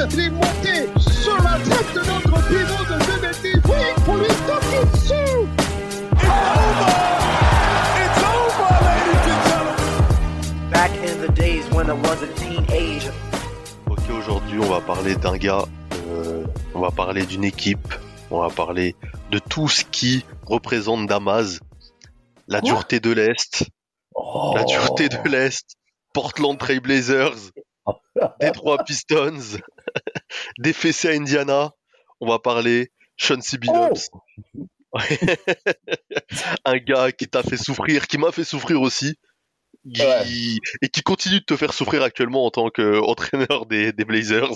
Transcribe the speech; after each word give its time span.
Sur 0.00 1.36
la 1.42 1.58
tête 1.58 1.92
de 1.94 2.00
notre 2.00 2.48
pivot 2.48 2.84
de 2.84 2.98
2 3.04 3.20
mètres. 3.20 3.68
Oui, 3.68 4.02
pour 4.06 4.16
lui 4.16 4.26
taper 4.46 4.84
dessus. 4.92 5.46
It's 6.12 6.24
over! 6.24 6.88
It's 8.00 8.22
over, 8.24 8.70
ladies 8.86 9.26
and 9.28 9.40
gentlemen! 9.44 10.70
Back 10.70 10.90
in 11.04 11.20
the 11.20 11.30
days 11.34 11.68
when 11.72 11.90
I 11.90 11.92
was 11.92 12.22
a 12.22 12.28
teenager. 12.34 13.12
Ok, 13.90 14.00
aujourd'hui 14.10 14.58
on 14.58 14.70
va 14.70 14.80
parler 14.80 15.16
d'un 15.16 15.36
gars, 15.36 15.66
euh, 16.08 16.46
on 16.74 16.80
va 16.80 16.90
parler 16.90 17.26
d'une 17.26 17.44
équipe, 17.44 17.94
on 18.30 18.38
va 18.40 18.48
parler 18.48 18.96
de 19.30 19.38
tout 19.38 19.68
ce 19.68 19.84
qui 19.84 20.24
représente 20.46 21.06
Damas, 21.08 21.60
la 22.48 22.62
dureté 22.62 23.00
de 23.00 23.10
l'Est, 23.10 23.66
la 24.54 24.64
dureté 24.64 25.10
de 25.10 25.28
l'Est, 25.28 25.74
Portland 26.14 26.56
Trail 26.56 26.80
Blazers, 26.80 27.50
Detroit 28.40 28.84
Pistons, 28.84 29.58
des 30.58 30.72
fessés 30.72 31.08
à 31.08 31.12
Indiana, 31.12 31.72
on 32.20 32.28
va 32.28 32.38
parler 32.38 32.92
Sean 33.16 33.40
C. 33.40 33.58
Billups. 33.58 34.10
Un 36.64 36.78
gars 36.78 37.12
qui 37.12 37.28
t'a 37.28 37.42
fait 37.42 37.56
souffrir, 37.56 38.06
qui 38.06 38.18
m'a 38.18 38.32
fait 38.32 38.44
souffrir 38.44 38.80
aussi, 38.80 39.16
qui- 39.94 40.58
et 40.82 40.88
qui 40.88 41.02
continue 41.02 41.40
de 41.40 41.44
te 41.44 41.56
faire 41.56 41.72
souffrir 41.72 42.02
actuellement 42.02 42.44
en 42.46 42.50
tant 42.50 42.68
qu'entraîneur 42.70 43.66
des, 43.66 43.92
des 43.92 44.04
Blazers. 44.04 44.50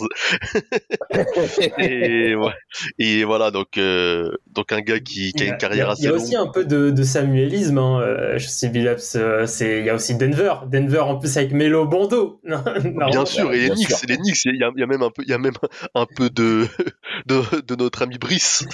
et, 1.78 2.34
ouais. 2.34 2.52
et 2.98 3.24
voilà, 3.24 3.50
donc, 3.50 3.78
euh, 3.78 4.30
donc 4.52 4.72
un 4.72 4.80
gars 4.80 5.00
qui, 5.00 5.32
qui 5.32 5.42
a 5.42 5.46
une 5.46 5.56
carrière 5.56 5.90
assez 5.90 6.02
il 6.02 6.04
y 6.04 6.08
a 6.08 6.12
longue. 6.12 6.20
aussi 6.22 6.36
un 6.36 6.46
peu 6.46 6.64
de, 6.64 6.90
de 6.90 7.02
samuélisme. 7.02 7.78
Hein. 7.78 8.00
euh, 8.00 8.38
je 8.38 8.46
sais, 8.48 8.68
Billups, 8.68 9.16
euh, 9.16 9.46
c'est 9.46 9.80
il 9.80 9.86
y 9.86 9.90
a 9.90 9.94
aussi 9.94 10.14
Denver. 10.16 10.54
Denver 10.66 11.00
en 11.00 11.18
plus 11.18 11.36
avec 11.36 11.52
Melo 11.52 11.86
Bondo. 11.86 12.40
Non, 12.54 12.62
non, 12.84 13.06
Bien 13.06 13.24
sûr, 13.24 13.52
et 13.52 13.60
les 13.60 13.70
Knicks, 13.70 13.88
sûr. 13.90 13.98
les 14.08 14.16
Knicks, 14.16 14.44
il 14.44 14.56
y 14.56 14.62
a, 14.64 14.70
il 14.76 14.80
y 14.80 14.82
a 14.82 14.86
même 14.86 15.02
un 15.02 15.10
peu, 15.10 15.22
il 15.22 15.28
y 15.30 15.32
a 15.32 15.38
même 15.38 15.54
un 15.94 16.06
peu 16.06 16.30
de, 16.30 16.66
de, 17.26 17.60
de 17.62 17.74
notre 17.74 18.02
ami 18.02 18.18
Brice. 18.18 18.64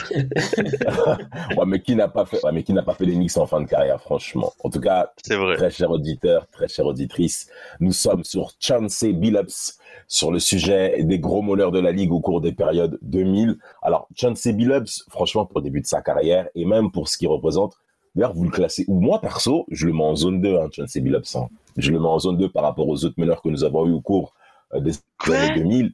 Ouais, 1.57 1.65
mais 1.67 1.81
qui 1.81 1.95
n'a 1.95 2.09
pas 2.09 2.27
fait, 2.27 2.43
ouais, 2.45 2.53
mais 2.53 2.63
qui 2.63 2.73
n'a 2.73 2.83
pas 2.83 2.95
fait 2.95 3.05
les 3.05 3.15
Knicks 3.15 3.37
en 3.37 3.47
fin 3.47 3.61
de 3.61 3.67
carrière, 3.69 4.01
franchement. 4.01 4.53
En 4.65 4.71
tout 4.71 4.81
cas, 4.81 5.13
C'est 5.25 5.37
vrai. 5.37 5.57
très 5.57 5.71
cher 5.71 5.91
auditeur, 5.91 6.47
très 6.51 6.69
chère 6.69 6.87
auditrice, 6.87 7.49
nous 7.81 7.93
sommes 7.93 8.25
sur 8.25 8.53
Chancey 8.59 9.13
Billups 9.13 9.79
sur 10.09 10.31
le 10.33 10.39
sujet 10.39 11.03
des 11.05 11.19
gros 11.19 11.43
moleurs 11.43 11.71
de 11.73 11.79
la 11.79 11.93
ligue 11.93 12.13
au 12.13 12.21
cours 12.21 12.41
des 12.41 12.53
périodes 12.53 12.99
2000. 13.03 13.57
Alors, 13.83 14.09
Chancey 14.17 14.53
Billups, 14.53 15.05
franchement, 15.09 15.47
pour 15.47 15.61
le 15.61 15.65
début 15.65 15.81
de 15.81 15.87
sa 15.87 16.03
carrière 16.03 16.49
et 16.55 16.65
même 16.65 16.91
pour 16.91 17.09
ce 17.09 17.17
qu'il 17.17 17.29
représente, 17.29 17.75
d'ailleurs, 18.15 18.35
vous 18.35 18.45
le 18.45 18.51
classez, 18.51 18.85
ou 18.89 18.99
moi 19.01 19.21
perso, 19.21 19.67
je 19.71 19.87
le 19.87 19.93
mets 19.93 20.03
en 20.05 20.17
zone 20.17 20.41
2, 20.41 20.57
hein, 20.59 20.69
Chancey 20.73 21.01
Billups. 21.01 21.37
hein. 21.37 21.49
Je 21.77 21.93
le 21.93 22.01
mets 22.01 22.09
en 22.09 22.19
zone 22.19 22.37
2 22.39 22.49
par 22.51 22.65
rapport 22.65 22.89
aux 22.89 23.05
autres 23.05 23.15
meneurs 23.19 23.41
que 23.43 23.49
nous 23.49 23.63
avons 23.65 23.87
eu 23.87 23.93
au 23.93 24.01
cours 24.01 24.35
euh, 24.75 24.81
des 24.81 24.93
Quoi? 25.19 25.37
années 25.37 25.55
2000. 25.55 25.93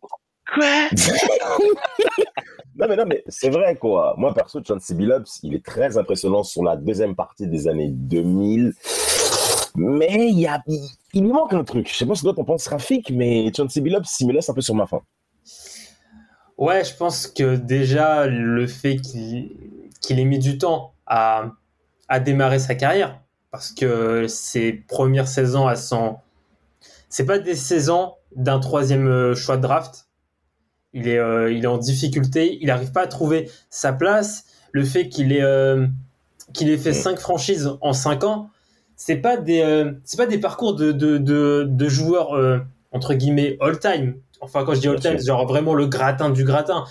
Quoi? 0.55 0.89
Non, 2.79 2.87
mais 2.91 2.97
non, 2.97 3.05
mais 3.07 3.25
c'est 3.27 3.49
vrai, 3.49 3.75
quoi. 3.77 4.15
Moi, 4.19 4.35
perso, 4.35 4.61
Chauncey 4.63 4.95
Billups, 4.95 5.41
il 5.43 5.55
est 5.55 5.65
très 5.65 5.97
impressionnant 5.97 6.43
sur 6.43 6.63
la 6.63 6.77
deuxième 6.77 7.15
partie 7.17 7.47
des 7.49 7.69
années 7.69 7.89
2000. 7.91 8.75
Mais 9.77 10.29
il, 10.31 10.41
y 10.41 10.47
a, 10.47 10.63
il, 10.67 10.89
il 11.13 11.23
lui 11.23 11.33
manque 11.33 11.53
un 11.53 11.65
truc. 11.65 11.89
Je 11.89 11.95
sais 11.95 12.07
pas 12.07 12.15
ce 12.15 12.23
que 12.23 12.27
toi 12.27 12.35
t'en 12.35 12.45
penses, 12.45 12.67
Rafik, 12.67 13.11
mais 13.11 13.53
Chauncey 13.57 13.81
Billups, 13.81 14.21
il 14.21 14.27
me 14.29 14.33
laisse 14.33 14.49
un 14.49 14.55
peu 14.55 14.61
sur 14.63 14.75
ma 14.75 14.87
faim. 14.87 15.03
Ouais, 16.59 16.85
je 16.85 16.95
pense 16.97 17.27
que 17.27 17.57
déjà 17.57 18.27
le 18.27 18.67
fait 18.67 18.97
qu'il 18.97 19.51
ait 20.09 20.25
mis 20.25 20.39
du 20.39 20.57
temps 20.59 20.95
à, 21.07 21.51
à 22.09 22.19
démarrer 22.21 22.59
sa 22.59 22.75
carrière, 22.75 23.21
parce 23.51 23.73
que 23.73 24.27
ses 24.27 24.73
premières 24.73 25.29
saisons 25.29 25.67
à 25.67 25.77
son, 25.77 26.17
c'est 27.11 27.27
pas 27.27 27.39
des 27.39 27.55
saisons 27.55 28.15
d'un 28.35 28.59
troisième 28.59 29.07
euh, 29.07 29.35
choix 29.35 29.57
de 29.59 29.63
draft. 29.63 30.09
Il 30.95 31.09
est, 31.09 31.19
euh, 31.19 31.53
il 31.53 31.65
est 31.65 31.69
en 31.69 31.77
difficulté, 31.79 32.59
il 32.61 32.69
n'arrive 32.69 32.93
pas 32.93 33.03
à 33.03 33.07
trouver 33.07 33.51
sa 33.69 33.93
place. 33.93 34.45
Le 34.73 34.85
fait 34.85 35.09
qu'il 35.11 35.33
ait, 35.33 35.43
euh, 35.43 35.87
qu'il 36.55 36.71
ait 36.71 36.79
fait 36.79 36.91
Mm. 36.91 36.95
cinq 36.95 37.19
franchises 37.19 37.71
en 37.83 37.93
cinq 37.93 38.25
ans, 38.25 38.49
c'est 38.97 39.17
pas 39.17 39.37
des, 39.37 39.61
euh, 39.61 39.93
c'est 40.05 40.17
pas 40.17 40.27
des 40.27 40.39
parcours 40.39 40.75
de, 40.75 40.93
de, 40.93 41.19
de, 41.19 41.67
de 41.69 41.89
joueurs 41.89 42.35
euh, 42.35 42.59
entre 42.93 43.15
guillemets 43.15 43.57
all 43.61 43.79
time. 43.79 44.17
Enfin, 44.41 44.65
quand 44.65 44.75
je 44.75 44.81
dis 44.81 44.89
all 44.89 45.01
time, 45.01 45.19
c'est 45.19 45.27
genre 45.27 45.47
vraiment 45.47 45.75
le 45.75 45.87
gratin 45.87 46.31
du 46.31 46.45
gratin. 46.45 46.85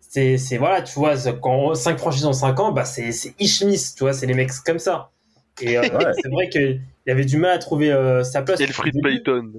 C'est, 0.00 0.36
c'est 0.36 0.58
voilà, 0.58 0.82
tu 0.82 0.98
vois, 0.98 1.14
quand 1.40 1.74
5 1.74 1.98
franchises 1.98 2.26
en 2.26 2.32
5 2.34 2.60
ans, 2.60 2.72
bah 2.72 2.84
c'est, 2.84 3.12
c'est 3.12 3.34
Ishmis, 3.40 3.94
tu 3.96 4.00
vois, 4.04 4.12
c'est 4.12 4.26
les 4.26 4.34
mecs 4.34 4.50
comme 4.66 4.78
ça. 4.78 5.10
Et 5.60 5.78
euh, 5.78 5.82
Ouais. 5.82 6.12
c'est 6.22 6.28
vrai 6.30 6.48
qu'il 6.48 6.82
avait 7.08 7.24
du 7.24 7.38
mal 7.38 7.52
à 7.52 7.58
trouver 7.58 7.92
euh, 7.92 8.22
sa 8.22 8.42
place. 8.42 8.60
Payton. 9.02 9.52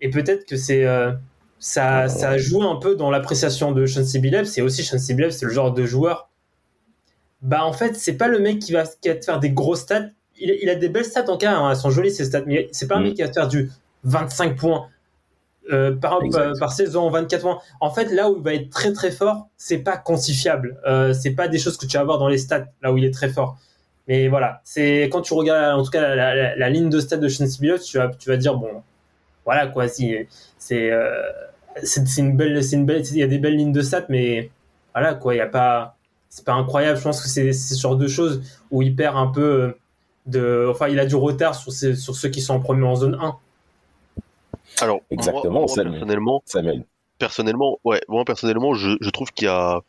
Et 0.00 0.10
peut-être 0.10 0.46
que 0.46 0.56
c'est 0.56 0.84
euh, 0.84 1.12
ça, 1.58 2.08
ça 2.08 2.30
a 2.30 2.38
joué 2.38 2.64
un 2.64 2.76
peu 2.76 2.94
dans 2.94 3.10
l'appréciation 3.10 3.72
de 3.72 3.86
Chauncey 3.86 4.20
Billups. 4.20 4.44
C'est 4.46 4.62
aussi 4.62 4.84
Chauncey 4.84 5.14
Billups, 5.14 5.32
c'est 5.32 5.46
le 5.46 5.52
genre 5.52 5.72
de 5.72 5.84
joueur. 5.84 6.30
Bah 7.42 7.64
en 7.64 7.72
fait, 7.72 7.94
c'est 7.96 8.16
pas 8.16 8.28
le 8.28 8.38
mec 8.38 8.60
qui 8.60 8.72
va, 8.72 8.84
qui 8.84 9.08
va 9.08 9.14
te 9.16 9.24
faire 9.24 9.40
des 9.40 9.50
gros 9.50 9.74
stats. 9.76 10.10
Il, 10.40 10.56
il 10.62 10.68
a 10.70 10.74
des 10.74 10.88
belles 10.88 11.04
stats 11.04 11.28
en 11.30 11.36
cas, 11.36 11.52
hein, 11.56 11.70
elles 11.70 11.76
sont 11.76 11.90
jolies 11.90 12.10
ces 12.10 12.24
stats, 12.24 12.42
mais 12.46 12.68
c'est 12.72 12.86
pas 12.88 12.96
un 12.96 13.00
Mm. 13.00 13.04
mec 13.04 13.14
qui 13.14 13.22
va 13.22 13.32
faire 13.32 13.48
du 13.48 13.70
25 14.04 14.56
points 14.56 14.86
euh, 15.70 15.94
par, 15.94 16.20
par, 16.32 16.52
par 16.58 16.72
saison, 16.72 17.10
24 17.10 17.42
points. 17.42 17.58
En 17.80 17.90
fait, 17.90 18.06
là 18.12 18.30
où 18.30 18.36
il 18.38 18.42
va 18.42 18.54
être 18.54 18.70
très 18.70 18.92
très 18.92 19.10
fort, 19.10 19.48
c'est 19.56 19.78
pas 19.78 19.96
quantifiable. 19.98 20.78
Euh, 20.86 21.12
c'est 21.12 21.32
pas 21.32 21.46
des 21.48 21.58
choses 21.58 21.76
que 21.76 21.84
tu 21.86 21.96
vas 21.98 22.04
voir 22.04 22.18
dans 22.18 22.28
les 22.28 22.38
stats, 22.38 22.66
là 22.82 22.92
où 22.92 22.96
il 22.96 23.04
est 23.04 23.12
très 23.12 23.28
fort. 23.28 23.58
Mais 24.06 24.28
voilà, 24.28 24.62
c'est 24.64 25.02
quand 25.12 25.20
tu 25.20 25.34
regardes 25.34 25.78
en 25.78 25.84
tout 25.84 25.90
cas 25.90 26.00
la, 26.00 26.14
la- 26.16 26.34
la- 26.34 26.56
la 26.56 26.70
ligne 26.70 26.88
de 26.88 26.98
stats 27.00 27.18
de 27.18 27.28
Billups, 27.60 27.82
tu 27.84 27.98
vas, 27.98 28.08
tu 28.18 28.30
vas 28.30 28.38
dire 28.38 28.56
bon, 28.56 28.82
voilà 29.44 29.66
quoi, 29.66 29.86
si 29.88 30.14
c'est 30.56 30.90
euh, 30.90 31.10
c'est 31.82 32.08
c'est 32.08 32.22
une 32.22 32.34
belle 32.36 32.64
c'est 32.64 32.76
une 32.76 32.86
belle 32.86 33.02
il 33.06 33.18
y 33.18 33.22
a 33.22 33.26
des 33.26 33.38
belles 33.38 33.56
lignes 33.56 33.72
de 33.72 33.82
stats 33.82 34.06
mais 34.08 34.50
voilà 34.94 35.14
quoi 35.14 35.34
il 35.34 35.38
y 35.38 35.40
a 35.42 35.46
pas 35.46 35.96
c'est 36.30 36.44
pas 36.44 36.54
incroyable 36.54 36.98
je 36.98 37.02
pense 37.04 37.20
que 37.22 37.28
c'est 37.28 37.52
sur 37.52 37.94
deux 37.96 38.08
choses 38.08 38.42
où 38.70 38.80
il 38.82 38.96
perd 38.96 39.16
un 39.16 39.26
peu 39.28 39.42
euh, 39.42 39.78
de 40.28 40.68
enfin 40.70 40.88
il 40.88 40.98
a 40.98 41.06
du 41.06 41.16
retard 41.16 41.54
sur 41.54 41.72
ceux 41.72 42.28
qui 42.28 42.40
sont 42.40 42.54
en 42.54 42.60
premier 42.60 42.84
en 42.86 42.94
zone 42.96 43.18
1 43.20 43.36
Alors, 44.80 45.00
Exactement, 45.10 45.50
moi, 45.50 45.60
moi, 45.60 45.68
Samuel. 45.68 45.92
personnellement, 45.92 46.42
Samuel. 46.44 46.84
personnellement, 47.18 47.78
ouais, 47.84 48.00
moi 48.08 48.24
personnellement, 48.24 48.74
je, 48.74 48.96
je 49.00 49.10
trouve 49.10 49.32
qu'il 49.32 49.46
y 49.46 49.50
a 49.50 49.80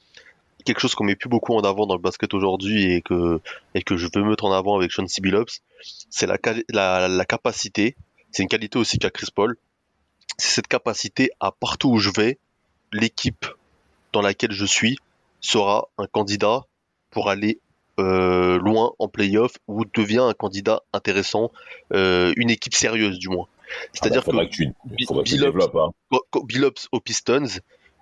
quelque 0.65 0.79
chose 0.79 0.95
qu'on 0.95 1.03
met 1.03 1.15
plus 1.15 1.29
beaucoup 1.29 1.53
en 1.53 1.61
avant 1.61 1.85
dans 1.85 1.95
le 1.95 2.01
basket 2.01 2.33
aujourd'hui 2.33 2.93
et 2.93 3.01
que 3.01 3.39
et 3.75 3.81
que 3.81 3.97
je 3.97 4.07
veux 4.13 4.23
mettre 4.23 4.45
en 4.45 4.51
avant 4.51 4.75
avec 4.77 4.91
Sean 4.91 5.07
C. 5.07 5.21
Billups, 5.21 5.61
c'est 6.09 6.27
la 6.27 6.37
la 6.69 7.25
capacité, 7.25 7.95
c'est 8.31 8.43
une 8.43 8.49
qualité 8.49 8.77
aussi 8.79 8.97
qu'a 8.97 9.09
Chris 9.09 9.29
Paul, 9.33 9.57
c'est 10.37 10.49
cette 10.49 10.67
capacité 10.67 11.31
à 11.39 11.51
partout 11.51 11.89
où 11.89 11.97
je 11.97 12.09
vais, 12.15 12.39
l'équipe 12.91 13.45
dans 14.13 14.21
laquelle 14.21 14.51
je 14.51 14.65
suis 14.65 14.97
sera 15.41 15.87
un 15.97 16.07
candidat 16.07 16.63
pour 17.11 17.29
aller 17.29 17.59
euh, 17.99 18.57
loin 18.59 18.93
en 18.99 19.07
playoff 19.07 19.53
ou 19.67 19.85
devient 19.85 20.19
un 20.27 20.33
candidat 20.33 20.81
intéressant, 20.93 21.51
euh, 21.93 22.33
une 22.37 22.49
équipe 22.49 22.73
sérieuse 22.73 23.19
du 23.19 23.29
moins. 23.29 23.47
C'est-à-dire 23.93 24.23
Ah 24.27 24.31
bah, 24.31 24.45
que 24.45 24.51
tu, 24.51 24.73
Billups-. 24.85 25.69
Hein. 25.75 26.19
Billups 26.43 26.87
aux 26.91 26.99
Pistons, 26.99 27.45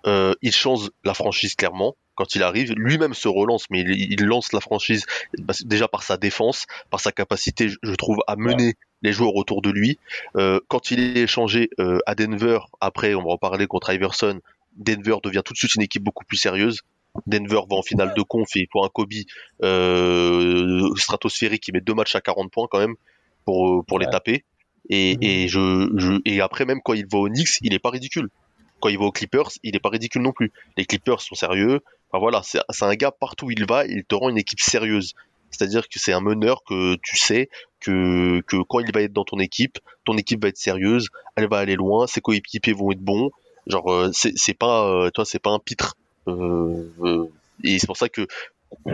euh, 0.06 0.34
il 0.42 0.54
change 0.54 0.90
la 1.04 1.14
franchise 1.14 1.56
clairement 1.56 1.96
quand 2.16 2.36
il 2.36 2.44
arrive. 2.44 2.74
Lui-même 2.78 3.14
se 3.14 3.28
relance, 3.28 3.66
mais 3.70 3.82
il, 3.82 4.14
il 4.14 4.26
lance 4.26 4.54
la 4.54 4.62
franchise 4.62 5.06
bah, 5.38 5.54
déjà 5.66 5.88
par 5.88 6.04
sa 6.04 6.18
défense, 6.18 6.66
par 6.90 7.00
sa 7.00 7.12
capacité, 7.12 7.68
je- 7.70 7.96
trouve, 7.96 8.18
à 8.28 8.36
mener 8.38 8.76
les 9.02 9.12
joueurs 9.12 9.36
autour 9.36 9.62
de 9.62 9.70
lui. 9.70 10.00
Euh, 10.38 10.60
quand 10.70 10.90
il 10.92 11.00
est 11.00 11.22
échangé 11.24 11.70
euh, 11.80 12.00
à 12.06 12.16
Denver, 12.16 12.60
après, 12.80 13.14
on 13.14 13.24
va 13.24 13.32
en 13.32 13.38
parler 13.38 13.68
contre 13.68 13.92
Iverson, 13.94 14.40
Denver 14.78 15.18
devient 15.24 15.42
tout 15.44 15.54
de 15.54 15.58
suite 15.58 15.76
une 15.76 15.82
équipe 15.82 16.04
beaucoup 16.04 16.24
plus 16.24 16.38
sérieuse. 16.38 16.82
Denver 17.26 17.62
va 17.70 17.78
en 17.78 17.82
finale 17.82 18.14
de 18.16 18.22
conf 18.22 18.48
et 18.56 18.68
pour 18.72 18.86
un 18.86 18.90
Kobe 18.90 19.12
euh, 19.64 20.90
stratosphérique, 20.96 21.68
il 21.68 21.74
met 21.74 21.82
deux 21.82 21.94
matchs 21.94 22.16
à 22.16 22.22
40 22.22 22.52
points 22.52 22.68
quand 22.70 22.80
même 22.80 22.96
pour, 23.46 23.84
pour 23.86 24.00
les 24.00 24.06
taper. 24.12 24.44
Et, 24.90 25.16
Mhm. 25.16 25.24
et, 25.24 25.48
je, 25.48 25.90
je, 25.98 26.14
et 26.26 26.42
après, 26.42 26.66
même 26.66 26.80
quand 26.84 26.94
il 26.94 27.06
va 27.12 27.18
au 27.20 27.28
Knicks, 27.30 27.58
il 27.62 27.74
est 27.74 27.80
pas 27.80 27.90
ridicule. 27.90 28.30
Quand 28.80 28.90
il 28.90 28.98
va 28.98 29.06
aux 29.06 29.12
Clippers, 29.12 29.50
il 29.64 29.76
est 29.76 29.80
pas 29.80 29.90
ridicule 29.90 30.22
non 30.22 30.32
plus. 30.32 30.52
Les 30.78 30.86
Clippers 30.86 31.22
sont 31.22 31.36
sérieux. 31.36 31.82
Enfin 32.10 32.20
voilà, 32.20 32.42
c'est 32.44 32.62
un 32.86 32.96
gars 32.96 33.12
partout 33.12 33.48
où 33.48 33.52
il 33.52 33.66
va, 33.68 33.86
il 33.86 34.04
te 34.06 34.16
rend 34.16 34.30
une 34.30 34.38
équipe 34.38 34.60
sérieuse. 34.62 35.14
C'est-à-dire 35.50 35.88
que 35.90 35.98
c'est 36.00 36.14
un 36.14 36.22
meneur 36.22 36.62
que 36.64 36.96
tu 37.02 37.18
sais 37.18 37.50
que, 37.80 38.42
que 38.48 38.58
quand 38.68 38.80
il 38.80 38.92
va 38.94 39.02
être 39.02 39.14
dans 39.14 39.24
ton 39.24 39.40
équipe, 39.40 39.80
ton 40.06 40.18
équipe 40.18 40.42
va 40.42 40.50
être 40.50 40.58
sérieuse, 40.58 41.08
elle 41.36 41.50
va 41.50 41.58
aller 41.58 41.76
loin, 41.76 42.06
ses 42.08 42.22
coéquipiers 42.22 42.74
vont 42.74 42.92
être 42.92 43.00
bons. 43.02 43.32
Genre, 43.66 43.92
euh, 43.92 44.12
c'est 44.14 44.54
pas, 44.54 44.88
euh, 44.88 45.10
toi, 45.10 45.26
c'est 45.26 45.40
pas 45.40 45.50
un 45.52 45.60
pitre. 45.60 45.96
Euh, 46.28 47.28
et 47.64 47.80
c'est 47.80 47.88
pour 47.88 47.98
ça 47.98 48.10
que, 48.10 48.28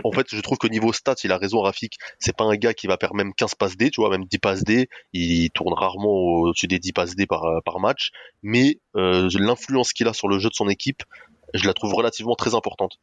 en 0.04 0.12
fait, 0.12 0.26
je 0.30 0.40
trouve 0.40 0.58
que 0.58 0.68
niveau 0.68 0.92
stats, 0.92 1.16
il 1.24 1.32
a 1.32 1.38
raison, 1.38 1.60
Rafik. 1.60 1.98
C'est 2.18 2.36
pas 2.36 2.44
un 2.44 2.56
gars 2.56 2.74
qui 2.74 2.86
va 2.86 2.96
faire 2.98 3.14
même 3.14 3.34
15 3.34 3.54
passes 3.56 3.76
D, 3.76 3.90
tu 3.90 4.00
vois, 4.00 4.10
même 4.10 4.24
10 4.24 4.38
passes 4.38 4.64
D. 4.64 4.88
Il 5.12 5.50
tourne 5.50 5.74
rarement 5.74 6.10
au-dessus 6.10 6.66
des 6.66 6.78
10 6.78 6.92
passes 6.92 7.16
D 7.16 7.26
par, 7.26 7.44
par 7.64 7.80
match. 7.80 8.10
Mais 8.42 8.78
euh, 8.96 9.28
l'influence 9.38 9.92
qu'il 9.92 10.08
a 10.08 10.12
sur 10.12 10.28
le 10.28 10.38
jeu 10.38 10.48
de 10.48 10.54
son 10.54 10.68
équipe, 10.68 11.02
je 11.54 11.66
la 11.66 11.74
trouve 11.74 11.94
relativement 11.94 12.34
très 12.34 12.54
importante. 12.54 12.98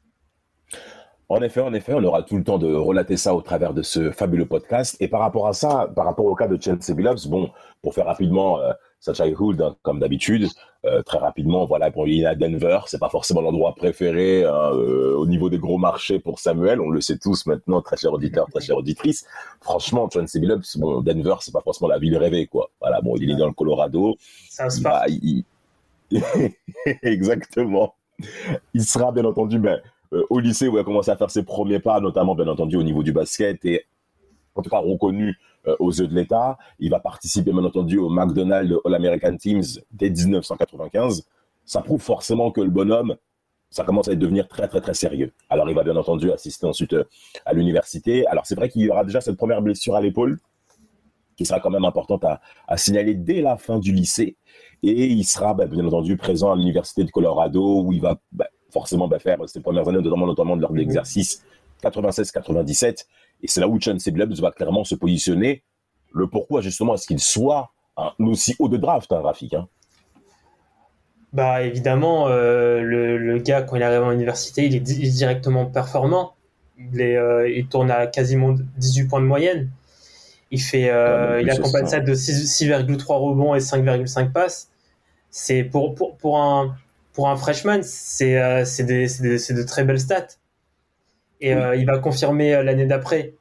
En 1.32 1.42
effet, 1.42 1.62
en 1.62 1.74
effet, 1.74 1.94
on 1.94 2.04
aura 2.04 2.24
tout 2.24 2.36
le 2.36 2.44
temps 2.44 2.58
de 2.58 2.74
relater 2.74 3.16
ça 3.16 3.34
au 3.34 3.42
travers 3.42 3.74
de 3.74 3.84
ce 3.84 4.12
fabuleux 4.12 4.46
podcast. 4.46 4.98
Et 5.00 5.08
par 5.08 5.22
rapport 5.22 5.48
à 5.48 5.54
ça, 5.54 5.90
par 5.96 6.04
rapport 6.04 6.26
au 6.26 6.36
cas 6.36 6.50
de 6.50 6.62
Chelsea 6.62 6.94
Billups, 6.94 7.28
bon, 7.28 7.50
pour 7.82 7.94
faire 7.94 8.06
rapidement 8.06 8.60
euh, 8.60 8.74
sa 9.02 9.14
childhood, 9.14 9.62
hein, 9.62 9.76
comme 9.82 10.00
d'habitude, 10.00 10.48
euh, 10.86 11.02
très 11.02 11.18
rapidement, 11.18 11.66
voilà, 11.66 11.92
pour 11.92 12.08
il 12.08 12.22
est 12.22 12.26
à 12.26 12.36
Denver, 12.36 12.80
c'est 12.86 13.00
pas 13.00 13.10
forcément 13.10 13.42
l'endroit 13.42 13.76
préféré 13.76 14.46
hein, 14.46 14.72
euh, 14.74 15.16
au 15.18 15.26
niveau 15.28 15.50
des 15.50 15.58
gros 15.58 15.78
marchés 15.78 16.20
pour 16.20 16.40
Samuel, 16.40 16.80
on 16.80 16.90
le 16.90 17.02
sait 17.02 17.18
tous 17.18 17.46
maintenant, 17.48 17.82
très 17.82 17.98
cher 17.98 18.14
auditeur, 18.14 18.48
très 18.50 18.62
chère 18.62 18.78
auditrice. 18.78 19.26
Franchement, 19.60 20.08
Chelsea 20.10 20.40
Billups, 20.40 20.78
bon, 20.78 21.02
Denver, 21.02 21.36
c'est 21.42 21.52
pas 21.52 21.62
forcément 21.62 21.90
la 21.90 22.00
ville 22.00 22.16
rêvée, 22.16 22.48
quoi. 22.48 22.70
Voilà, 22.80 23.02
bon, 23.02 23.16
il 23.18 23.30
est 23.30 23.36
dans 23.36 23.48
le 23.48 23.54
Colorado. 23.54 24.16
C'est 24.50 24.64
un 24.64 24.68
Il 24.68 24.72
sport. 24.72 24.92
va- 24.94 25.06
il- 25.10 25.44
Exactement. 27.04 27.96
Il 28.74 28.84
sera 28.84 29.12
bien 29.12 29.26
entendu 29.26 29.60
ben, 29.60 29.82
euh, 30.14 30.24
au 30.30 30.40
lycée 30.40 30.68
où 30.68 30.78
il 30.78 30.80
a 30.80 30.84
commencé 30.84 31.10
à 31.12 31.16
faire 31.16 31.32
ses 31.32 31.44
premiers 31.44 31.80
pas, 31.80 32.00
notamment 32.00 32.36
bien 32.36 32.48
entendu 32.48 32.76
au 32.76 32.84
niveau 32.84 33.02
du 33.04 33.12
basket 33.12 33.64
et 33.66 33.86
en 34.56 34.62
tout 34.62 34.70
cas 34.70 34.78
reconnu 34.80 35.38
aux 35.80 35.92
yeux 35.92 36.08
de 36.08 36.16
l'État. 36.16 36.58
Il 36.80 36.90
va 36.90 37.00
participer 37.00 37.52
bien 37.52 37.64
entendu 37.64 37.98
au 37.98 38.10
McDonald's 38.10 38.76
All-American 38.86 39.38
Teams 39.38 39.64
dès 39.92 40.10
1995. 40.10 41.26
Ça 41.66 41.82
prouve 41.82 42.02
forcément 42.02 42.52
que 42.52 42.62
le 42.62 42.70
bonhomme, 42.70 43.16
ça 43.70 43.84
commence 43.84 44.08
à 44.08 44.16
devenir 44.16 44.48
très 44.48 44.68
très 44.68 44.82
très 44.82 44.94
sérieux. 44.94 45.32
Alors 45.50 45.70
il 45.70 45.76
va 45.76 45.84
bien 45.84 45.96
entendu 45.96 46.32
assister 46.32 46.66
ensuite 46.66 46.94
euh, 46.94 47.04
à 47.46 47.54
l'université. 47.54 48.28
Alors 48.28 48.46
c'est 48.46 48.56
vrai 48.56 48.70
qu'il 48.70 48.82
y 48.82 48.90
aura 48.90 49.06
déjà 49.06 49.22
cette 49.22 49.38
première 49.38 49.62
blessure 49.62 49.96
à 49.96 50.02
l'épaule 50.02 50.40
qui 51.38 51.46
sera 51.46 51.60
quand 51.60 51.70
même 51.70 51.86
importante 51.86 52.24
à, 52.26 52.42
à 52.68 52.78
signaler 52.78 53.16
dès 53.16 53.42
la 53.42 53.58
fin 53.58 53.80
du 53.80 53.94
lycée. 53.94 54.36
Et 54.84 55.08
il 55.08 55.24
sera 55.24 55.54
ben, 55.54 55.68
bien 55.68 55.86
entendu 55.86 56.18
présent 56.18 56.52
à 56.52 56.56
l'université 56.56 57.04
de 57.04 57.12
Colorado 57.12 57.82
où 57.84 57.94
il 57.94 58.02
va 58.02 58.20
ben, 58.32 58.46
forcément 58.70 59.08
ben, 59.08 59.20
faire 59.20 59.38
ses 59.48 59.62
premières 59.62 59.88
années, 59.88 60.02
notamment, 60.02 60.28
notamment 60.28 60.56
lors 60.56 60.72
de 60.72 60.78
l'exercice 60.78 61.44
96-97. 61.82 63.06
Et 63.44 63.48
c'est 63.48 63.62
là 63.62 63.68
où 63.68 63.80
Chauncey 63.80 64.12
Billups 64.12 64.40
va 64.42 64.52
clairement 64.52 64.84
se 64.84 64.96
positionner. 64.96 65.64
Le 66.14 66.28
pourquoi 66.28 66.62
justement 66.62 66.96
est-ce 66.96 67.08
qu'il 67.08 67.20
soit 67.20 67.72
un 67.98 68.14
aussi 68.20 68.56
haut 68.60 68.70
de 68.70 68.78
draft, 68.78 69.12
hein, 69.12 69.22
Rafik 69.22 69.54
hein? 69.54 69.68
Bah 71.34 71.62
évidemment, 71.64 72.28
euh, 72.28 72.82
le, 72.82 73.18
le 73.18 73.38
gars 73.40 73.62
quand 73.62 73.78
il 73.78 73.84
arrive 73.84 74.04
en 74.04 74.12
université, 74.12 74.66
il 74.66 74.76
est, 74.76 74.80
di- 74.82 74.98
il 75.00 75.08
est 75.08 75.12
directement 75.12 75.66
performant. 75.66 76.34
Il, 76.78 77.00
est, 77.02 77.16
euh, 77.16 77.50
il 77.50 77.68
tourne 77.68 77.90
à 77.90 78.08
quasiment 78.08 78.54
18 78.78 79.06
points 79.08 79.22
de 79.22 79.26
moyenne. 79.28 79.70
Il 80.52 80.62
fait, 80.62 80.90
euh, 80.92 81.38
Ouais, 81.38 81.44
même 81.44 81.46
il 81.46 81.50
accompagne 81.52 81.88
ça. 81.88 82.00
de 82.06 82.14
6 82.16 82.48
6,3 82.48 83.20
rebonds 83.20 83.56
et 83.56 83.62
5,5 83.62 84.32
passes. 84.34 84.70
C'est 85.32 85.64
pour, 85.64 85.96
pour, 85.96 86.18
pour 86.18 86.40
un 86.42 86.76
pour 87.14 87.30
un 87.30 87.38
freshman, 87.38 87.82
c'est 87.84 88.38
euh, 88.42 88.66
c'est 88.66 88.84
de 88.86 89.64
très 89.64 89.84
belles 89.86 90.00
stats. 90.02 90.28
Et 91.42 91.54
euh, 91.54 91.76
il 91.76 91.86
va 91.86 91.98
confirmer 91.98 92.54
euh, 92.54 92.64
l'année 92.64 92.86
d'après 92.86 93.34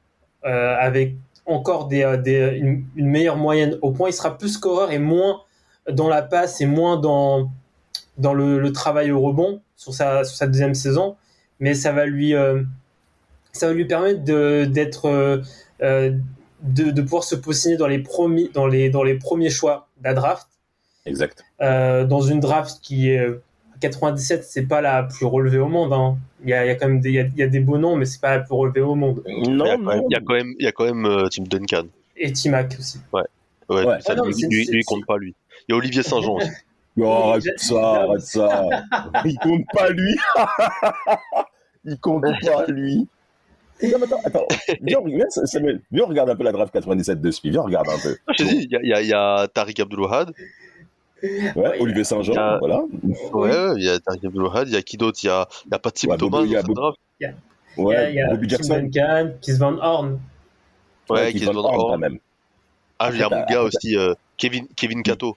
euh, 0.45 0.77
avec 0.79 1.15
encore 1.47 1.87
des, 1.87 2.17
des, 2.25 2.57
une, 2.57 2.85
une 2.97 3.09
meilleure 3.09 3.37
moyenne 3.37 3.79
au 3.83 3.93
point. 3.93 4.09
Il 4.09 4.13
sera 4.13 4.37
plus 4.37 4.51
scoreur 4.51 4.91
et 4.91 4.99
moins 4.99 5.43
dans 5.91 6.09
la 6.09 6.23
passe 6.23 6.61
et 6.61 6.67
moins 6.67 6.97
dans 6.99 7.51
dans 8.19 8.35
le, 8.35 8.59
le 8.59 8.73
travail 8.73 9.11
au 9.11 9.21
rebond 9.21 9.63
sur 9.77 9.95
sa, 9.95 10.25
sur 10.25 10.37
sa 10.37 10.47
deuxième 10.47 10.75
saison, 10.75 11.17
mais 11.59 11.73
ça 11.73 11.91
va 11.91 12.05
lui, 12.05 12.35
euh, 12.35 12.63
ça 13.53 13.67
va 13.67 13.73
lui 13.73 13.87
permettre 13.87 14.23
de, 14.25 14.67
d'être, 14.67 15.07
euh, 15.07 16.13
de, 16.63 16.91
de 16.91 17.03
pouvoir 17.03 17.25
se 17.25 17.35
positionner 17.35 17.79
dans 17.79 17.87
les 17.87 18.01
premiers, 18.01 18.51
dans 18.53 18.67
les, 18.67 18.91
dans 18.91 19.03
les 19.03 19.15
premiers 19.15 19.49
choix 19.49 19.89
de 19.99 20.05
la 20.05 20.15
draft. 20.15 20.49
Exact. 21.07 21.43
Euh, 21.63 22.05
dans 22.05 22.21
une 22.21 22.41
draft 22.41 22.79
qui 22.83 23.11
est 23.11 23.21
euh, 23.21 23.43
97, 23.81 24.45
c'est 24.45 24.63
pas 24.67 24.81
la 24.81 25.03
plus 25.05 25.27
relevée 25.27 25.59
au 25.59 25.69
monde. 25.69 25.93
hein. 25.93 26.17
Il 26.43 26.51
y 26.51 26.55
a, 26.55 26.65
il 26.65 26.69
y 26.69 26.71
a 26.71 26.75
quand 26.77 26.89
même 26.89 27.01
des, 27.01 27.09
il 27.11 27.15
y 27.17 27.19
a, 27.21 27.23
il 27.23 27.37
y 27.39 27.43
a 27.43 27.49
des 27.49 27.61
beaux 27.61 27.79
noms, 27.79 27.97
mais 27.97 28.05
c'est 28.05 28.21
pas 28.21 28.37
la 28.37 28.43
plus 28.43 28.55
relevée 28.55 28.81
au 28.81 28.95
monde. 28.95 29.23
il, 29.27 29.47
y 29.47 29.51
a 29.51 29.53
Non, 29.55 29.65
quand 29.65 29.71
même, 29.79 29.85
non. 29.99 30.07
il 30.09 30.13
y 30.13 30.17
a 30.17 30.21
quand 30.21 30.35
même, 30.35 30.55
il 30.59 30.65
y 30.65 30.69
a 30.69 30.73
quand 30.73 30.85
même 30.85 31.05
euh, 31.07 31.29
Tim 31.29 31.45
Duncan. 31.45 31.85
Et 32.17 32.33
Timac 32.33 32.77
aussi. 32.79 32.99
Ouais, 33.13 33.23
Ouais. 33.69 33.85
ça, 34.01 34.13
Ah 34.13 34.15
non, 34.17 34.25
lui, 34.25 34.35
il 34.73 34.85
compte 34.85 35.07
pas 35.07 35.17
lui. 35.19 35.35
Il 35.69 35.73
y 35.73 35.75
a 35.75 35.77
Olivier 35.79 36.03
Saint-Jean 36.03 36.37
aussi. 36.37 36.49
Oh, 37.03 37.07
arrête 37.07 37.45
ça, 37.57 37.81
arrête 38.03 38.21
ça. 38.21 38.65
Il 39.25 39.39
compte 39.39 39.63
pas 39.73 39.89
lui. 39.91 40.15
Il 41.85 41.99
compte 41.99 42.23
pas 42.45 42.67
lui. 42.67 43.07
Non, 43.83 43.99
mais 43.99 44.05
attends, 44.05 44.21
attends. 44.25 44.47
Viens, 44.83 44.99
viens, 45.07 45.25
Samuel, 45.31 45.81
viens, 45.91 46.05
regarde 46.05 46.29
un 46.29 46.37
peu 46.37 46.43
la 46.45 46.53
draft 46.53 46.73
97 46.73 47.21
de 47.21 47.31
Spi. 47.31 47.51
Viens, 47.51 47.63
regarde 47.63 47.89
un 47.89 47.99
peu. 48.03 48.17
Je 48.37 48.45
te 48.45 48.49
dis, 48.49 48.69
il 48.71 48.71
y 48.73 48.77
a, 48.77 48.81
il 48.83 48.89
y 48.89 48.93
a, 48.93 49.01
il 49.03 49.09
y 49.09 49.13
a 49.15 49.49
Tariq 49.49 49.81
Abdul-Wahad. 49.81 50.33
Ouais, 51.23 51.81
Olivier 51.81 52.05
Saint-Jean, 52.05 52.33
Il 52.33 52.37
y 52.37 52.39
a- 52.39 52.59
voilà. 52.59 52.83
Ouais, 53.33 53.73
il 53.79 53.85
y 53.85 53.89
a 53.89 53.99
Tariq 54.01 54.27
Abdul-Wahad. 54.27 54.69
Il 54.69 54.75
y 54.75 54.77
a 54.77 54.83
qui 54.83 54.97
d'autre? 54.97 55.19
Il 55.23 55.27
y 55.27 55.31
a, 55.31 55.47
il 55.67 55.73
y 55.73 55.75
a 55.75 55.79
pas 55.79 55.91
Tim 55.91 56.09
Ouais, 56.09 56.17
Thomas 56.17 56.43
il 56.43 56.51
y 56.51 56.57
a 56.57 56.61
a, 56.61 56.63
Ouais, 57.77 58.13
il 58.13 58.17
y 58.17 58.21
a 58.21 58.29
Bobby 58.31 58.47
Tim 58.49 58.57
Jackson. 58.57 58.75
Duncan, 58.91 59.33
Keith 59.41 59.59
Van 59.59 59.77
Horn. 59.79 60.19
Ouais, 61.09 61.33
qui 61.33 61.45
Van 61.45 61.55
Horn, 61.55 61.77
quand 61.77 61.83
Horn. 61.91 62.01
même. 62.01 62.19
Ah, 62.99 63.11
il 63.13 63.19
y 63.19 63.23
a 63.23 63.29
mon 63.29 63.45
gars 63.47 63.63
aussi, 63.63 63.97
euh, 63.97 64.15
Kevin, 64.37 64.67
Kevin 64.77 65.03
Cato. 65.03 65.37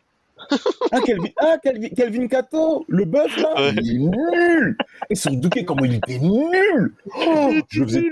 Ah, 0.92 1.00
Kelvin, 1.02 1.30
ah, 1.40 1.58
Kelvin, 1.64 1.90
Kelvin 1.90 2.28
Cato, 2.28 2.86
le 2.88 3.06
bœuf 3.06 3.36
là, 3.38 3.54
Ouais. 3.56 3.74
il 3.82 3.96
est 3.96 4.00
nul. 4.00 4.78
Et 5.10 5.16
sur 5.16 5.32
Douquet, 5.32 5.66
comment 5.66 5.84
il 5.86 5.96
était 5.96 6.20
nul. 6.20 6.94
Oh, 7.28 7.52
je 7.70 7.80
le 7.82 7.86
faisais, 7.88 8.04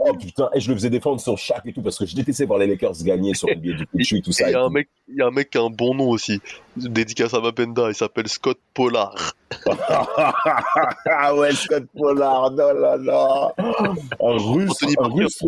oh 0.00 0.14
putain, 0.14 0.48
et 0.54 0.60
je 0.60 0.68
le 0.70 0.74
faisais 0.76 0.90
défendre 0.90 1.20
sur 1.20 1.36
chaque 1.38 1.66
et 1.66 1.72
tout 1.72 1.82
parce 1.82 1.98
que 1.98 2.06
je 2.06 2.14
détestais 2.16 2.44
voir 2.46 2.58
les 2.58 2.66
Lakers 2.66 2.92
gagner 3.04 3.34
sur 3.34 3.48
le 3.48 3.54
biais 3.56 3.74
du 3.74 3.86
pitch 3.86 4.12
et 4.14 4.22
tout 4.22 4.32
ça. 4.32 4.48
Il 4.48 4.52
y 4.52 4.56
a 4.56 4.62
un 4.62 4.70
mec, 4.70 4.88
il 5.08 5.16
y 5.16 5.22
a 5.22 5.26
un 5.26 5.30
mec 5.30 5.50
qui 5.50 5.58
a 5.58 5.62
un 5.62 5.70
bon 5.70 5.94
nom 5.94 6.08
aussi. 6.08 6.40
Dédicace 6.76 7.34
à 7.34 7.40
Mapenda. 7.40 7.88
Il 7.88 7.94
s'appelle 7.94 8.28
Scott 8.28 8.58
Pollard. 8.74 9.34
ah 9.68 11.34
ouais, 11.34 11.52
Scott 11.52 11.84
Pollard, 11.96 12.50
non 12.52 12.72
là 12.72 12.96
là. 12.96 13.52
Un 13.58 14.36
russe, 14.38 14.70
Anthony 14.70 14.94
un 14.98 15.02
Parker. 15.02 15.22
russe. 15.22 15.42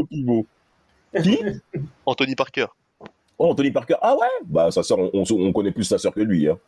Qui? 1.23 1.39
Anthony 2.07 2.35
Parker. 2.35 2.67
Oh, 3.39 3.51
Anthony 3.51 3.71
Parker. 3.71 3.97
Ah 4.01 4.15
ouais? 4.15 4.27
Bah, 4.45 4.71
sa 4.71 4.83
sœur, 4.83 4.99
on, 4.99 5.11
on, 5.13 5.25
on 5.31 5.53
connaît 5.53 5.73
plus 5.73 5.85
sa 5.85 5.99
sœur 5.99 6.13
que 6.15 6.21
lui. 6.21 6.49
Hein. 6.49 6.59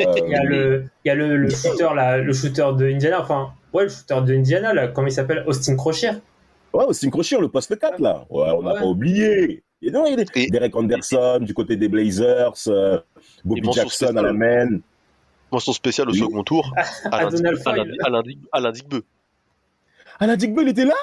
Euh, 0.00 0.04
Il 0.24 0.30
y 0.30 0.34
a 0.36 0.44
le, 0.44 0.84
il 1.04 1.08
y 1.08 1.10
a 1.10 1.14
le, 1.16 1.36
le 1.36 1.50
shooter 1.50 1.88
là, 1.94 2.18
le 2.18 2.32
shooter 2.32 2.70
de 2.76 2.86
Indiana, 2.88 3.20
enfin, 3.20 3.52
ouais, 3.72 3.84
le 3.84 3.88
shooter 3.88 4.20
de 4.24 4.34
Indiana 4.34 4.72
là, 4.72 4.88
comment 4.88 5.08
il 5.08 5.12
s'appelle? 5.12 5.42
Austin 5.46 5.74
Crocier. 5.76 6.10
Ouais, 6.72 6.84
Austin 6.84 7.10
Crochet, 7.10 7.38
le 7.38 7.48
poste 7.48 7.78
4, 7.78 7.98
là. 8.00 8.24
Ouais, 8.30 8.48
on 8.56 8.62
n'a 8.62 8.74
Ouais. 8.74 8.78
pas 8.80 8.86
oublié. 8.86 9.62
Et 9.82 9.90
non, 9.90 10.06
il 10.06 10.10
y 10.10 10.12
a 10.14 10.24
des- 10.24 10.26
Et- 10.36 10.46
Derek 10.48 10.74
Anderson 10.76 11.40
du 11.42 11.52
côté 11.52 11.76
des 11.76 11.88
Blazers, 11.88 12.52
euh, 12.68 12.98
Bobby 13.44 13.70
Jackson 13.72 14.16
à 14.16 14.22
la 14.22 14.32
main. 14.32 14.78
Mention 15.50 15.72
spéciale 15.72 16.08
au 16.08 16.12
Oui. 16.12 16.18
second 16.20 16.44
tour. 16.44 16.72
Alain, 17.12 17.28
Donald 17.28 17.34
Dig- 17.34 17.66
Alain, 17.66 17.84
Foyle. 17.84 17.96
Alain, 18.06 18.22
Dig- 18.22 18.38
Alain 18.52 18.70
Digbeu. 18.72 19.02
Alain 20.20 20.36
Digbel 20.36 20.68
était 20.68 20.84
là? 20.84 20.94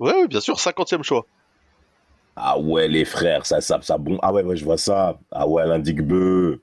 Ouais, 0.00 0.12
ouais, 0.12 0.26
bien 0.28 0.40
sûr, 0.40 0.58
50e 0.58 1.02
choix. 1.04 1.24
Ah 2.42 2.58
ouais, 2.58 2.88
les 2.88 3.04
frères, 3.04 3.44
ça, 3.44 3.60
ça, 3.60 3.78
ça, 3.82 3.98
bon. 3.98 4.18
Ah 4.22 4.32
ouais, 4.32 4.42
ouais, 4.42 4.56
je 4.56 4.64
vois 4.64 4.78
ça. 4.78 5.18
Ah 5.30 5.46
ouais, 5.46 5.62
Alain 5.62 5.78
Digbeu. 5.78 6.60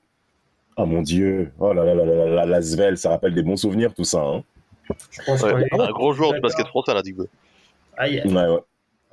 Oh 0.76 0.86
mon 0.86 1.02
dieu. 1.02 1.52
Oh 1.58 1.72
là 1.72 1.84
là 1.84 1.94
là 1.94 2.04
là 2.04 2.14
là 2.14 2.26
là, 2.26 2.46
la 2.46 2.62
Svel, 2.62 2.96
ça 2.98 3.10
rappelle 3.10 3.34
des 3.34 3.42
bons 3.42 3.56
souvenirs, 3.56 3.94
tout 3.94 4.04
ça. 4.04 4.18
Hein. 4.20 4.42
Je 5.10 5.20
pense 5.24 5.42
Ouais, 5.42 5.52
qu'on 5.52 5.58
est 5.58 5.80
un 5.88 5.90
grand 5.92 6.12
joueur 6.12 6.30
du 6.30 6.36
d'accord. 6.36 6.50
basket 6.50 6.66
français, 6.68 6.90
Alain 6.92 7.02
Digbeu. 7.02 7.28
Ah, 7.96 8.08
il 8.08 8.26
Ouais, 8.26 8.46
ouais. 8.48 8.58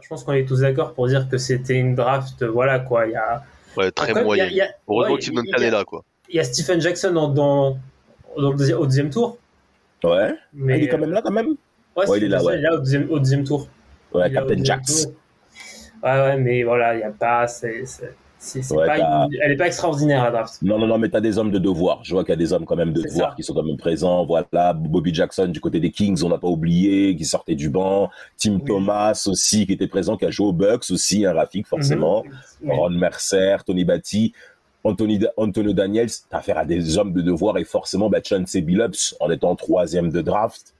je 0.01 0.07
pense 0.07 0.23
qu'on 0.23 0.33
est 0.33 0.45
tous 0.45 0.61
d'accord 0.61 0.93
pour 0.93 1.07
dire 1.07 1.27
que 1.29 1.37
c'était 1.37 1.75
une 1.75 1.95
draft, 1.95 2.41
euh, 2.41 2.49
voilà 2.49 2.79
quoi. 2.79 3.05
Il 3.07 3.11
y 3.11 3.15
a, 3.15 3.43
Ouais, 3.77 3.91
très 3.91 4.09
Après, 4.11 4.23
moyen. 4.23 4.45
il 4.45 4.55
y 4.55 4.61
a- 4.61 4.65
il 4.65 4.67
y 4.67 4.69
a- 4.69 4.73
Heureusement 4.87 5.13
ouais, 5.15 5.19
que 5.19 5.25
Tim 5.25 5.31
il 5.31 5.35
y 5.35 5.39
a- 5.39 5.41
Duncan 5.43 5.61
est 5.63 5.71
là, 5.71 5.83
quoi. 5.83 6.03
il 6.29 6.35
y 6.35 6.39
a 6.39 6.43
Stephen 6.45 6.79
Jackson 6.81 7.11
dans, 7.11 7.27
dans, 7.29 7.77
dans 8.37 8.51
le 8.51 8.55
deuxième, 8.57 8.77
au 8.79 8.85
deuxième 8.85 9.09
tour. 9.09 9.37
Ouais. 10.03 10.33
Mais, 10.53 10.73
Ah, 10.73 10.77
il 10.77 10.83
est 10.83 10.87
quand 10.87 10.97
même 10.97 11.11
là, 11.11 11.21
quand 11.21 11.31
même 11.31 11.55
Ouais, 11.97 12.07
Ouais, 12.09 12.17
il 12.19 12.23
est 12.25 12.27
là, 12.29 12.37
ouais. 12.43 12.53
Jackson 12.53 12.57
est 12.57 12.61
là 12.61 12.73
au 12.75 12.79
deuxième, 12.79 13.09
au 13.11 13.19
deuxième 13.19 13.43
tour. 13.43 13.67
Ouais, 14.13 14.27
Il 14.29 14.33
Captain 14.33 14.63
Jax. 14.63 15.03
tour. 15.03 15.13
Ouais, 16.05 16.11
ouais, 16.11 16.37
mais 16.37 16.63
voilà, 16.63 16.93
il 16.93 16.97
n'y 16.97 17.03
a 17.03 17.09
pas. 17.11 17.47
c'est- 17.47 17.83
Ouais, 18.71 18.85
pas 18.85 18.99
une- 18.99 19.33
elle 19.41 19.49
n'est 19.51 19.57
pas 19.57 19.65
extraordinaire 19.65 20.23
la 20.23 20.29
draft. 20.29 20.61
Non, 20.61 20.77
non, 20.77 20.85
non, 20.85 20.99
mais 20.99 21.09
t'as 21.09 21.19
des 21.21 21.39
hommes 21.39 21.49
de 21.49 21.57
devoir. 21.57 22.03
Je 22.03 22.13
vois 22.13 22.23
qu'il 22.23 22.29
y 22.31 22.33
a 22.33 22.37
des 22.37 22.53
hommes 22.53 22.65
quand 22.65 22.75
même 22.75 22.93
de 22.93 23.01
devoir 23.01 23.31
ça. 23.31 23.35
qui 23.35 23.41
sont 23.41 23.55
quand 23.55 23.63
même 23.63 23.77
présents. 23.77 24.23
Voilà, 24.23 24.73
Bobby 24.73 25.11
Jackson 25.11 25.47
du 25.47 25.59
côté 25.59 25.79
des 25.79 25.89
Kings, 25.89 26.21
on 26.23 26.29
n'a 26.29 26.37
pas 26.37 26.47
oublié, 26.47 27.15
qui 27.15 27.25
sortait 27.25 27.55
du 27.55 27.69
banc. 27.71 28.11
Tim 28.37 28.55
Oui. 28.55 28.63
Thomas 28.67 29.19
aussi, 29.25 29.65
qui 29.65 29.73
était 29.73 29.87
présent, 29.87 30.15
qui 30.15 30.25
a 30.25 30.29
joué 30.29 30.45
aux 30.47 30.53
Bucks 30.53 30.85
aussi, 30.91 31.25
un 31.25 31.33
Rafik 31.33 31.65
forcément. 31.65 32.23
Mhm. 32.61 32.71
Ron 32.71 32.89
Mercer, 32.91 33.55
Tony 33.65 33.83
Batty, 33.83 34.33
Anthony, 34.83 35.25
Antonio 35.37 35.73
Daniels. 35.73 36.09
T'as 36.29 36.37
affaire 36.37 36.59
à 36.59 36.65
des 36.65 36.99
hommes 36.99 37.13
de 37.13 37.21
devoir 37.23 37.57
et 37.57 37.63
forcément, 37.63 38.11
bah, 38.11 38.19
Chauncey 38.23 38.61
Billups 38.61 39.15
en 39.19 39.31
étant 39.31 39.55
troisième 39.55 40.11
de 40.11 40.21
draft. 40.21 40.74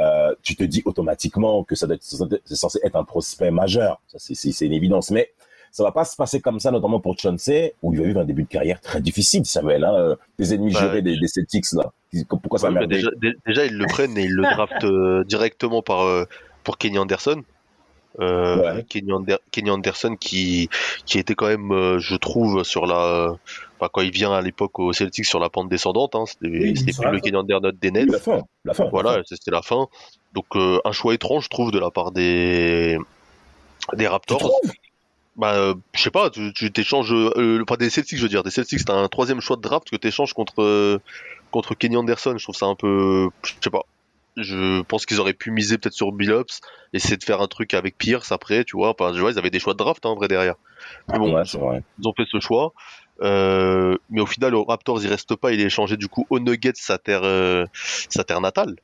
Euh, 0.00 0.34
tu 0.42 0.56
te 0.56 0.64
dis 0.64 0.82
automatiquement 0.84 1.62
que 1.64 1.74
ça 1.76 1.86
doit 1.86 1.96
être, 1.96 2.02
c'est 2.02 2.56
censé 2.56 2.80
être 2.82 2.96
un 2.96 3.04
prospect 3.04 3.50
majeur. 3.50 4.00
Ça, 4.08 4.18
c'est, 4.18 4.66
une 4.66 4.72
évidence. 4.72 5.10
Mais 5.10 5.30
ça 5.70 5.84
va 5.84 5.92
pas 5.92 6.04
se 6.04 6.16
passer 6.16 6.40
comme 6.40 6.58
ça, 6.58 6.70
notamment 6.70 6.98
pour 7.00 7.16
Chauncey, 7.18 7.74
où 7.82 7.92
il 7.94 8.00
a 8.00 8.04
eu 8.04 8.16
un 8.18 8.24
début 8.24 8.42
de 8.44 8.48
carrière 8.48 8.80
très 8.80 9.00
difficile, 9.00 9.44
Samuel. 9.46 9.84
Hein, 9.84 10.16
des 10.38 10.54
ennemis 10.54 10.74
Ouais. 10.74 10.80
jurés 10.80 11.02
des, 11.02 11.16
des 11.18 11.28
Celtics, 11.28 11.70
là. 11.72 11.92
Pourquoi 12.28 12.58
ça 12.58 12.70
déjà, 12.86 13.08
dé- 13.20 13.34
déjà, 13.46 13.66
ils 13.66 13.76
le 13.76 13.86
prennent 13.86 14.18
et 14.18 14.24
ils 14.24 14.32
le 14.34 14.42
draftent 14.42 14.82
euh, 14.84 15.22
directement 15.24 15.80
par, 15.82 16.00
euh, 16.02 16.24
pour 16.64 16.76
Kenny 16.78 16.98
Anderson. 16.98 17.42
Euh, 18.18 18.74
Ouais. 18.74 18.84
Kenny, 18.88 19.12
Ander- 19.12 19.38
Kenny 19.52 19.70
Anderson 19.70 20.16
qui, 20.18 20.68
qui 21.06 21.18
était 21.20 21.34
quand 21.36 21.46
même, 21.46 21.98
je 21.98 22.16
trouve, 22.16 22.64
sur 22.64 22.86
la, 22.86 23.36
enfin, 23.80 23.88
quand 23.92 24.00
il 24.02 24.10
vient 24.12 24.32
à 24.32 24.40
l'époque 24.42 24.78
au 24.78 24.92
Celtics 24.92 25.24
sur 25.24 25.40
la 25.40 25.48
pente 25.48 25.68
descendante, 25.68 26.14
hein, 26.14 26.24
c'était 26.26 26.48
Oui, 26.48 26.74
plus 26.74 26.92
le. 27.10 27.20
Kenny 27.20 27.36
Anderson 27.36 27.72
des 27.80 27.88
Oui, 27.88 27.92
Nets. 27.92 28.10
la 28.10 28.18
fin, 28.18 28.42
la 28.64 28.74
fin. 28.74 28.88
Voilà, 28.90 29.20
c'était 29.24 29.50
la 29.50 29.62
fin. 29.62 29.86
Donc 30.34 30.46
euh, 30.56 30.78
un 30.84 30.92
choix 30.92 31.14
étrange, 31.14 31.44
je 31.44 31.48
trouve, 31.48 31.70
de 31.72 31.78
la 31.78 31.90
part 31.90 32.12
des 32.12 32.98
des 33.94 34.06
Raptors. 34.06 34.60
Bah, 35.36 35.54
euh, 35.54 35.74
je 35.94 36.02
sais 36.02 36.10
pas, 36.10 36.28
tu 36.30 36.52
t'échanges, 36.72 37.12
euh, 37.14 37.64
pas 37.64 37.76
des 37.76 37.88
Celtics, 37.88 38.18
je 38.18 38.22
veux 38.24 38.28
dire, 38.28 38.42
des 38.42 38.50
Celtics, 38.50 38.84
t'as 38.84 38.94
un 38.94 39.08
troisième 39.08 39.40
choix 39.40 39.56
de 39.56 39.62
draft 39.62 39.88
que 39.90 39.96
t'échanges 39.96 40.34
contre 40.34 40.60
euh, 40.62 40.98
contre 41.50 41.74
Kenny 41.74 41.96
Anderson. 41.96 42.34
Je 42.36 42.42
trouve 42.44 42.56
ça 42.56 42.66
un 42.66 42.74
peu, 42.74 43.28
je 43.44 43.52
sais 43.62 43.70
pas. 43.70 43.82
Je 44.36 44.82
pense 44.82 45.06
qu'ils 45.06 45.18
auraient 45.20 45.32
pu 45.34 45.50
miser 45.50 45.76
peut-être 45.78 45.94
sur 45.94 46.12
Billups, 46.12 46.60
essayer 46.92 47.16
de 47.16 47.24
faire 47.24 47.40
un 47.40 47.48
truc 47.48 47.74
avec 47.74 47.96
Pierce 47.98 48.32
après, 48.32 48.64
tu 48.64 48.76
vois. 48.76 48.90
Enfin, 48.90 49.12
je 49.14 49.20
vois, 49.20 49.32
ils 49.32 49.38
avaient 49.38 49.50
des 49.50 49.58
choix 49.58 49.72
de 49.72 49.78
draft, 49.78 50.04
hein, 50.06 50.10
en 50.10 50.14
vrai 50.14 50.28
derrière. 50.28 50.54
Mais 51.08 51.18
bon, 51.18 51.32
Ouais, 51.34 51.42
ils 51.98 52.06
ont 52.08 52.12
fait 52.16 52.26
ce 52.30 52.38
choix. 52.38 52.72
Euh, 53.22 53.96
mais 54.10 54.20
au 54.20 54.26
final, 54.26 54.54
aux 54.54 54.64
Raptors, 54.64 55.02
il 55.02 55.08
reste 55.08 55.36
pas. 55.36 55.52
Il 55.52 55.60
est 55.60 55.64
échangé 55.64 55.96
du 55.96 56.08
coup 56.08 56.26
aux 56.30 56.40
Nuggets, 56.40 56.72
sa 56.74 56.98
terre, 56.98 57.24
euh, 57.24 57.66
sa 58.08 58.24
terre 58.24 58.40
natale 58.40 58.76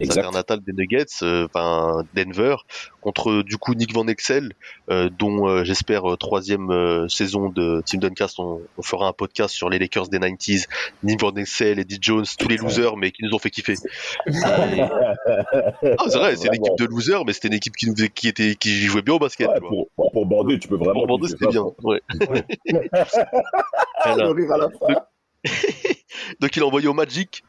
sa 0.00 0.04
Exact. 0.04 0.22
terre 0.22 0.32
natale 0.32 0.60
des 0.60 0.72
Nuggets, 0.72 1.04
euh, 1.22 1.46
enfin 1.46 2.04
Denver, 2.14 2.56
contre 3.00 3.42
du 3.42 3.56
coup 3.58 3.74
Nick 3.74 3.92
Van 3.94 4.06
Exel, 4.06 4.52
euh, 4.90 5.08
dont 5.10 5.48
euh, 5.48 5.62
j'espère 5.64 6.10
euh, 6.10 6.16
troisième 6.16 6.70
euh, 6.70 7.08
saison 7.08 7.48
de 7.50 7.82
Team 7.84 8.00
Duncast, 8.00 8.38
on, 8.40 8.60
on 8.78 8.82
fera 8.82 9.08
un 9.08 9.12
podcast 9.12 9.54
sur 9.54 9.68
les 9.70 9.78
Lakers 9.78 10.08
des 10.08 10.18
90s, 10.18 10.66
Nick 11.02 11.20
Van 11.20 11.32
Exel, 11.34 11.78
Eddie 11.78 11.98
Jones, 12.00 12.24
tous 12.38 12.48
les 12.48 12.56
losers, 12.56 12.96
mais 12.96 13.10
qui 13.10 13.24
nous 13.24 13.34
ont 13.34 13.38
fait 13.38 13.50
kiffer. 13.50 13.74
Et- 13.74 14.30
Ah, 15.98 16.04
c'est 16.08 16.18
vrai, 16.18 16.36
c'est 16.36 16.48
une 16.48 16.54
équipe 16.54 16.78
de 16.78 16.84
losers, 16.86 17.24
mais 17.24 17.32
c'était 17.32 17.48
une 17.48 17.54
équipe 17.54 17.76
qui 17.76 17.86
nous 17.86 17.94
qui 17.94 18.28
était, 18.28 18.54
qui 18.54 18.82
jouait 18.86 19.02
bien 19.02 19.14
au 19.14 19.18
basket. 19.18 19.48
Ouais, 19.48 19.60
pour, 19.60 19.88
pour, 19.96 20.12
pour 20.12 20.26
Bordeaux, 20.26 20.56
tu 20.56 20.68
peux 20.68 20.76
vraiment. 20.76 21.06
Pour 21.06 21.20
kiffer 21.20 21.32
c'était 21.38 21.48
bien. 21.48 21.64
Ouais. 21.82 22.00
À 24.02 24.16
la 24.16 24.68
fin. 24.70 24.94
Donc 26.40 26.56
il 26.56 26.62
a 26.62 26.66
envoyé 26.66 26.88
au 26.88 26.94
Magic, 26.94 27.42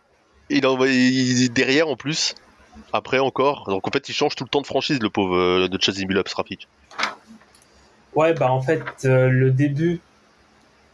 il 0.51 0.65
envoyé 0.67 0.93
il- 0.93 1.49
derrière 1.51 1.87
en 1.87 1.95
plus. 1.95 2.35
Après 2.93 3.19
encore, 3.19 3.65
donc 3.69 3.87
en 3.87 3.91
fait 3.91 4.07
il 4.09 4.13
change 4.13 4.35
tout 4.35 4.43
le 4.43 4.49
temps 4.49 4.61
de 4.61 4.65
franchise 4.67 4.99
le 5.01 5.09
pauvre 5.09 5.35
euh, 5.37 5.67
de 5.67 5.81
Chasing 5.81 6.07
Billups 6.07 6.33
Rafik. 6.33 6.67
Ouais, 8.15 8.33
bah 8.33 8.51
en 8.51 8.61
fait, 8.61 8.81
euh, 9.05 9.29
le 9.29 9.51
début, 9.51 10.01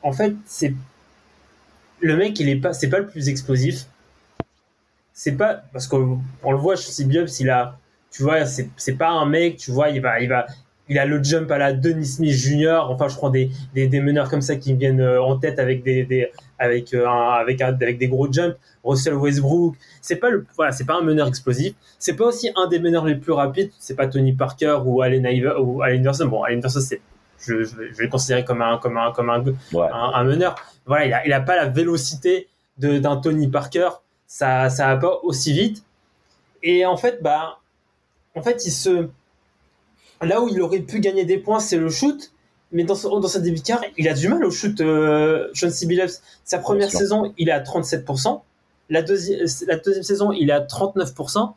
en 0.04 0.12
fait, 0.12 0.36
c'est 0.46 0.74
le 2.00 2.16
mec, 2.16 2.40
il 2.40 2.50
est 2.50 2.58
pas, 2.58 2.74
c'est 2.74 2.90
pas 2.90 3.00
le 3.00 3.08
plus 3.08 3.30
explosif. 3.30 3.86
C'est 5.14 5.32
pas 5.32 5.64
parce 5.74 5.88
qu'on 5.88 6.20
on 6.44 6.52
le 6.52 6.58
voit 6.58 6.76
Billups, 7.00 7.40
il 7.40 7.50
a, 7.50 7.78
tu 8.12 8.22
vois, 8.22 8.46
c'est 8.46 8.98
pas 8.98 9.10
un 9.10 9.26
mec, 9.26 9.58
tu 9.58 9.72
vois, 9.72 9.90
il 9.90 10.02
va, 10.02 10.20
il 10.20 10.30
va, 10.30 10.46
il 10.90 11.00
a 11.00 11.06
le 11.06 11.24
jump 11.24 11.50
à 11.50 11.58
la 11.58 11.74
Denis 11.74 12.06
Smith 12.06 12.34
Jr. 12.34 12.86
Enfin, 12.90 13.08
je 13.08 13.16
prends 13.16 13.32
des, 13.32 13.50
des, 13.74 13.88
des 13.88 14.00
meneurs 14.00 14.30
comme 14.30 14.42
ça 14.42 14.56
qui 14.56 14.74
me 14.74 14.80
viennent 14.80 15.02
euh, 15.02 15.22
en 15.22 15.38
tête 15.38 15.58
avec 15.58 15.84
des 16.04 16.30
avec 16.60 16.94
euh, 16.94 17.08
un, 17.08 17.30
avec 17.34 17.62
un- 17.62 17.74
avec 17.74 17.98
des 17.98 18.08
gros 18.08 18.32
jumps. 18.32 18.56
Russell 18.84 19.16
Westbrook, 19.16 19.76
c'est 20.02 20.16
pas 20.16 20.30
le, 20.30 20.46
voilà, 20.56 20.72
c'est 20.72 20.86
pas 20.86 20.96
un 20.96 21.02
meneur 21.02 21.28
explosif. 21.28 21.74
C'est 22.00 22.16
pas 22.16 22.26
aussi 22.26 22.50
un 22.56 22.68
des 22.68 22.80
meneurs 22.80 23.06
les 23.06 23.16
plus 23.16 23.34
rapides. 23.34 23.70
C'est 23.80 23.96
pas 23.96 24.08
Tony 24.08 24.34
Parker 24.34 24.80
ou 24.86 25.02
Allen 25.02 25.26
Iver 25.26 25.56
ou 25.60 25.82
Allen 25.82 26.00
Iverson. 26.02 26.26
Bon, 26.28 26.44
Allen 26.44 26.60
Iverson, 26.60 26.80
c'est 26.80 27.02
je, 27.40 27.54
vais- 27.54 27.66
je 27.66 27.76
vais 27.98 28.04
le 28.06 28.10
considérer 28.10 28.44
comme 28.46 28.62
un 28.62 28.78
comme 28.78 28.98
un 28.98 29.12
comme 29.12 29.30
un, 29.30 29.44
Ouais. 29.44 29.88
un, 29.92 30.12
un 30.16 30.24
meneur. 30.24 30.56
Voilà, 30.86 31.06
il 31.06 31.14
a, 31.14 31.26
il 31.28 31.34
a 31.34 31.42
pas 31.42 31.56
la 31.56 31.66
vélocité 31.66 32.48
de 32.78 32.98
d'un 33.00 33.18
Tony 33.18 33.48
Parker. 33.50 33.90
Ça 34.26 34.70
ça 34.70 34.88
va 34.88 34.98
pas 34.98 35.20
aussi 35.24 35.52
vite. 35.54 35.84
Et 36.64 36.86
en 36.86 36.98
fait, 36.98 37.22
bah, 37.22 37.60
en 38.36 38.42
fait, 38.42 38.66
il 38.66 38.72
se 38.72 39.10
là 40.22 40.42
où 40.42 40.48
il 40.50 40.62
aurait 40.62 40.80
pu 40.80 41.00
gagner 41.00 41.26
des 41.26 41.38
points, 41.38 41.60
c'est 41.60 41.78
le 41.78 41.90
shoot. 41.90 42.32
Mais 42.72 42.84
dans, 42.84 42.96
son- 42.96 43.20
dans 43.20 43.28
sa 43.28 43.40
début 43.40 43.60
de 43.60 43.64
carrière, 43.64 43.90
il 43.98 44.08
a 44.10 44.14
du 44.14 44.28
mal 44.28 44.44
au 44.44 44.52
shoot. 44.52 44.80
Euh, 44.82 45.48
C. 45.54 45.86
Billups. 45.86 46.22
Sa 46.44 46.60
première 46.60 46.90
saison, 47.00 47.34
il 47.38 47.50
est 47.50 47.54
à 47.54 47.62
37%. 47.62 48.42
La, 48.90 49.02
deuxi- 49.04 49.66
la 49.68 49.78
deuxième 49.78 50.04
saison, 50.04 50.32
il 50.32 50.50
est 50.50 50.54
à 50.54 50.62
39%. 50.62 51.54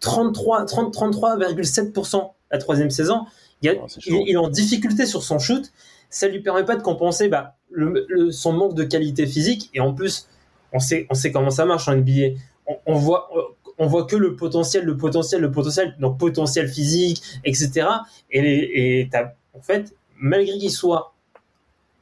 33, 0.00 0.64
30, 0.66 0.94
33,7% 0.94 2.30
la 2.50 2.58
troisième 2.58 2.90
saison. 2.90 3.22
Il, 3.62 3.70
a- 3.70 3.74
Oh, 3.80 3.86
c'est 3.88 4.00
il, 4.06 4.30
est 4.30 4.36
en 4.36 4.48
difficulté 4.48 5.06
sur 5.06 5.22
son 5.22 5.38
shoot. 5.38 5.72
Ça 6.10 6.28
lui 6.28 6.40
permet 6.40 6.64
pas 6.64 6.76
de 6.76 6.82
compenser 6.82 7.28
bah, 7.28 7.56
le, 7.70 8.04
le- 8.08 8.30
son 8.30 8.52
manque 8.52 8.74
de 8.74 8.84
qualité 8.84 9.26
physique. 9.26 9.70
Et 9.74 9.80
en 9.80 9.92
plus, 9.94 10.28
on 10.72 10.78
sait, 10.78 11.06
on 11.10 11.14
sait 11.14 11.32
comment 11.32 11.50
ça 11.50 11.64
marche 11.64 11.88
en 11.88 11.96
NBA. 11.96 12.36
On, 12.66 12.76
on 12.86 12.94
voit, 12.94 13.30
on 13.78 13.86
voit 13.86 14.04
que 14.04 14.16
le 14.16 14.36
potentiel, 14.36 14.84
le 14.84 14.96
potentiel, 14.96 15.40
le 15.40 15.50
potentiel, 15.50 15.96
donc 15.98 16.18
potentiel 16.18 16.68
physique, 16.68 17.22
etc. 17.44 17.86
Et, 18.30 19.08
en 19.54 19.60
fait, 19.62 19.94
malgré 20.18 20.58
qu'il 20.58 20.70
soit, 20.70 21.14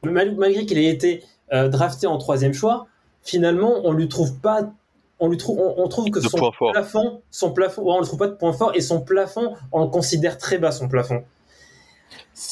mal- 0.03 0.35
malgré 0.35 0.65
qu'il 0.65 0.77
ait 0.77 0.89
été 0.89 1.23
euh, 1.53 1.67
drafté 1.69 2.07
en 2.07 2.17
troisième 2.17 2.53
choix, 2.53 2.87
finalement, 3.23 3.81
on 3.83 3.93
lui 3.93 4.07
trouve 4.07 4.35
pas, 4.39 4.71
on 5.19 5.29
lui 5.29 5.37
trouve, 5.37 5.59
on, 5.59 5.75
on 5.83 5.87
trouve 5.87 6.09
que 6.11 6.19
De 6.19 6.23
son 6.29 6.37
plafond, 6.71 7.21
son 7.31 7.51
plafond, 7.53 7.83
ouais, 7.83 7.93
on 7.95 7.99
ne 8.01 8.05
trouve 8.05 8.19
pas 8.19 8.27
de 8.27 8.33
point 8.35 8.53
fort 8.53 8.71
et 8.75 8.81
son 8.81 9.01
plafond, 9.01 9.53
on 9.71 9.83
le 9.83 9.89
considère 9.89 10.37
très 10.37 10.57
bas 10.57 10.71
son 10.71 10.87
plafond. 10.87 11.23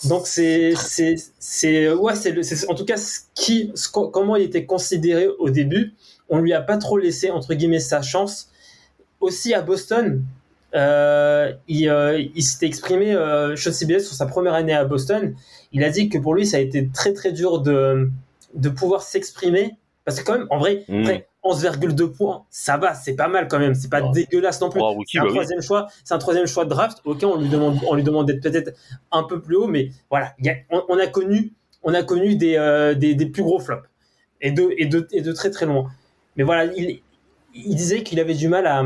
Donc 0.06 0.28
c'est 0.28 0.74
c'est 0.76 1.16
c'est 1.40 1.92
ouais 1.92 2.16
c'est 2.16 2.32
le- 2.32 2.42
c'est 2.44 2.70
en 2.70 2.74
tout 2.76 2.86
cas 2.86 2.96
ce 2.98 3.20
qui 3.36 3.72
ce 3.76 3.90
comment 3.90 4.36
il 4.38 4.44
était 4.44 4.66
considéré 4.66 5.28
au 5.28 5.50
début. 5.50 5.94
On 6.30 6.40
lui 6.40 6.54
a 6.54 6.62
pas 6.62 6.78
trop 6.78 6.98
laissé 6.98 7.30
entre 7.32 7.54
guillemets 7.54 7.80
sa 7.82 8.02
chance. 8.02 8.50
Aussi 9.20 9.54
à 9.54 9.62
Boston, 9.62 10.24
il, 10.74 11.90
euh, 11.90 12.20
il 12.36 12.44
s'était 12.44 12.66
exprimé 12.66 13.14
euh, 13.14 13.56
Sean 13.56 13.72
CBS 13.72 14.00
sur 14.06 14.16
sa 14.16 14.26
première 14.26 14.54
année 14.54 14.74
à 14.74 14.86
Boston. 14.86 15.36
Il 15.72 15.84
a 15.84 15.90
dit 15.90 16.10
que 16.10 16.18
pour 16.18 16.34
lui 16.36 16.46
ça 16.46 16.58
a 16.58 16.60
été 16.60 16.90
très 16.90 17.14
très 17.14 17.32
dur 17.32 17.60
de 17.62 18.10
de 18.56 18.70
pouvoir 18.70 19.02
s'exprimer. 19.02 19.76
Parce 20.06 20.20
que 20.20 20.26
quand 20.26 20.38
même 20.38 20.48
en 20.50 20.58
vrai 20.60 20.84
Mm. 20.90 21.02
après 21.02 21.28
11,2 21.46 22.08
points 22.12 22.44
ça 22.50 22.78
va 22.78 22.94
c'est 22.94 23.16
pas 23.16 23.28
mal 23.28 23.48
quand 23.48 23.60
même. 23.60 23.74
C'est 23.76 23.90
pas 23.90 24.02
dégueulasse 24.02 24.60
non 24.62 24.70
plus. 24.70 24.82
C'est 25.08 25.20
un 25.20 25.22
bah 25.22 25.28
oui. 25.30 25.34
troisième 25.36 25.62
choix 25.62 25.88
c'est 26.04 26.14
un 26.14 26.18
troisième 26.18 26.48
choix 26.48 26.66
de 26.66 26.70
draft. 26.70 27.00
Ok 27.06 27.24
on 27.24 27.40
lui 27.40 27.50
demande 27.50 27.78
on 27.88 27.96
lui 27.96 28.04
demande 28.04 28.28
d'être 28.28 28.42
peut-être 28.42 28.72
un 29.12 29.24
peu 29.24 29.42
plus 29.42 29.56
haut 29.56 29.68
mais 29.68 29.90
voilà. 30.10 30.34
Il 30.40 30.46
y 30.46 30.50
a- 30.50 30.56
on, 30.72 30.84
on 30.90 30.98
a 31.00 31.08
connu 31.08 31.54
on 31.84 31.94
a 31.94 32.02
connu 32.04 32.36
des, 32.36 32.56
euh, 32.58 32.94
des, 32.96 33.14
des 33.14 33.26
plus 33.26 33.44
gros 33.44 33.60
flops. 33.60 33.88
Et 34.42 34.52
de 34.52 34.74
et 34.78 34.86
de 34.86 35.08
et 35.12 35.22
de 35.22 35.32
très 35.32 35.52
très 35.52 35.66
loin. 35.66 35.90
Mais 36.36 36.44
voilà 36.44 36.66
il, 36.66 37.02
il 37.56 37.76
disait 37.76 38.04
qu'il 38.04 38.20
avait 38.20 38.34
du 38.34 38.48
mal 38.50 38.66
à 38.68 38.84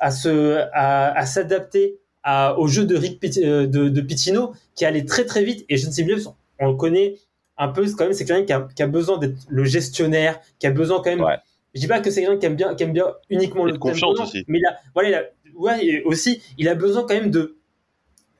à 0.00 0.10
se 0.10 0.58
à, 0.72 1.12
à 1.18 1.26
s'adapter 1.26 1.98
à- 2.22 2.58
au 2.58 2.66
jeu 2.68 2.84
de 2.84 2.96
Rick 2.96 3.20
Pit- 3.20 3.38
euh, 3.42 3.66
de, 3.66 3.88
de 3.88 4.00
Pitino 4.00 4.52
qui 4.74 4.84
allait 4.84 5.04
très 5.04 5.24
très 5.24 5.44
vite 5.44 5.64
et 5.68 5.76
je 5.76 5.86
ne 5.86 5.92
sais 5.92 6.04
plus 6.04 6.26
on 6.58 6.68
le 6.70 6.74
connaît 6.76 7.14
un 7.56 7.68
peu 7.68 7.84
quand 7.92 8.04
même 8.04 8.12
c'est 8.12 8.24
quelqu'un 8.24 8.44
qui 8.44 8.52
a, 8.52 8.68
qui 8.74 8.82
a 8.82 8.86
besoin 8.86 9.18
d'être 9.18 9.36
le 9.48 9.64
gestionnaire 9.64 10.40
qui 10.58 10.66
a 10.66 10.70
besoin 10.70 10.98
quand 10.98 11.10
même 11.10 11.20
Ouais. 11.22 11.36
je 11.74 11.80
dis 11.80 11.86
pas 11.88 12.00
que 12.00 12.10
c'est 12.10 12.20
quelqu'un 12.22 12.38
qui 12.38 12.46
aime 12.46 12.56
bien 12.56 12.74
qui 12.74 12.82
aime 12.84 12.92
bien 12.92 13.06
uniquement 13.30 13.64
le 13.64 13.76
confiance 13.78 14.18
aussi. 14.20 14.44
mais 14.48 14.58
il 14.58 14.66
a 14.66 14.76
voilà 14.94 15.08
il 15.08 15.14
a, 15.14 15.22
ouais 15.56 15.84
et 15.86 16.02
aussi 16.04 16.40
il 16.58 16.68
a 16.68 16.74
besoin 16.74 17.02
quand 17.02 17.14
même 17.14 17.30
de 17.30 17.57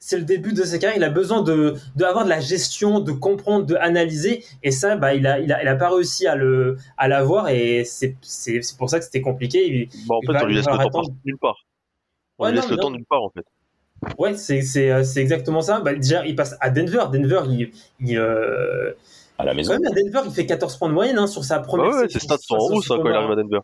c'est 0.08 0.16
le 0.18 0.24
début 0.24 0.54
de 0.54 0.62
sa 0.64 0.78
carrière 0.78 0.96
il 0.96 1.04
a 1.04 1.10
besoin 1.10 1.42
de 1.42 1.74
d'avoir 1.96 2.24
de 2.24 2.30
la 2.30 2.40
gestion 2.40 2.98
de 3.00 3.12
comprendre 3.12 3.66
de 3.66 3.74
analyser 3.76 4.42
et 4.62 4.70
ça 4.70 4.96
bah 4.96 5.12
il 5.14 5.26
a 5.26 5.38
il 5.38 5.52
a, 5.52 5.62
il 5.62 5.68
a 5.68 5.76
pas 5.76 5.90
réussi 5.90 6.26
à 6.26 6.34
le 6.34 6.78
à 6.96 7.08
l'avoir 7.08 7.48
et 7.50 7.84
c'est 7.84 8.16
c'est 8.22 8.60
pour 8.78 8.88
ça 8.88 8.98
que 8.98 9.04
c'était 9.04 9.20
compliqué 9.20 9.66
Il- 9.68 9.88
Bah, 10.08 10.14
en 10.16 10.20
fait, 10.22 10.32
va- 10.32 10.44
on 10.44 10.46
lui 10.46 10.54
laisse 10.54 10.66
le 10.66 10.90
temps 10.90 11.02
nulle 11.26 11.36
part. 11.38 11.66
On 12.38 12.44
Ouais, 12.44 12.50
lui 12.50 12.56
laisse 12.56 12.70
non, 12.70 12.76
le 12.76 12.80
temps 12.80 12.90
nulle 12.90 13.04
part 13.04 13.22
en 13.22 13.28
fait. 13.28 13.44
Ouais, 14.16 14.34
c'est 14.34 14.62
c'est 14.62 14.90
euh, 14.90 15.02
c'est 15.04 15.20
exactement 15.20 15.60
ça. 15.60 15.80
Bah, 15.80 15.92
déjà, 15.94 16.24
il 16.24 16.34
passe 16.36 16.56
à 16.60 16.70
Denver. 16.70 17.04
Denver, 17.12 17.42
il, 17.50 17.70
il 18.00 18.16
euh, 18.16 18.92
À 19.38 19.44
la 19.44 19.50
quand 19.52 19.56
maison. 19.56 19.72
même 19.72 19.86
à 19.86 19.94
Denver, 19.94 20.20
il 20.26 20.32
fait 20.32 20.46
14 20.46 20.76
points 20.78 20.88
de 20.88 20.94
moyenne 20.94 21.18
hein, 21.18 21.26
sur 21.26 21.44
sa 21.44 21.58
Ouais, 21.58 21.64
première. 21.66 21.86
ouais, 21.88 22.08
saison. 22.08 22.08
ses 22.12 22.20
stats 22.20 22.38
sont 22.38 22.54
en 22.54 22.78
hein, 22.78 22.80
quand 22.86 23.04
il 23.10 23.12
arrive 23.12 23.30
à 23.32 23.36
Denver. 23.36 23.60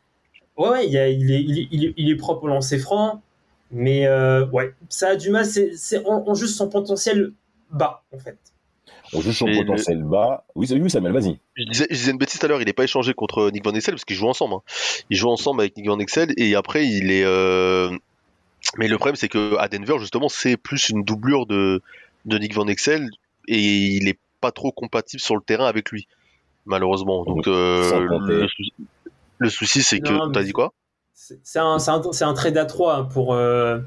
Ouais, 0.58 0.68
ouais, 0.68 0.86
il, 0.86 0.92
y 0.92 0.98
a- 0.98 1.08
il 1.08 1.30
est, 1.32 1.40
il, 1.40 1.58
est, 1.60 1.68
il, 1.70 1.84
est, 1.86 1.94
il 1.96 2.10
est 2.10 2.16
propre 2.16 2.44
au 2.44 2.48
lancer 2.48 2.78
franc, 2.78 3.22
mais 3.70 4.06
euh, 4.06 4.46
ouais, 4.46 4.74
ça 4.88 5.08
a 5.10 5.16
du 5.16 5.30
mal. 5.30 5.44
C'est 5.46 5.72
c'est 5.76 6.02
on, 6.06 6.28
on 6.28 6.34
juge 6.34 6.50
son 6.50 6.68
potentiel 6.68 7.32
bas 7.70 8.02
en 8.12 8.18
fait. 8.18 8.38
On 9.12 9.20
juge 9.20 9.36
son 9.38 9.46
Et 9.46 9.52
le- 9.52 9.64
potentiel 9.66 10.02
bas. 10.02 10.44
Oui, 10.54 10.66
oui, 10.70 10.90
Samuel, 10.90 11.12
vas-y. 11.12 11.38
Je 11.56 11.64
disais, 11.70 11.86
je 11.90 11.94
disais 11.96 12.10
une 12.12 12.18
bêtise 12.18 12.38
tout 12.40 12.46
à 12.46 12.48
l'heure, 12.48 12.60
il 12.60 12.66
n'est 12.66 12.72
pas 12.72 12.84
échangé 12.84 13.14
contre 13.14 13.50
Nick 13.50 13.64
Van 13.64 13.72
Exel 13.72 13.94
parce 13.94 14.04
qu'ils 14.04 14.16
jouent 14.16 14.28
ensemble. 14.28 14.54
hein. 14.54 14.62
Ils 15.10 15.16
jouent 15.16 15.30
ensemble 15.30 15.60
avec 15.60 15.76
Nick 15.76 15.86
Van 15.86 15.98
Exel 15.98 16.32
et 16.36 16.54
après 16.54 16.86
il 16.86 17.10
est. 17.10 17.24
euh, 17.24 17.90
Mais 18.78 18.88
le 18.88 18.96
problème 18.96 19.16
c'est 19.16 19.28
que 19.28 19.56
à 19.58 19.68
Denver 19.68 19.96
justement 19.98 20.28
c'est 20.28 20.56
plus 20.56 20.88
une 20.88 21.02
doublure 21.04 21.46
de 21.46 21.80
de 22.24 22.38
Nick 22.38 22.54
Van 22.54 22.66
Exel 22.66 23.08
et 23.46 23.58
il 23.60 24.08
est 24.08 24.18
pas 24.40 24.50
trop 24.52 24.72
compatible 24.72 25.20
sur 25.20 25.36
le 25.36 25.42
terrain 25.42 25.66
avec 25.66 25.90
lui 25.90 26.08
malheureusement. 26.66 27.24
Donc 27.24 27.46
euh, 27.46 28.08
le, 28.26 28.48
sou- 28.48 28.62
le 29.38 29.48
souci 29.50 29.82
c'est 29.82 29.98
Non, 30.00 30.10
que 30.20 30.26
mais- 30.28 30.32
t'as 30.32 30.42
dit 30.42 30.52
quoi? 30.52 30.72
C'est 31.14 31.58
un, 31.58 31.76
un, 31.78 32.02
un 32.20 32.34
trade 32.34 32.56
à 32.58 32.64
3 32.66 33.08
pour, 33.08 33.34
euh, 33.34 33.78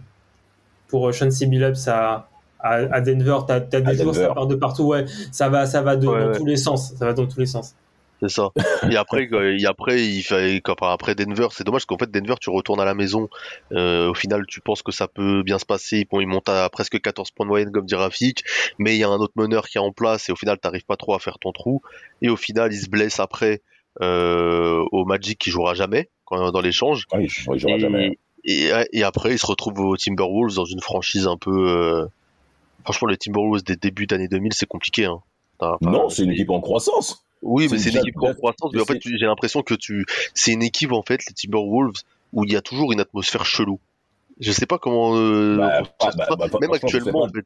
pour 0.87 1.11
Chauncey 1.13 1.45
Billups 1.45 1.87
à, 1.87 2.29
à, 2.59 2.73
à 2.75 3.01
Denver. 3.01 3.37
T'as 3.47 3.55
as 3.55 3.59
des 3.59 3.77
À 3.77 3.93
joueurs, 3.93 4.15
ça 4.15 4.21
Denver. 4.21 4.33
part 4.33 4.47
de 4.47 4.55
partout. 4.55 4.83
Ouais, 4.85 5.05
ça 5.31 5.49
va, 5.49 5.65
ça 5.65 5.81
va 5.81 5.95
de- 5.97 6.07
Ouais, 6.07 6.19
dans 6.21 6.27
ouais. 6.31 6.37
tous 6.37 6.45
les 6.45 6.57
sens. 6.57 6.93
Ça 6.95 7.05
va 7.05 7.13
dans 7.13 7.27
tous 7.27 7.39
les 7.39 7.45
sens. 7.45 7.75
C'est 8.19 8.29
ça. 8.29 8.49
Et 8.89 8.95
après, 8.97 9.29
et 9.31 9.65
après, 9.67 10.03
il 10.03 10.23
fait, 10.23 10.59
après 10.81 11.13
Denver, 11.13 11.49
c'est 11.51 11.63
dommage 11.63 11.85
qu'en 11.85 11.99
fait 11.99 12.09
Denver, 12.09 12.33
tu 12.41 12.49
retournes 12.49 12.79
à 12.79 12.85
la 12.85 12.95
maison. 12.95 13.29
Euh, 13.73 14.09
au 14.09 14.15
final, 14.15 14.43
tu 14.47 14.59
penses 14.59 14.81
que 14.81 14.91
ça 14.91 15.07
peut 15.07 15.43
bien 15.43 15.59
se 15.59 15.65
passer. 15.65 16.07
Bon, 16.09 16.19
il 16.19 16.25
monte 16.25 16.49
à 16.49 16.67
presque 16.69 16.99
14 16.99 17.29
points 17.29 17.45
de 17.45 17.49
moyenne, 17.49 17.71
comme 17.71 17.85
dit 17.85 17.93
Rafik, 17.93 18.43
mais 18.79 18.95
il 18.95 18.99
y 18.99 19.03
a 19.03 19.09
un 19.09 19.17
autre 19.17 19.33
meneur 19.35 19.67
qui 19.67 19.77
est 19.77 19.81
en 19.81 19.91
place 19.91 20.29
et 20.29 20.31
au 20.31 20.35
final, 20.35 20.57
t'arrives 20.57 20.85
pas 20.85 20.95
trop 20.97 21.13
à 21.13 21.19
faire 21.19 21.37
ton 21.37 21.51
trou. 21.51 21.83
Et 22.23 22.29
au 22.29 22.37
final, 22.37 22.73
il 22.73 22.79
se 22.79 22.89
blesse 22.89 23.19
après 23.19 23.61
euh, 24.01 24.83
au 24.91 25.05
Magic 25.05 25.37
qui 25.37 25.51
jouera 25.51 25.75
jamais 25.75 26.09
quand, 26.27 26.51
dans 26.51 26.61
l'échange. 26.61 27.05
Oui, 27.13 27.23
il 27.23 27.29
jouera 27.59 27.75
Et, 27.75 27.79
jamais. 27.79 28.19
et, 28.43 28.69
et 28.93 29.03
après, 29.03 29.31
il 29.33 29.39
se 29.39 29.45
retrouve 29.47 29.79
aux 29.79 29.97
Timberwolves 29.97 30.53
dans 30.55 30.65
une 30.65 30.81
franchise 30.81 31.25
un 31.27 31.37
peu. 31.37 31.51
euh, 31.69 32.05
Franchement, 32.83 33.07
les 33.09 33.17
Timberwolves 33.17 33.63
des 33.63 33.75
débuts 33.75 34.05
d'année 34.07 34.27
2000, 34.27 34.53
c'est 34.53 34.65
compliqué. 34.67 35.05
Hein. 35.05 35.19
Enfin, 35.59 35.77
Non, 35.81 36.09
c'est 36.09 36.23
une 36.23 36.31
équipe 36.31 36.49
en 36.51 36.61
croissance. 36.61 37.23
oui, 37.41 37.67
mais 37.71 37.77
c'est 37.79 37.89
une 37.89 37.97
équipe 37.97 38.21
en 38.21 38.33
croissance, 38.33 38.71
mais 38.73 38.81
en 38.81 38.85
fait, 38.85 38.99
j'ai 39.03 39.25
l'impression 39.25 39.61
que 39.63 39.73
tu, 39.73 40.05
c'est 40.33 40.53
une 40.53 40.63
équipe, 40.63 40.91
en 40.93 41.01
fait, 41.03 41.21
les 41.27 41.33
Timberwolves, 41.33 41.95
où 42.33 42.45
il 42.45 42.51
y 42.51 42.55
a 42.55 42.61
toujours 42.61 42.91
une 42.93 42.99
atmosphère 43.01 43.45
chelou. 43.45 43.79
Je 44.39 44.51
sais 44.51 44.65
pas 44.67 44.77
comment, 44.77 45.17
euh, 45.17 45.57
Bah, 45.57 45.81
bah, 45.99 46.35
bah, 46.37 46.47
même 46.61 46.71
actuellement, 46.71 47.11
pas. 47.23 47.25
en 47.27 47.29
fait. 47.29 47.45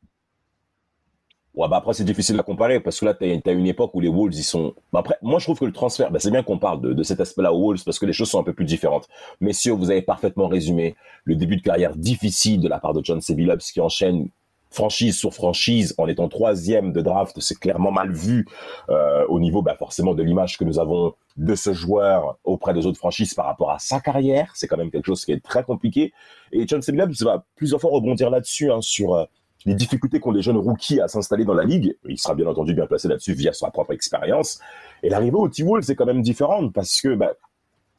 Ouais, 1.53 1.67
bah 1.67 1.77
après, 1.77 1.93
c'est 1.93 2.05
difficile 2.05 2.39
à 2.39 2.43
comparer 2.43 2.79
parce 2.79 2.99
que 2.99 3.05
là, 3.05 3.13
tu 3.13 3.25
as, 3.25 3.51
une 3.51 3.67
époque 3.67 3.93
où 3.93 3.99
les 3.99 4.07
Wolves, 4.07 4.33
ils 4.33 4.43
sont. 4.43 4.73
Bah 4.93 4.99
après, 4.99 5.17
moi, 5.21 5.37
je 5.39 5.45
trouve 5.45 5.59
que 5.59 5.65
le 5.65 5.73
transfert, 5.73 6.09
bah, 6.09 6.19
c'est 6.19 6.31
bien 6.31 6.43
qu'on 6.43 6.57
parle 6.57 6.79
de, 6.79 6.93
de 6.93 7.03
cet 7.03 7.19
aspect-là 7.19 7.53
aux 7.53 7.61
Wolves 7.61 7.83
parce 7.83 7.99
que 7.99 8.05
les 8.05 8.13
choses 8.13 8.29
sont 8.29 8.39
un 8.39 8.43
peu 8.43 8.53
plus 8.53 8.63
différentes. 8.63 9.09
Messieurs, 9.41 9.73
vous 9.73 9.91
avez 9.91 10.01
parfaitement 10.01 10.47
résumé 10.47 10.95
le 11.25 11.35
début 11.35 11.57
de 11.57 11.61
carrière 11.61 11.95
difficile 11.95 12.61
de 12.61 12.69
la 12.69 12.79
part 12.79 12.93
de 12.93 13.03
John. 13.03 13.19
Billups 13.29 13.71
qui 13.73 13.81
enchaîne 13.81 14.29
franchise 14.69 15.17
sur 15.17 15.33
franchise 15.33 15.93
en 15.97 16.07
étant 16.07 16.29
troisième 16.29 16.93
de 16.93 17.01
draft. 17.01 17.37
C'est 17.41 17.59
clairement 17.59 17.91
mal 17.91 18.13
vu 18.13 18.47
euh, 18.89 19.25
au 19.27 19.41
niveau, 19.41 19.61
bah, 19.61 19.75
forcément, 19.77 20.13
de 20.13 20.23
l'image 20.23 20.57
que 20.57 20.63
nous 20.63 20.79
avons 20.79 21.13
de 21.35 21.55
ce 21.55 21.73
joueur 21.73 22.37
auprès 22.45 22.73
des 22.73 22.85
autres 22.85 22.97
franchises 22.97 23.33
par 23.33 23.45
rapport 23.45 23.71
à 23.71 23.79
sa 23.79 23.99
carrière. 23.99 24.53
C'est 24.55 24.67
quand 24.67 24.77
même 24.77 24.89
quelque 24.89 25.07
chose 25.07 25.25
qui 25.25 25.33
est 25.33 25.43
très 25.43 25.65
compliqué. 25.65 26.13
Et 26.53 26.65
John. 26.65 26.79
Billups 26.79 27.23
va 27.23 27.43
plusieurs 27.57 27.81
fois 27.81 27.91
rebondir 27.91 28.29
là-dessus, 28.29 28.71
hein, 28.71 28.79
sur. 28.79 29.15
euh, 29.15 29.25
les 29.65 29.75
difficultés 29.75 30.19
qu'ont 30.19 30.31
les 30.31 30.41
jeunes 30.41 30.57
rookies 30.57 30.99
à 31.01 31.07
s'installer 31.07 31.45
dans 31.45 31.53
la 31.53 31.63
ligue. 31.63 31.95
Il 32.07 32.17
sera 32.17 32.35
bien 32.35 32.47
entendu 32.47 32.73
bien 32.73 32.87
placé 32.87 33.07
là-dessus 33.07 33.33
via 33.33 33.53
sa 33.53 33.69
propre 33.69 33.93
expérience. 33.93 34.59
Et 35.03 35.09
l'arrivée 35.09 35.37
au 35.37 35.47
T-Wolves, 35.47 35.83
c'est 35.83 35.95
quand 35.95 36.05
même 36.05 36.21
différent 36.21 36.69
parce 36.69 37.01
que 37.01 37.15
bah, 37.15 37.33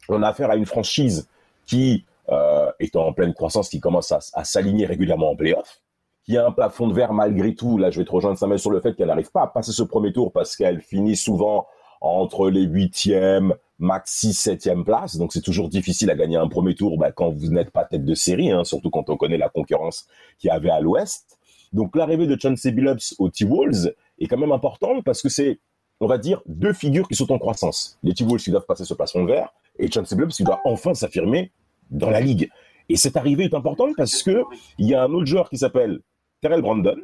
on 0.08 0.22
a 0.22 0.28
affaire 0.28 0.50
à 0.50 0.56
une 0.56 0.66
franchise 0.66 1.28
qui 1.66 2.04
euh, 2.28 2.70
est 2.80 2.96
en 2.96 3.12
pleine 3.12 3.34
croissance, 3.34 3.68
qui 3.68 3.80
commence 3.80 4.12
à, 4.12 4.20
à 4.34 4.44
s'aligner 4.44 4.86
régulièrement 4.86 5.30
en 5.30 5.36
playoff, 5.36 5.80
qui 6.24 6.36
a 6.36 6.46
un 6.46 6.52
plafond 6.52 6.88
de 6.88 6.94
verre 6.94 7.12
malgré 7.12 7.54
tout. 7.54 7.78
Là, 7.78 7.90
je 7.90 7.98
vais 7.98 8.04
te 8.04 8.12
rejoindre 8.12 8.38
Samuel 8.38 8.58
sur 8.58 8.70
le 8.70 8.80
fait 8.80 8.94
qu'elle 8.94 9.08
n'arrive 9.08 9.30
pas 9.30 9.42
à 9.42 9.46
passer 9.46 9.72
ce 9.72 9.82
premier 9.82 10.12
tour 10.12 10.32
parce 10.32 10.56
qu'elle 10.56 10.80
finit 10.80 11.16
souvent 11.16 11.66
entre 12.00 12.50
les 12.50 12.62
huitièmes, 12.62 13.54
maxi 13.78 14.34
septième 14.34 14.84
place. 14.84 15.16
Donc, 15.16 15.32
c'est 15.32 15.40
toujours 15.40 15.68
difficile 15.68 16.10
à 16.10 16.16
gagner 16.16 16.36
un 16.36 16.48
premier 16.48 16.74
tour 16.74 16.98
bah, 16.98 17.12
quand 17.12 17.30
vous 17.30 17.48
n'êtes 17.48 17.70
pas 17.70 17.84
tête 17.84 18.04
de 18.04 18.14
série, 18.14 18.50
hein, 18.50 18.64
surtout 18.64 18.90
quand 18.90 19.08
on 19.08 19.16
connaît 19.16 19.38
la 19.38 19.48
concurrence 19.48 20.06
qu'il 20.38 20.48
y 20.48 20.50
avait 20.50 20.70
à 20.70 20.80
l'ouest. 20.80 21.38
Donc 21.72 21.96
l'arrivée 21.96 22.26
de 22.26 22.38
Chauncey 22.40 22.72
Billups 22.72 23.14
au 23.18 23.28
T-Wolves 23.30 23.94
est 24.18 24.26
quand 24.26 24.38
même 24.38 24.52
importante 24.52 25.04
parce 25.04 25.22
que 25.22 25.28
c'est, 25.28 25.60
on 26.00 26.06
va 26.06 26.18
dire, 26.18 26.42
deux 26.46 26.72
figures 26.72 27.08
qui 27.08 27.14
sont 27.14 27.32
en 27.32 27.38
croissance. 27.38 27.98
Les 28.02 28.14
T-Wolves 28.14 28.42
qui 28.42 28.50
doivent 28.50 28.66
passer 28.66 28.84
ce 28.84 28.94
plafond 28.94 29.24
verre 29.24 29.52
et 29.78 29.90
Chauncey 29.90 30.16
Billups 30.16 30.36
qui 30.36 30.44
doit 30.44 30.60
enfin 30.64 30.94
s'affirmer 30.94 31.52
dans 31.90 32.10
la 32.10 32.20
ligue. 32.20 32.50
Et 32.88 32.96
cette 32.96 33.16
arrivée 33.16 33.44
est 33.44 33.54
importante 33.54 33.94
parce 33.96 34.22
que 34.22 34.42
il 34.78 34.88
y 34.88 34.94
a 34.94 35.02
un 35.02 35.12
autre 35.12 35.26
joueur 35.26 35.48
qui 35.48 35.58
s'appelle 35.58 36.00
Terrell 36.40 36.62
Brandon 36.62 37.00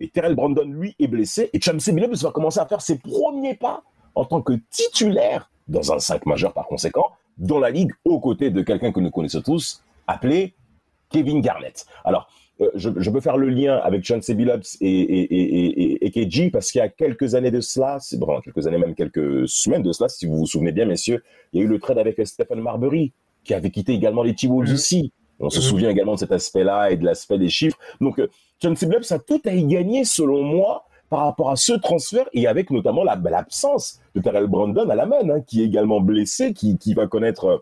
et 0.00 0.08
Terrell 0.08 0.34
Brandon 0.34 0.64
lui 0.64 0.94
est 0.98 1.06
blessé 1.06 1.48
et 1.52 1.60
Chauncey 1.60 1.92
Billups 1.92 2.22
va 2.22 2.32
commencer 2.32 2.60
à 2.60 2.66
faire 2.66 2.80
ses 2.80 2.98
premiers 2.98 3.54
pas 3.54 3.82
en 4.14 4.24
tant 4.24 4.42
que 4.42 4.54
titulaire 4.70 5.50
dans 5.68 5.92
un 5.92 5.98
5 5.98 6.26
majeur 6.26 6.52
par 6.52 6.66
conséquent 6.66 7.12
dans 7.38 7.58
la 7.58 7.70
ligue 7.70 7.92
aux 8.04 8.20
côtés 8.20 8.50
de 8.50 8.62
quelqu'un 8.62 8.92
que 8.92 9.00
nous 9.00 9.10
connaissons 9.10 9.42
tous 9.42 9.82
appelé 10.06 10.54
Kevin 11.08 11.40
Garnett. 11.40 11.86
Alors 12.04 12.28
je, 12.74 12.90
je 12.96 13.10
peux 13.10 13.20
faire 13.20 13.36
le 13.36 13.48
lien 13.48 13.76
avec 13.76 14.04
Chauncey 14.04 14.34
Billups 14.34 14.76
et, 14.80 14.88
et, 14.88 15.34
et, 15.34 15.82
et, 15.82 16.06
et 16.06 16.10
KG 16.10 16.50
parce 16.52 16.70
qu'il 16.70 16.78
y 16.78 16.82
a 16.82 16.88
quelques 16.88 17.34
années 17.34 17.50
de 17.50 17.60
cela, 17.60 17.98
c'est 18.00 18.18
bon, 18.18 18.40
quelques 18.40 18.66
années 18.66 18.78
même 18.78 18.94
quelques 18.94 19.48
semaines 19.48 19.82
de 19.82 19.90
cela, 19.92 20.08
si 20.08 20.26
vous 20.26 20.36
vous 20.36 20.46
souvenez 20.46 20.72
bien, 20.72 20.84
messieurs, 20.84 21.22
il 21.52 21.60
y 21.60 21.62
a 21.62 21.64
eu 21.66 21.68
le 21.68 21.78
trade 21.80 21.98
avec 21.98 22.20
Stephen 22.26 22.60
Marbury 22.60 23.12
qui 23.44 23.54
avait 23.54 23.70
quitté 23.70 23.92
également 23.94 24.22
les 24.22 24.34
T-Wolves 24.34 24.68
Mhm. 24.68 24.74
aussi. 24.74 25.12
On 25.40 25.50
se 25.50 25.58
Mhm. 25.58 25.62
souvient 25.64 25.90
également 25.90 26.14
de 26.14 26.18
cet 26.20 26.30
aspect-là 26.30 26.90
et 26.92 26.96
de 26.96 27.04
l'aspect 27.04 27.38
des 27.38 27.48
chiffres. 27.48 27.76
Donc, 28.00 28.20
euh, 28.20 28.28
Chauncey 28.62 28.86
Billups 28.86 29.10
a 29.10 29.18
tout 29.18 29.40
à 29.44 29.52
y 29.52 29.64
gagner, 29.64 30.04
selon 30.04 30.42
moi, 30.44 30.84
par 31.10 31.20
rapport 31.24 31.50
à 31.50 31.56
ce 31.56 31.72
transfert 31.72 32.28
et 32.32 32.46
avec 32.46 32.70
notamment 32.70 33.02
la- 33.02 33.16
l'absence 33.16 33.98
de 34.14 34.20
Terrell 34.20 34.46
Brandon 34.46 34.88
à 34.88 34.94
la 34.94 35.04
main, 35.06 35.28
hein, 35.28 35.40
qui 35.40 35.62
est 35.62 35.66
également 35.66 36.00
blessé, 36.00 36.52
qui, 36.54 36.78
qui 36.78 36.94
va 36.94 37.06
connaître 37.08 37.44
euh, 37.46 37.58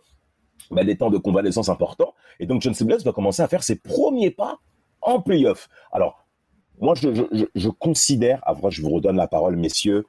bah, 0.71 0.85
des 0.85 0.97
temps 0.99 1.11
de 1.11 1.17
convalescence 1.19 1.69
importants. 1.71 2.13
Et 2.39 2.47
donc, 2.47 2.61
Chauncey 2.61 2.85
Billups 2.85 3.03
va 3.05 3.13
commencer 3.13 3.41
à 3.43 3.49
faire 3.49 3.63
ses 3.63 3.77
premiers 3.77 4.31
pas 4.31 4.59
en 5.11 5.21
playoff. 5.21 5.69
Alors, 5.93 6.25
moi, 6.81 6.95
je, 6.95 7.69
considère, 7.69 8.41
après, 8.43 8.71
je 8.71 8.83
vous 8.83 8.91
redonne 8.91 9.17
la 9.17 9.29
parole, 9.29 9.57
messieurs, 9.57 10.07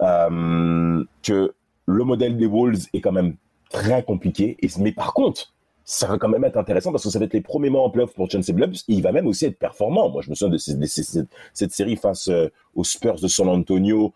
euh, 0.00 1.04
que 1.22 1.54
le 1.86 2.04
modèle 2.04 2.36
des 2.36 2.46
Wolves 2.46 2.86
est 2.92 3.00
quand 3.00 3.12
même 3.12 3.36
très 3.70 4.02
compliqué. 4.02 4.56
Mais 4.78 4.92
par 4.92 5.14
contre, 5.14 5.52
ça 5.84 6.06
va 6.06 6.18
quand 6.18 6.28
même 6.28 6.44
être 6.44 6.56
intéressant 6.56 6.92
parce 6.92 7.04
que 7.04 7.10
ça 7.10 7.18
va 7.18 7.24
être 7.24 7.32
les 7.32 7.40
premiers 7.40 7.70
mois 7.70 7.82
en 7.82 7.90
playoff 7.90 8.14
pour 8.14 8.28
Billups 8.28 8.84
et 8.88 8.92
il 8.92 9.02
va 9.02 9.12
même 9.12 9.26
aussi 9.26 9.46
être 9.46 9.58
performant. 9.58 10.10
Moi, 10.10 10.22
je 10.22 10.30
me 10.30 10.34
souviens 10.34 10.52
de, 10.52 10.58
cette, 10.58 11.72
série 11.72 11.96
face 11.96 12.28
euh, 12.28 12.48
aux 12.74 12.84
Spurs 12.84 13.20
de 13.20 13.28
San 13.28 13.48
Antonio. 13.48 14.12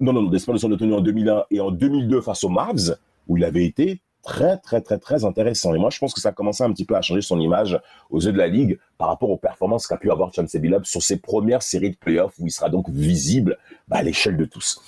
Non, 0.00 0.12
non, 0.12 0.22
non, 0.22 0.30
des 0.30 0.38
Spurs 0.38 0.54
de 0.54 0.58
San 0.58 0.72
Antonio 0.72 0.96
en 0.96 1.00
2001 1.00 1.44
et 1.50 1.60
en 1.60 1.70
2002 1.70 2.20
face 2.20 2.44
aux 2.44 2.48
Mavs 2.48 2.96
où 3.26 3.36
il 3.36 3.44
avait 3.44 3.64
été 3.64 4.00
très, 4.22 4.58
très, 4.58 4.80
très, 4.80 4.98
très 4.98 5.24
intéressant. 5.24 5.74
Et 5.74 5.78
moi, 5.78 5.90
je 5.90 5.98
pense 5.98 6.12
que 6.14 6.20
ça 6.20 6.30
a 6.30 6.32
commencé 6.32 6.62
un 6.62 6.72
petit 6.72 6.84
peu 6.84 6.94
à 6.96 7.02
changer 7.02 7.22
son 7.22 7.40
image 7.40 7.78
aux 8.10 8.20
yeux 8.20 8.32
de 8.32 8.38
la 8.38 8.48
Ligue 8.48 8.78
par 8.98 9.08
rapport 9.08 9.30
aux 9.30 9.36
performances 9.36 9.86
qu'a 9.86 9.96
pu 9.96 10.10
avoir 10.10 10.32
Chauncey 10.34 10.58
Billups 10.58 10.84
sur 10.86 11.02
ses 11.02 11.18
premières 11.18 11.62
séries 11.62 11.90
de 11.90 11.96
playoffs 11.96 12.34
où 12.38 12.46
il 12.46 12.50
sera 12.50 12.68
donc 12.68 12.88
visible 12.90 13.58
bah, 13.88 13.98
à 13.98 14.02
l'échelle 14.02 14.36
de 14.36 14.44
tous. 14.44 14.80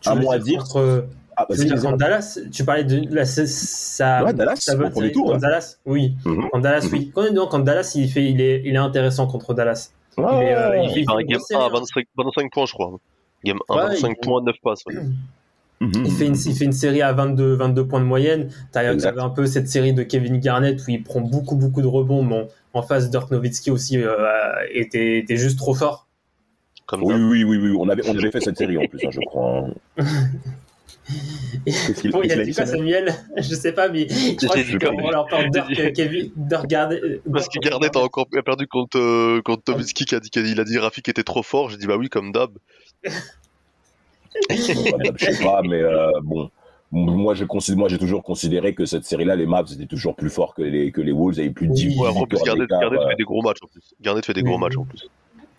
Tu 0.00 0.08
Un 0.08 0.14
mot 0.16 0.30
à 0.32 0.38
dire 0.38 0.62
contre- 0.64 1.06
Ah, 1.36 1.46
tu 1.50 1.56
dire 1.64 1.74
vas-y. 1.74 1.82
contre 1.84 1.96
Dallas? 1.96 2.38
Tu 2.52 2.64
parlais 2.64 2.84
de 2.84 3.14
la, 3.14 3.24
ça, 3.24 4.22
Ouais, 4.24 4.34
Dallas, 4.34 4.56
ça 4.56 4.76
veut 4.76 4.86
au 4.86 4.90
tour, 4.90 5.24
contre 5.24 5.32
ouais. 5.34 5.38
Dallas, 5.40 5.76
oui. 5.86 6.14
Mhm. 6.26 6.48
Contre 6.50 6.62
Dallas, 6.62 6.82
Mhm. 6.84 6.90
oui. 6.92 7.10
Quand, 7.14 7.32
non, 7.32 7.46
contre 7.46 7.64
Dallas, 7.64 7.92
il, 7.94 8.08
fait, 8.10 8.24
il, 8.30 8.40
est, 8.40 8.62
il 8.66 8.74
est 8.74 8.78
intéressant 8.78 9.26
contre 9.26 9.54
Dallas. 9.54 9.90
Il 10.18 10.22
est, 10.24 10.26
euh, 10.54 10.76
il 10.76 10.90
fait- 10.92 11.00
Il 11.00 11.06
fait 11.10 11.24
game 11.24 11.38
grosse 11.38 11.46
série, 11.48 11.60
1 11.62 11.64
à 11.64 11.66
hein. 11.68 11.70
25, 11.72 12.04
25 12.18 12.52
points, 12.52 12.66
je 12.66 12.72
crois. 12.74 12.98
Game 13.44 13.58
1, 13.70 13.74
Ouais, 13.74 13.82
25 13.94 14.08
il- 14.10 14.20
points, 14.26 14.42
9 14.42 14.56
passes. 14.62 14.82
Mhm. 15.82 16.04
Il 16.06 16.12
fait, 16.12 16.26
une, 16.26 16.36
il 16.36 16.54
fait 16.54 16.64
une 16.64 16.72
série 16.72 17.02
à 17.02 17.12
22, 17.12 17.54
22 17.54 17.86
points 17.86 18.00
de 18.00 18.04
moyenne. 18.04 18.50
T'as- 18.70 18.92
Exact. 18.92 19.10
T'avais 19.10 19.22
un 19.22 19.30
peu 19.30 19.46
cette 19.46 19.68
série 19.68 19.92
de 19.92 20.02
Kevin 20.04 20.38
Garnett 20.38 20.80
où 20.80 20.90
il 20.90 21.02
prend 21.02 21.20
beaucoup, 21.20 21.56
beaucoup 21.56 21.82
de 21.82 21.86
rebonds. 21.88 22.24
Bon, 22.24 22.48
en 22.72 22.82
face, 22.82 23.10
Dirk 23.10 23.30
Nowitzki 23.30 23.70
aussi 23.70 23.98
euh, 23.98 24.14
était, 24.72 25.18
était 25.18 25.36
juste 25.36 25.58
trop 25.58 25.74
fort. 25.74 26.06
Comme 26.86 27.02
Oui, 27.02 27.14
oui, 27.14 27.44
oui, 27.44 27.56
oui, 27.58 27.76
on 27.78 27.88
avait, 27.88 28.02
on 28.08 28.16
avait 28.16 28.30
fait 28.30 28.40
cette 28.40 28.56
série 28.58 28.76
en 28.78 28.86
plus, 28.86 29.00
hein, 29.04 29.10
je 29.10 29.20
crois. 29.26 29.66
hein. 29.98 30.04
Qu'il 31.96 32.10
Bon, 32.12 32.22
il 32.22 32.28
qu'est-ce 32.28 32.38
a 32.38 32.42
a 32.42 32.44
dit 32.44 32.54
quoi, 32.54 32.66
Samuel? 32.66 33.14
Je 33.36 33.42
sais 33.54 33.72
pas, 33.72 33.88
mais 33.88 34.06
je 34.08 34.46
crois 34.46 34.56
que 34.62 34.78
comme- 34.78 35.10
leur 35.10 35.26
parle 35.26 35.50
Dirk, 35.50 35.68
dit- 35.68 35.92
Kevin, 35.92 36.30
Dirk 36.36 36.66
Garnett. 36.68 37.02
euh, 37.02 37.20
Parce 37.32 37.48
que 37.48 37.58
Garnett 37.58 37.94
a 37.96 38.00
encore 38.00 38.26
perdu 38.44 38.66
contre, 38.68 38.98
euh, 38.98 39.40
contre 39.44 39.64
Tomiski 39.64 40.04
qui 40.04 40.14
a 40.14 40.20
dit 40.20 40.30
qu'il 40.30 40.60
a 40.60 40.64
dit 40.64 40.78
Rafik 40.78 41.08
était 41.08 41.24
trop 41.24 41.42
fort. 41.42 41.70
J'ai 41.70 41.76
dit 41.76 41.86
bah 41.86 41.96
oui, 41.96 42.08
comme 42.08 42.30
d'hab. 42.32 42.50
je 44.50 45.32
sais 45.32 45.44
pas, 45.44 45.62
mais 45.62 45.80
euh, 45.82 46.10
bon. 46.22 46.50
Moi, 46.94 47.32
je 47.34 47.46
considère, 47.46 47.78
moi, 47.78 47.88
j'ai 47.88 47.96
toujours 47.98 48.22
considéré 48.22 48.74
que 48.74 48.84
cette 48.84 49.04
série-là, 49.06 49.34
les 49.34 49.46
Mavs 49.46 49.72
étaient 49.72 49.86
toujours 49.86 50.14
plus 50.14 50.28
forts 50.28 50.52
que 50.54 50.60
les, 50.60 50.92
que 50.92 51.00
les 51.00 51.12
Wolves, 51.12 51.38
avaient 51.38 51.48
plus 51.48 51.66
de 51.68 51.72
Oui. 51.72 51.86
10 51.88 51.98
Ouais, 51.98 52.08
en 52.08 52.26
plus, 52.26 52.38
Garnett, 52.44 52.68
Garnett 52.68 53.00
fait 53.08 53.16
des 53.16 53.24
gros 53.24 53.40
matchs 53.40 53.62
en 53.62 53.66
plus. 53.68 53.94
Garnett 54.02 54.26
fait 54.26 54.34
des 54.34 54.42
gros 54.42 54.56
Oui. 54.56 54.60
matchs 54.60 54.76
en 54.76 54.84
plus. 54.84 55.08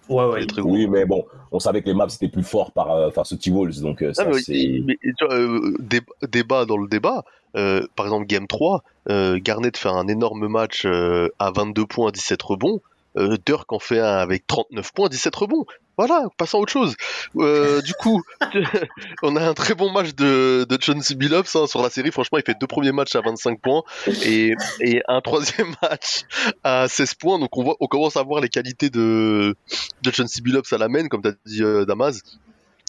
Ouais, 0.10 0.26
ouais. 0.26 0.46
très. 0.46 0.62
Oui, 0.62 0.86
mais 0.86 1.06
bon, 1.06 1.26
on 1.52 1.58
savait 1.58 1.82
que 1.82 1.88
les 1.88 1.96
Mavs 1.96 2.14
étaient 2.14 2.28
plus 2.28 2.44
forts 2.44 2.72
par, 2.72 2.92
euh, 2.92 3.10
face 3.10 3.32
aux 3.32 3.38
T-Wolves, 3.38 3.82
donc 3.82 4.04
euh, 4.04 4.14
ça, 4.14 4.26
Ah, 4.28 4.32
mais, 4.32 4.42
c'est... 4.42 4.82
mais, 4.86 4.96
tu 5.02 5.26
vois, 5.26 5.34
euh, 5.34 5.74
dé- 5.80 6.02
débat 6.30 6.66
dans 6.66 6.78
le 6.78 6.88
débat. 6.88 7.24
euh, 7.56 7.82
par 7.96 8.06
exemple, 8.06 8.28
Game 8.28 8.46
3, 8.46 8.84
euh, 9.10 9.40
Garnett 9.42 9.76
fait 9.76 9.90
un 9.90 10.08
énorme 10.08 10.48
match 10.48 10.84
euh, 10.86 11.30
à 11.40 11.50
22 11.52 11.88
points, 11.88 12.12
17 12.12 12.40
rebonds. 12.44 12.80
Euh, 13.18 13.38
Dirk 13.46 13.72
en 13.74 13.80
fait 13.80 14.00
un 14.00 14.18
avec 14.18 14.46
39 14.46 14.92
points, 14.94 15.08
17 15.10 15.36
rebonds. 15.36 15.66
Voilà, 15.98 16.28
passons 16.38 16.58
à 16.58 16.62
autre 16.62 16.72
chose. 16.72 16.96
Euh, 17.38 17.82
du 17.82 17.94
coup, 17.94 18.24
on 19.22 19.36
a 19.36 19.48
un 19.48 19.54
très 19.54 19.76
bon 19.76 19.92
match 19.92 20.16
de, 20.16 20.66
de 20.68 20.78
Chauncey 20.82 21.14
Billups 21.16 21.56
hein, 21.56 21.68
sur 21.68 21.84
la 21.84 21.90
série. 21.92 22.12
Franchement, 22.12 22.40
il 22.40 22.44
fait 22.44 22.58
deux 22.60 22.66
premiers 22.66 22.92
matchs 22.92 23.16
à 23.16 23.22
25 23.22 23.62
points 23.62 23.84
et, 24.26 24.56
et 24.82 25.02
un 25.08 25.22
troisième 25.22 25.76
match 25.84 26.24
à 26.64 26.88
16 26.88 27.14
points. 27.16 27.38
Donc 27.38 27.56
on, 27.58 27.64
voit, 27.64 27.76
on 27.80 27.86
commence 27.88 28.18
à 28.18 28.24
voir 28.24 28.42
les 28.42 28.50
qualités 28.50 28.90
de, 28.90 29.56
de 30.02 30.12
Chauncey 30.12 30.42
Billups 30.42 30.74
à 30.74 30.78
la 30.80 30.88
main, 30.90 31.08
comme 31.08 31.22
tu 31.22 31.28
as 31.30 31.36
dit 31.46 31.62
euh, 31.64 31.86
Damas. 31.86 32.20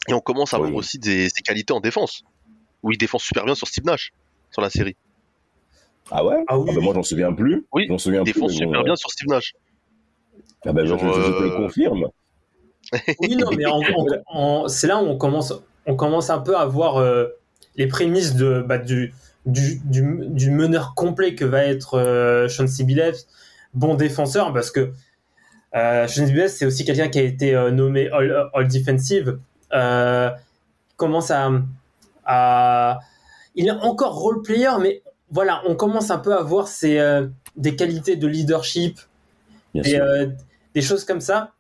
Et 0.09 0.15
on 0.15 0.21
commence 0.21 0.55
à 0.55 0.59
Oui. 0.61 0.69
voir 0.69 0.79
aussi 0.79 0.99
des, 0.99 1.29
ses 1.29 1.43
qualités 1.43 1.73
en 1.75 1.81
défense. 1.81 2.23
Où 2.83 2.91
il 2.93 2.99
défend 2.99 3.19
super 3.19 3.45
bien 3.45 3.55
sur 3.55 3.67
Steve 3.69 3.85
Nash, 3.85 4.13
sur 4.51 4.61
la 4.63 4.71
série. 4.71 4.97
Ah 6.11 6.25
ouais? 6.25 6.37
Ah 6.49 6.59
oui, 6.59 6.67
bah, 6.67 6.73
oui. 6.79 6.85
Moi, 6.85 6.95
j'en 6.95 7.03
souviens 7.03 7.33
plus. 7.33 7.65
Oui, 7.73 7.85
Il 7.85 7.89
bon, 7.89 7.99
super 7.99 8.21
euh, 8.23 8.83
bien 8.83 8.97
sur 8.97 9.11
Steve 9.11 9.29
Nash. 9.29 9.53
Ah 10.67 10.73
bah, 10.73 10.83
je, 10.85 10.89
Genre, 10.89 10.99
je- 10.99 11.23
je 11.23 11.29
te 11.33 11.43
le 11.43 11.51
euh, 11.51 11.57
confirme. 11.57 12.09
Oui, 13.21 13.37
non, 13.37 13.51
mais 13.57 13.67
en- 13.67 13.81
en- 13.81 14.07
en- 14.65 14.69
c'est 14.69 14.87
là 14.87 15.03
où 15.03 15.07
on 15.07 15.17
commence, 15.19 15.53
on 15.87 15.97
commence 15.97 16.31
un 16.31 16.39
peu 16.39 16.57
à 16.57 16.65
voir 16.67 16.97
euh, 16.99 17.27
les 17.77 17.87
prémices 17.87 18.35
de, 18.35 18.63
bah, 18.67 18.79
du, 18.79 19.15
du, 19.47 19.81
du, 19.85 20.03
du 20.29 20.51
meneur 20.51 20.95
complet 20.95 21.35
que 21.35 21.45
va 21.45 21.65
être 21.65 21.95
euh, 21.99 22.49
Sean 22.49 22.67
Sibilev, 22.67 23.17
bon 23.75 23.95
défenseur, 23.95 24.53
parce 24.53 24.71
que 24.71 24.93
euh, 25.75 26.07
Sean 26.07 26.27
Sibilev, 26.27 26.49
c'est 26.49 26.67
aussi 26.67 26.85
quelqu'un 26.85 27.09
qui 27.09 27.19
a 27.19 27.23
été 27.23 27.55
euh, 27.55 27.71
nommé 27.71 28.09
All, 28.11 28.49
All 28.55 28.69
Defensive. 28.69 29.39
Euh, 29.73 30.31
commence 30.97 31.31
à, 31.33 31.51
à. 32.25 33.01
Il 33.57 33.67
est 33.67 33.71
encore 33.73 34.15
role 34.15 34.43
player, 34.43 34.71
mais 34.81 35.03
voilà, 35.31 35.63
on 35.67 35.75
commence 35.75 36.11
un 36.11 36.19
peu 36.19 36.33
à 36.35 36.43
voir 36.43 36.69
ses, 36.69 36.99
euh, 36.99 37.27
des 37.57 37.75
qualités 37.75 38.15
de 38.17 38.27
leadership, 38.29 39.01
euh, 39.99 40.29
des 40.75 40.83
choses 40.83 41.05
comme 41.05 41.21
ça. 41.21 41.51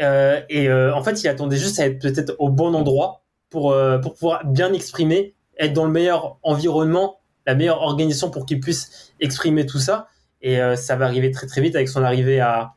Euh, 0.00 0.40
et 0.48 0.68
euh, 0.68 0.94
en 0.94 1.02
fait, 1.02 1.22
il 1.22 1.28
attendait 1.28 1.56
juste 1.58 1.78
à 1.78 1.86
être 1.86 2.00
peut-être 2.00 2.34
au 2.38 2.48
bon 2.48 2.74
endroit 2.74 3.22
pour, 3.50 3.72
euh, 3.72 3.98
pour 3.98 4.14
pouvoir 4.14 4.46
bien 4.46 4.72
exprimer, 4.72 5.34
être 5.58 5.72
dans 5.74 5.84
le 5.84 5.92
meilleur 5.92 6.38
environnement, 6.42 7.20
la 7.46 7.54
meilleure 7.54 7.82
organisation 7.82 8.30
pour 8.30 8.46
qu'il 8.46 8.60
puisse 8.60 9.12
exprimer 9.20 9.66
tout 9.66 9.78
ça. 9.78 10.06
Et 10.40 10.60
euh, 10.60 10.76
ça 10.76 10.96
va 10.96 11.04
arriver 11.06 11.30
très 11.30 11.46
très 11.46 11.60
vite 11.60 11.76
avec 11.76 11.88
son 11.88 12.02
arrivée 12.02 12.40
à, 12.40 12.72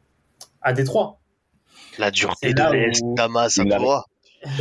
à 0.61 0.73
Détroit. 0.73 1.19
La 1.97 2.11
dureté 2.11 2.53
de 2.53 2.59
là 2.59 2.69
l'Est, 2.71 3.01
où- 3.01 3.15
Damas. 3.69 4.03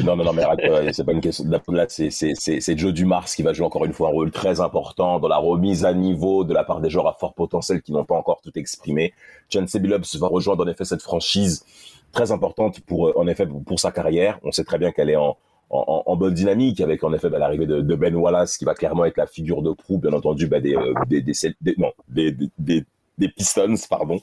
Non, 0.04 0.16
non, 0.16 0.24
non, 0.24 0.32
mais 0.32 0.44
euh, 0.44 0.90
c'est 0.92 1.04
pas 1.04 1.12
une 1.12 1.20
question. 1.20 1.44
Là, 1.48 1.86
c'est, 1.88 2.10
c'est, 2.10 2.32
c'est, 2.34 2.60
c'est 2.60 2.78
Joe 2.78 2.92
Dumars 2.92 3.26
qui 3.26 3.42
va 3.42 3.52
jouer 3.52 3.66
encore 3.66 3.84
une 3.84 3.92
fois 3.92 4.08
un 4.08 4.12
rôle 4.12 4.30
très 4.30 4.60
important 4.60 5.18
dans 5.18 5.28
la 5.28 5.36
remise 5.36 5.84
à 5.84 5.92
niveau 5.92 6.44
de 6.44 6.54
la 6.54 6.64
part 6.64 6.80
des 6.80 6.90
joueurs 6.90 7.08
à 7.08 7.14
fort 7.14 7.34
potentiel 7.34 7.82
qui 7.82 7.92
n'ont 7.92 8.04
pas 8.04 8.16
encore 8.16 8.40
tout 8.42 8.52
exprimé. 8.58 9.12
Chance 9.52 9.76
Billups 9.76 10.16
va 10.16 10.26
rejoindre 10.26 10.64
en 10.64 10.68
effet 10.68 10.84
cette 10.84 11.02
franchise 11.02 11.64
très 12.12 12.32
importante 12.32 12.80
pour, 12.80 13.08
euh, 13.08 13.12
en 13.16 13.26
effet, 13.26 13.46
pour 13.46 13.78
sa 13.80 13.92
carrière. 13.92 14.38
On 14.42 14.52
sait 14.52 14.64
très 14.64 14.78
bien 14.78 14.92
qu'elle 14.92 15.10
est 15.10 15.16
en, 15.16 15.36
en, 15.70 16.02
en 16.06 16.16
bonne 16.16 16.34
dynamique 16.34 16.80
avec 16.80 17.02
en 17.04 17.12
effet 17.12 17.28
bah, 17.28 17.38
l'arrivée 17.38 17.66
de, 17.66 17.94
Ben 17.94 18.14
Wallace 18.14 18.56
qui 18.56 18.64
va 18.64 18.74
clairement 18.74 19.04
être 19.04 19.16
la 19.16 19.26
figure 19.26 19.62
de 19.62 19.72
proue, 19.72 19.98
bien 19.98 20.12
entendu, 20.12 20.46
bah, 20.46 20.60
des, 20.60 20.74
euh, 20.74 20.94
des, 21.08 21.20
des, 21.20 21.32
des, 21.60 22.36
des, 22.58 22.84
des 23.18 23.28
Pistons, 23.28 23.74
pardon. 23.88 24.20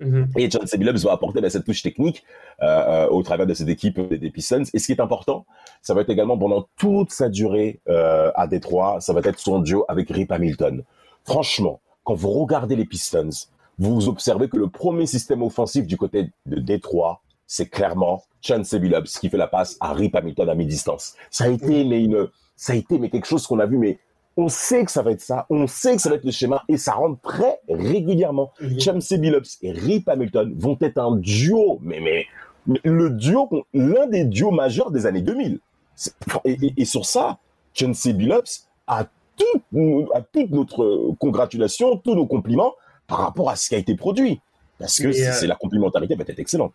Mhm. 0.00 0.28
Et 0.36 0.50
John. 0.50 0.62
Billups 0.76 1.04
va 1.04 1.12
apporter 1.12 1.40
bah, 1.40 1.50
cette 1.50 1.64
touche 1.64 1.82
technique 1.82 2.24
euh, 2.62 2.66
euh, 2.66 3.08
au 3.08 3.22
travers 3.22 3.46
de 3.46 3.54
cette 3.54 3.68
équipe 3.68 4.00
des, 4.00 4.30
Pistons. 4.30 4.64
Et 4.72 4.78
ce 4.78 4.86
qui 4.86 4.92
est 4.92 5.00
important, 5.00 5.46
ça 5.82 5.94
va 5.94 6.00
être 6.00 6.10
également 6.10 6.36
pendant 6.36 6.66
toute 6.76 7.12
sa 7.12 7.28
durée 7.28 7.80
euh, 7.88 8.30
à 8.34 8.46
Détroit, 8.46 9.00
ça 9.00 9.12
va 9.12 9.20
être 9.24 9.38
son 9.38 9.60
duo 9.60 9.84
avec 9.88 10.10
Rip 10.10 10.32
Hamilton. 10.32 10.82
Franchement, 11.24 11.80
quand 12.02 12.14
vous 12.14 12.30
regardez 12.30 12.76
les 12.76 12.84
Pistons, 12.84 13.30
vous 13.78 14.08
observez 14.08 14.48
que 14.48 14.56
le 14.56 14.68
premier 14.68 15.06
système 15.06 15.42
offensif 15.42 15.86
du 15.86 15.96
côté 15.96 16.30
de 16.46 16.60
Détroit, 16.60 17.22
c'est 17.46 17.68
clairement 17.68 18.22
Chance 18.40 18.74
Billups 18.74 19.18
qui 19.18 19.28
fait 19.28 19.36
la 19.36 19.46
passe 19.46 19.76
à 19.80 19.92
Rip 19.92 20.14
Hamilton 20.14 20.48
à 20.48 20.54
mi-distance. 20.54 21.14
Ça 21.30 21.44
a 21.44 21.48
été 21.48 21.84
mais 21.84 22.02
une, 22.02 22.28
ça 22.56 22.72
a 22.72 22.76
été 22.76 22.98
mais 22.98 23.10
quelque 23.10 23.26
chose 23.26 23.46
qu'on 23.46 23.58
a 23.58 23.66
vu 23.66 23.78
mais 23.78 23.98
on 24.36 24.48
sait 24.48 24.84
que 24.84 24.90
ça 24.90 25.02
va 25.02 25.12
être 25.12 25.20
ça, 25.20 25.46
on 25.50 25.66
sait 25.66 25.94
que 25.96 26.02
ça 26.02 26.08
va 26.10 26.16
être 26.16 26.24
le 26.24 26.30
schéma 26.32 26.62
et 26.68 26.76
ça 26.76 26.92
rentre 26.92 27.20
très 27.22 27.60
régulièrement. 27.68 28.52
Chauncey 28.80 29.18
Billups 29.18 29.58
et 29.62 29.72
Rip 29.72 30.08
Hamilton 30.08 30.52
vont 30.56 30.76
être 30.80 30.98
un 30.98 31.16
duo, 31.16 31.78
mais, 31.82 32.00
mais, 32.00 32.26
mais 32.66 32.80
le 32.84 33.10
duo, 33.10 33.48
l'un 33.72 34.06
des 34.06 34.24
duos 34.24 34.50
majeurs 34.50 34.90
des 34.90 35.06
années 35.06 35.22
2000. 35.22 35.60
C'est- 35.94 36.14
Et, 36.44 36.52
et- 36.66 36.74
et 36.78 36.84
sur 36.84 37.04
ça, 37.06 37.38
Chauncey 37.74 38.12
Billups 38.12 38.66
a, 38.88 39.06
tout, 39.36 40.08
a 40.14 40.20
toute 40.22 40.50
notre 40.50 41.12
congratulation, 41.20 41.96
tous 41.96 42.14
nos 42.14 42.26
compliments 42.26 42.74
par 43.06 43.18
rapport 43.18 43.50
à 43.50 43.56
ce 43.56 43.68
qui 43.68 43.74
a 43.74 43.78
été 43.78 43.94
produit. 43.94 44.40
Parce 44.78 44.98
que 44.98 45.06
euh, 45.08 45.32
c'est 45.32 45.46
la 45.46 45.54
complémentarité 45.54 46.16
va 46.16 46.24
être 46.26 46.38
excellente. 46.40 46.72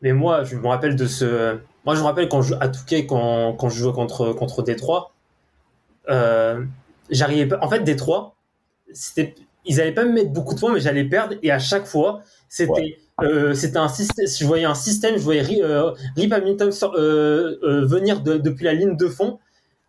Mais 0.00 0.12
moi, 0.14 0.44
je 0.44 0.56
me 0.56 0.66
rappelle 0.66 0.96
de 0.96 1.06
ce. 1.06 1.58
Moi, 1.84 1.94
je 1.94 2.00
me 2.00 2.04
rappelle 2.06 2.28
quand 2.28 2.40
je 2.42 2.54
à 2.58 2.68
Touquet, 2.68 3.04
quand, 3.06 3.52
quand 3.54 3.68
je 3.68 3.78
jouais 3.78 3.92
contre, 3.92 4.32
contre 4.32 4.62
Détroit, 4.62 5.12
euh, 6.10 6.64
j'arrivais 7.10 7.46
pas. 7.46 7.58
En 7.62 7.68
fait, 7.68 7.80
Détroit, 7.80 8.34
c'était. 8.92 9.34
Ils 9.66 9.80
allaient 9.80 9.92
pas 9.92 10.04
me 10.04 10.12
mettre 10.12 10.30
beaucoup 10.30 10.54
de 10.54 10.60
points, 10.60 10.72
mais 10.74 10.80
j'allais 10.80 11.04
perdre. 11.04 11.36
Et 11.42 11.50
à 11.50 11.58
chaque 11.58 11.86
fois, 11.86 12.20
c'était. 12.48 12.72
Ouais. 12.72 12.98
euh, 13.22 13.54
c'était 13.54 13.78
un 13.78 13.88
système. 13.88 14.26
Je 14.26 14.44
voyais 14.44 14.64
un 14.66 14.74
système. 14.74 15.16
Je 15.16 15.22
voyais 15.22 15.62
euh, 15.62 15.92
Rip 16.16 16.32
Hamilton 16.32 16.70
sor- 16.72 16.94
euh, 16.96 17.58
euh, 17.62 17.86
venir 17.86 18.20
de- 18.20 18.36
depuis 18.36 18.64
la 18.64 18.74
ligne 18.74 18.96
de 18.96 19.08
fond, 19.08 19.38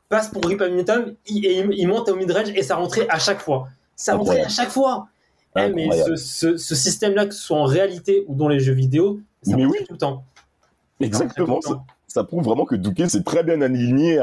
passe 0.09 0.29
pour 0.29 0.45
Rip 0.45 0.61
Hamilton, 0.61 1.15
il- 1.27 1.45
et 1.45 1.59
il, 1.59 1.69
il 1.73 1.87
monte 1.87 2.07
au 2.09 2.15
mid-range 2.15 2.49
et 2.55 2.63
ça 2.63 2.75
rentrait 2.77 3.07
à 3.09 3.19
chaque 3.19 3.41
fois. 3.41 3.67
Ça 3.95 4.15
rentrait 4.15 4.41
à 4.41 4.49
chaque 4.49 4.69
fois. 4.69 5.07
Eh, 5.57 5.69
mais 5.69 5.83
ce, 5.83 5.87
Incroyable. 5.87 6.17
ce, 6.17 6.57
ce 6.57 6.75
système-là, 6.75 7.25
que 7.27 7.33
ce 7.33 7.41
soit 7.41 7.57
en 7.57 7.63
réalité 7.63 8.25
ou 8.27 8.35
dans 8.35 8.49
les 8.49 8.59
jeux 8.59 8.73
vidéo, 8.73 9.21
ça 9.41 9.55
Mais 9.55 9.63
rentrait 9.65 9.79
oui. 9.79 9.85
tout 9.87 9.93
le 9.93 9.99
temps. 9.99 10.23
Exactement. 10.99 11.59
Ça 12.15 12.23
prouve 12.23 12.45
vraiment 12.45 12.63
que 12.63 12.75
Douquet 12.75 13.09
s'est 13.09 13.23
très 13.23 13.43
bien 13.43 13.59
aligné 13.59 14.19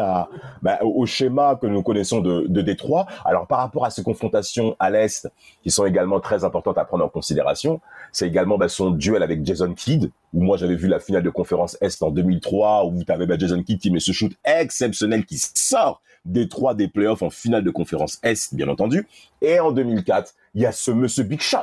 bah, 0.62 0.78
au 0.80 1.04
schéma 1.04 1.58
que 1.60 1.66
nous 1.66 1.82
connaissons 1.82 2.22
de, 2.22 2.46
de 2.48 2.62
Détroit. 2.62 3.06
Alors, 3.22 3.46
par 3.46 3.58
rapport 3.58 3.84
à 3.84 3.90
ces 3.90 4.02
confrontations 4.02 4.76
à 4.78 4.88
l'Est, 4.88 5.30
qui 5.62 5.70
sont 5.70 5.84
également 5.84 6.18
très 6.18 6.42
importantes 6.42 6.78
à 6.78 6.86
prendre 6.86 7.04
en 7.04 7.10
considération, 7.10 7.82
c'est 8.10 8.26
également 8.26 8.56
bah, 8.56 8.70
son 8.70 8.92
duel 8.92 9.22
avec 9.22 9.44
Jason 9.44 9.74
Kidd, 9.74 10.10
où 10.32 10.42
moi 10.42 10.56
j'avais 10.56 10.74
vu 10.74 10.88
la 10.88 11.00
finale 11.00 11.22
de 11.22 11.28
conférence 11.28 11.76
Est 11.82 12.02
en 12.02 12.10
2003, 12.10 12.86
où 12.86 13.04
tu 13.04 13.12
avais 13.12 13.26
bah, 13.26 13.36
Jason 13.36 13.62
Kidd 13.62 13.78
qui 13.78 13.90
met 13.90 14.00
ce 14.00 14.12
shoot 14.12 14.32
exceptionnel 14.42 15.26
qui 15.26 15.36
sort 15.36 16.00
Détroit 16.24 16.72
des 16.72 16.88
playoffs 16.88 17.20
en 17.20 17.28
finale 17.28 17.62
de 17.62 17.70
conférence 17.70 18.20
Est, 18.22 18.54
bien 18.54 18.68
entendu. 18.68 19.06
Et 19.42 19.60
en 19.60 19.70
2004, 19.70 20.32
il 20.54 20.62
y 20.62 20.64
a 20.64 20.72
ce 20.72 20.92
monsieur 20.92 21.24
Big 21.24 21.42
Shot. 21.42 21.58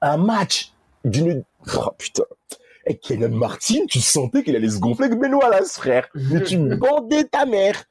Un 0.00 0.16
match 0.16 0.70
d'une... 1.04 1.42
Oh 1.76 1.90
putain. 1.98 2.22
Et 2.88 2.96
Kenan 2.96 3.30
Martin, 3.34 3.84
tu 3.88 4.00
sentais 4.00 4.42
qu'il 4.44 4.54
allait 4.54 4.68
se 4.68 4.78
gonfler 4.78 5.06
avec 5.06 5.18
Benoît 5.18 5.44
Wallace, 5.44 5.76
frère. 5.76 6.08
Mais 6.14 6.42
tu 6.42 6.56
bandais 6.56 7.24
ta 7.24 7.44
mère. 7.44 7.82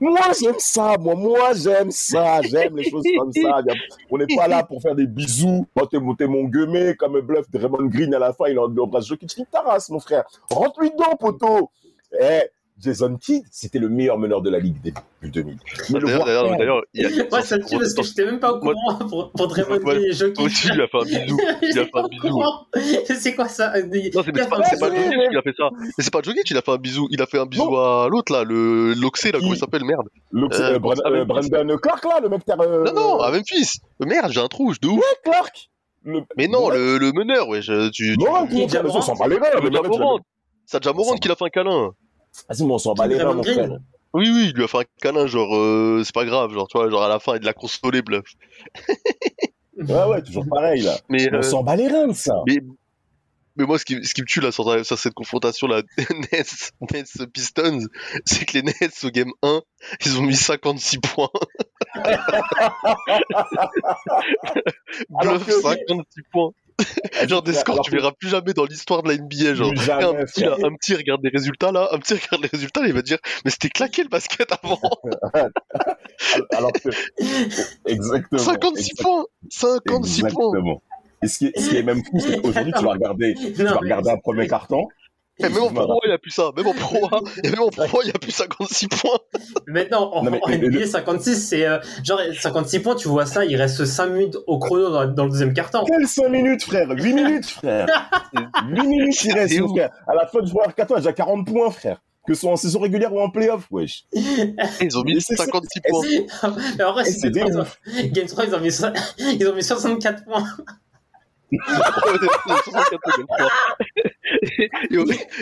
Moi, 0.00 0.18
j'aime 0.40 0.54
ça, 0.58 0.96
moi. 0.98 1.14
Moi, 1.14 1.52
j'aime 1.54 1.90
ça. 1.90 2.40
J'aime 2.40 2.74
les 2.78 2.88
choses 2.88 3.04
comme 3.18 3.30
ça. 3.30 3.56
A- 3.58 3.62
On 4.10 4.16
n'est 4.16 4.34
pas 4.34 4.48
là 4.48 4.62
pour 4.62 4.80
faire 4.80 4.94
des 4.94 5.06
bisous. 5.06 5.66
Moi, 5.76 5.86
t'es 5.90 5.98
mon, 5.98 6.14
t'es 6.14 6.26
mon 6.26 6.44
gueumé 6.44 6.94
comme 6.96 7.16
un 7.16 7.20
bluff 7.20 7.50
de 7.50 7.58
Raymond 7.58 7.84
Green 7.88 8.14
à 8.14 8.18
la 8.18 8.32
fin. 8.32 8.46
Il 8.48 8.58
en 8.58 8.74
embrasse 8.78 9.06
Jokic. 9.06 9.30
Il 9.36 9.44
taras, 9.44 9.86
mon 9.90 10.00
frère. 10.00 10.24
Rentre-lui 10.50 10.90
dedans, 10.90 11.14
poteau. 11.20 11.70
Eh, 12.18 12.44
Jason 12.78 13.16
Kidd, 13.16 13.42
c'était 13.50 13.78
le 13.78 13.88
meilleur 13.88 14.18
meneur 14.18 14.42
de 14.42 14.50
la 14.50 14.58
ligue 14.58 14.80
début 14.82 15.00
2000. 15.22 15.56
Mais 15.90 15.98
le 15.98 16.06
D'ailleurs, 16.08 16.82
Moi, 17.30 17.42
ça 17.42 17.56
me 17.56 17.64
tue 17.64 17.78
parce 17.78 17.94
que 17.94 18.02
j'étais 18.02 18.26
même 18.26 18.38
pas 18.38 18.52
au 18.52 18.62
Moi- 18.62 18.74
courant 18.74 18.98
pour, 19.08 19.32
pour 19.32 19.48
Draymond 19.48 19.80
Moi- 19.82 19.94
Green 19.94 20.04
et 20.08 20.12
Jokic. 20.12 20.34
Toi 20.36 20.44
aussi, 20.44 20.68
il 20.74 20.80
a 20.82 20.86
fait 20.88 20.98
un 20.98 21.04
bisou. 21.24 21.38
Il 21.62 21.78
a 21.78 21.84
fait 21.84 21.90
pas 21.90 22.02
un 22.02 22.08
bisou. 22.08 22.42
C'est 23.18 23.34
quoi 23.34 23.48
ça 23.48 23.72
Non, 23.80 24.22
c'est 24.24 24.32
pas, 24.32 24.46
pas. 24.48 24.62
Jokic 24.70 25.30
qui 25.30 25.36
a 25.36 25.42
fait 25.42 25.54
ça. 25.56 25.70
Mais 25.80 26.04
c'est 26.04 26.12
pas 26.12 26.20
Jokic, 26.22 26.50
il 26.50 26.56
a 26.58 26.62
fait 26.62 26.70
un 26.72 26.76
bisou. 26.76 27.08
Il 27.10 27.22
a 27.22 27.26
fait 27.26 27.38
un 27.38 27.46
bisou 27.46 27.76
à 27.78 28.08
l'autre, 28.10 28.32
là, 28.32 28.44
le 28.44 28.92
l'Oxé, 28.92 29.32
là, 29.32 29.38
comment 29.40 29.54
il 29.54 29.58
s'appelle, 29.58 29.84
merde. 29.84 30.06
Le- 30.32 30.46
Euh, 30.52 30.78
euh, 30.78 30.78
ah, 31.04 31.08
euh, 31.10 31.24
Brandon 31.24 31.76
Clark, 31.78 32.04
là, 32.04 32.20
le 32.22 32.28
mec 32.28 32.44
qui 32.44 32.50
a... 32.52 32.56
euh, 32.60 32.84
Non, 32.84 32.92
non, 32.94 33.20
à 33.20 33.30
Memphis. 33.30 33.78
Merde, 34.00 34.30
j'ai 34.32 34.40
un 34.40 34.48
trou, 34.48 34.74
je 34.74 34.80
de 34.80 34.88
ouf. 34.88 35.02
Clark 35.24 35.70
Le- 36.04 36.20
Mais 36.36 36.46
non, 36.46 36.66
Ouais. 36.66 36.76
le, 36.76 37.12
meneur, 37.12 37.48
ouais, 37.48 37.62
je, 37.62 37.88
tu, 37.88 38.16
Non, 38.18 38.46
tu 38.46 38.68
s'en 39.02 39.14
bat 39.14 39.28
les 39.28 39.36
reins. 39.38 39.48
le 39.54 39.60
mais 39.60 39.70
le 39.70 39.70
mec, 39.70 39.72
il 39.72 39.78
a- 39.78 39.82
Jamorant. 39.82 40.18
C'est 40.66 40.82
Jamorant 40.82 41.14
qui 41.14 41.28
l'a 41.28 41.36
fait 41.36 41.44
un 41.46 41.48
câlin. 41.48 41.90
Vas-y, 42.48 42.64
mais 42.66 42.72
on 42.72 42.78
s'en 42.78 42.94
bat 42.94 43.06
les 43.06 43.18
reins, 43.22 43.34
mon 43.34 43.42
frère. 43.42 43.70
Oui, 44.14 44.30
oui, 44.32 44.46
il 44.50 44.56
lui 44.56 44.64
a 44.64 44.68
fait 44.68 44.78
un 44.78 44.84
câlin, 45.02 45.26
genre, 45.26 45.54
euh, 45.56 46.02
c'est 46.04 46.14
pas 46.14 46.24
grave, 46.24 46.52
genre, 46.54 46.68
tu 46.68 46.78
vois, 46.78 46.88
genre 46.88 47.02
à 47.02 47.08
la 47.08 47.18
fin, 47.20 47.36
il 47.36 47.42
l'a 47.42 47.52
consolé, 47.52 48.02
bluff. 48.02 48.24
Ouais, 49.78 50.04
ouais, 50.06 50.22
toujours 50.22 50.46
pareil, 50.48 50.80
là. 50.80 50.96
Mais, 51.10 51.28
On 51.30 51.34
euh, 51.36 51.42
s'en 51.42 51.62
bat 51.62 51.76
les 51.76 51.86
reins 51.88 52.14
ça. 52.14 52.40
mais, 52.46 52.60
mais 53.56 53.66
moi, 53.66 53.78
ce 53.78 53.84
qui, 53.84 54.02
ce 54.06 54.14
qui 54.14 54.22
me 54.22 54.26
tue, 54.26 54.40
là, 54.40 54.50
sur, 54.50 54.64
sur 54.86 54.98
cette 54.98 55.12
confrontation, 55.12 55.66
là, 55.66 55.82
Nets, 56.32 56.72
Nets 56.92 57.26
Pistons, 57.30 57.80
c'est 58.24 58.46
que 58.46 58.54
les 58.54 58.62
Nets, 58.62 59.04
au 59.04 59.10
game 59.10 59.30
1, 59.42 59.60
ils 60.06 60.18
ont 60.18 60.22
mis 60.22 60.34
56 60.34 60.98
points. 61.00 61.28
Bluff, 65.10 65.46
que- 65.46 65.60
56 65.60 66.22
points. 66.32 66.52
Genre 67.28 67.42
des 67.42 67.52
scores, 67.52 67.80
tu 67.80 67.90
verras 67.90 68.12
plus 68.12 68.28
jamais 68.28 68.52
dans 68.52 68.64
l'histoire 68.64 69.02
de 69.02 69.08
la 69.08 69.16
NBA, 69.16 69.54
genre. 69.54 69.74
Jamais, 69.76 70.04
un 70.04 70.24
petit, 70.24 70.40
là, 70.42 70.54
frère. 70.54 70.66
un 70.66 70.74
petit 70.74 70.94
regarde 70.94 71.20
les 71.22 71.30
résultats 71.30 71.72
là, 71.72 71.88
un 71.92 71.98
petit 71.98 72.14
regarde 72.14 72.42
les 72.42 72.48
résultats, 72.48 72.82
là, 72.82 72.88
il 72.88 72.94
va 72.94 73.02
dire 73.02 73.18
mais 73.44 73.50
c'était 73.50 73.68
claqué 73.68 74.02
le 74.02 74.08
basket 74.08 74.50
avant. 74.62 74.80
Alors 76.52 76.72
que... 76.72 76.88
Exactement. 77.86 78.42
56 78.42 78.90
exact- 78.90 79.02
points, 79.02 79.24
56 79.50 80.22
points. 80.22 80.28
Exactement. 80.28 80.82
Et 81.22 81.28
ce 81.28 81.38
qui 81.38 81.46
est, 81.46 81.58
ce 81.58 81.70
qui 81.70 81.76
est 81.76 81.82
même 81.82 82.04
fou, 82.04 82.20
c'est 82.20 82.40
qu'aujourd'hui, 82.40 82.72
tu 82.76 82.84
vas 82.84 82.92
regarder, 82.92 83.34
tu 83.34 83.64
vas 83.64 83.76
regarder 83.76 84.10
un 84.10 84.18
premier 84.18 84.46
carton. 84.46 84.86
Et 85.38 85.48
même 85.50 85.62
en 85.62 85.68
pro, 85.70 86.00
il 86.06 86.12
a 86.12 86.18
plus 86.18 86.30
ça. 86.30 86.50
Même 86.56 86.66
en 86.66 86.72
pro, 86.72 87.06
A, 87.12 87.20
et 87.44 87.50
même 87.50 87.60
en 87.60 87.68
pro, 87.68 87.82
A, 88.00 88.02
il 88.04 88.10
a 88.10 88.18
plus 88.18 88.30
56 88.32 88.88
points. 88.88 89.18
Maintenant, 89.66 90.10
en, 90.12 90.22
Non, 90.24 90.30
mais- 90.30 90.40
en 90.42 90.48
mais- 90.48 90.58
mais 90.58 90.66
NBA, 90.68 90.78
le- 90.80 90.86
56, 90.86 91.36
c'est 91.48 91.66
euh, 91.66 91.78
genre 92.02 92.20
56 92.40 92.80
points, 92.80 92.94
tu 92.94 93.08
vois 93.08 93.26
ça, 93.26 93.44
il 93.44 93.54
reste 93.56 93.84
5 93.84 94.06
minutes 94.06 94.36
au 94.46 94.58
chrono 94.58 94.90
dans, 94.90 95.06
dans 95.06 95.24
le 95.24 95.30
deuxième 95.30 95.52
carton. 95.52 95.84
Quelle 95.84 96.08
5 96.08 96.28
minutes, 96.30 96.62
frère? 96.64 96.88
8 96.90 97.12
minutes, 97.12 97.46
frère 97.46 97.86
8 98.68 98.86
minutes, 98.86 99.24
il 99.24 99.32
reste, 99.32 99.58
frère. 99.68 99.90
À 100.08 100.14
la 100.14 100.26
fin 100.26 100.40
du 100.40 100.50
joueur 100.50 100.74
carton, 100.74 100.94
il 100.94 100.98
a 100.98 101.00
déjà 101.00 101.12
40 101.12 101.46
points, 101.46 101.70
frère. 101.70 102.00
que 102.26 102.34
ce 102.34 102.40
soit 102.40 102.50
en 102.50 102.56
saison 102.56 102.80
régulière 102.80 103.12
ou 103.12 103.20
en 103.20 103.28
playoff, 103.30 103.66
wesh. 103.70 104.04
Ils 104.12 104.96
ont 104.98 105.02
mis 105.02 105.14
Mais 105.14 105.20
c'est 105.20 105.36
ça. 105.36 105.44
56 105.44 105.80
points. 105.88 106.02
Mais 106.78 106.84
en 106.84 106.92
vrai, 106.92 107.04
c'est 107.04 107.30
Game 107.30 108.26
3, 108.26 108.44
ils 108.46 108.54
ont 108.54 108.60
mis, 108.60 108.72
so- 108.72 108.86
ils 109.18 109.46
ont 109.48 109.54
mis 109.54 109.62
64 109.62 110.24
points. 110.24 110.44
64 110.44 110.44
points, 110.44 110.44
Game 110.44 110.54
3. 110.56 110.64
Et, 111.52 111.58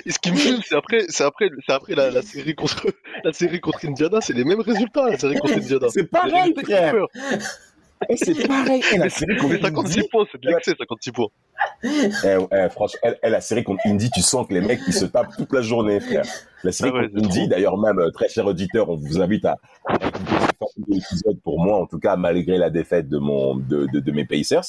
et 0.06 0.10
ce 0.10 0.18
qui 0.18 0.32
me 0.32 0.36
fume, 0.36 0.60
c'est 0.64 0.74
après, 0.76 1.04
c'est 1.08 1.24
après, 1.24 1.48
c'est 1.66 1.72
après 1.72 1.94
la, 1.94 2.10
la 2.10 2.22
série 2.22 2.54
contre, 2.54 2.86
la 3.24 3.32
série 3.32 3.60
contre 3.60 3.86
Indiana, 3.86 4.20
c'est 4.20 4.32
les 4.34 4.44
mêmes 4.44 4.60
résultats, 4.60 5.08
la 5.10 5.18
série 5.18 5.36
contre 5.38 5.54
Indiana. 5.54 5.86
C'est 5.90 6.04
pareil, 6.10 6.54
frère. 6.62 6.94
Eh, 8.08 8.16
c'est 8.16 8.46
pareil. 8.46 8.82
Eh, 8.92 8.98
la 8.98 9.08
série 9.08 9.36
contre 9.36 9.54
Mais 9.54 9.60
56 9.62 9.98
Indy, 9.98 10.08
points, 10.10 10.24
c'est 10.30 10.40
de 10.40 10.46
l'excès, 10.48 10.74
56 10.78 11.12
points. 11.12 11.28
eh, 11.84 12.36
eh, 12.52 12.68
franchement, 12.68 12.98
eh, 13.04 13.12
eh, 13.22 13.30
la 13.30 13.40
série 13.40 13.64
contre 13.64 13.80
Indy, 13.86 14.10
tu 14.10 14.20
sens 14.20 14.46
que 14.46 14.52
les 14.52 14.60
mecs, 14.60 14.80
ils 14.86 14.92
se 14.92 15.06
tapent 15.06 15.34
toute 15.36 15.52
la 15.52 15.62
journée, 15.62 16.00
frère. 16.00 16.24
La 16.64 16.72
série 16.72 16.90
Ah 16.92 16.98
ouais, 16.98 17.08
contre 17.08 17.24
Indy, 17.24 17.48
d'ailleurs, 17.48 17.78
même, 17.78 17.98
euh, 17.98 18.10
très 18.10 18.28
cher 18.28 18.44
auditeur, 18.46 18.90
on 18.90 18.96
vous 18.96 19.20
invite 19.22 19.44
à 19.46 19.56
à 19.86 19.94
écouter 19.94 20.34
pour 21.42 21.60
moi, 21.60 21.80
en 21.80 21.86
tout 21.86 21.98
cas, 21.98 22.16
malgré 22.16 22.58
la 22.58 22.70
défaite 22.70 23.08
de 23.08 23.18
mon, 23.18 23.56
de, 23.56 23.86
de, 23.92 24.00
de 24.00 24.12
mes 24.12 24.24
Pacers. 24.24 24.64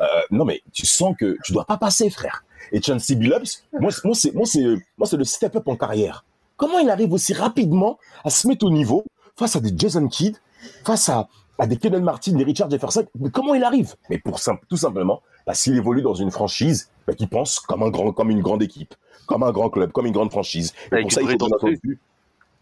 Euh, 0.00 0.04
non, 0.30 0.44
mais 0.44 0.62
tu 0.72 0.86
sens 0.86 1.14
que 1.18 1.36
tu 1.44 1.52
dois 1.52 1.64
pas 1.64 1.76
passer, 1.78 2.10
frère. 2.10 2.44
Et 2.72 2.82
Chauncey 2.82 3.14
Billups, 3.14 3.64
moi, 3.72 3.90
c'est- 3.90 4.04
moi, 4.04 4.14
c'est, 4.14 4.34
moi, 4.34 4.44
c'est, 4.46 4.64
moi, 4.98 5.06
c'est 5.06 5.16
le 5.16 5.24
step-up 5.24 5.66
en 5.68 5.76
carrière. 5.76 6.24
Comment 6.56 6.78
il 6.80 6.90
arrive 6.90 7.12
aussi 7.12 7.32
rapidement 7.34 7.98
à 8.24 8.30
se 8.30 8.46
mettre 8.48 8.66
au 8.66 8.70
niveau 8.70 9.04
face 9.36 9.54
à 9.56 9.60
des 9.60 9.72
Jason 9.76 10.08
Kidd, 10.08 10.36
face 10.84 11.08
à, 11.08 11.28
à 11.58 11.66
des 11.66 11.76
Kenneth 11.76 12.02
Martin, 12.02 12.32
des 12.32 12.44
Richard 12.44 12.68
Jefferson? 12.70 13.04
Mais 13.18 13.30
comment 13.30 13.54
il 13.54 13.62
arrive? 13.64 13.94
Mais 14.10 14.18
pour 14.18 14.38
simple, 14.40 14.64
tout 14.68 14.76
simplement, 14.76 15.22
parce 15.46 15.62
qu'il 15.62 15.76
évolue 15.76 16.02
dans 16.02 16.14
une 16.14 16.30
franchise 16.32 16.90
bah, 17.06 17.14
qui 17.14 17.26
pense 17.26 17.60
comme, 17.60 17.82
un 17.84 17.90
grand, 17.90 18.12
comme 18.12 18.30
une 18.30 18.42
grande 18.42 18.62
équipe, 18.62 18.94
comme 19.26 19.44
un 19.44 19.52
grand 19.52 19.70
club, 19.70 19.92
comme 19.92 20.06
une 20.06 20.12
grande 20.12 20.30
franchise. 20.30 20.74
Et 20.90 20.94
Avec 20.94 21.02
pour 21.04 21.12
ça, 21.12 21.22
il 21.22 21.28
faut 21.38 21.68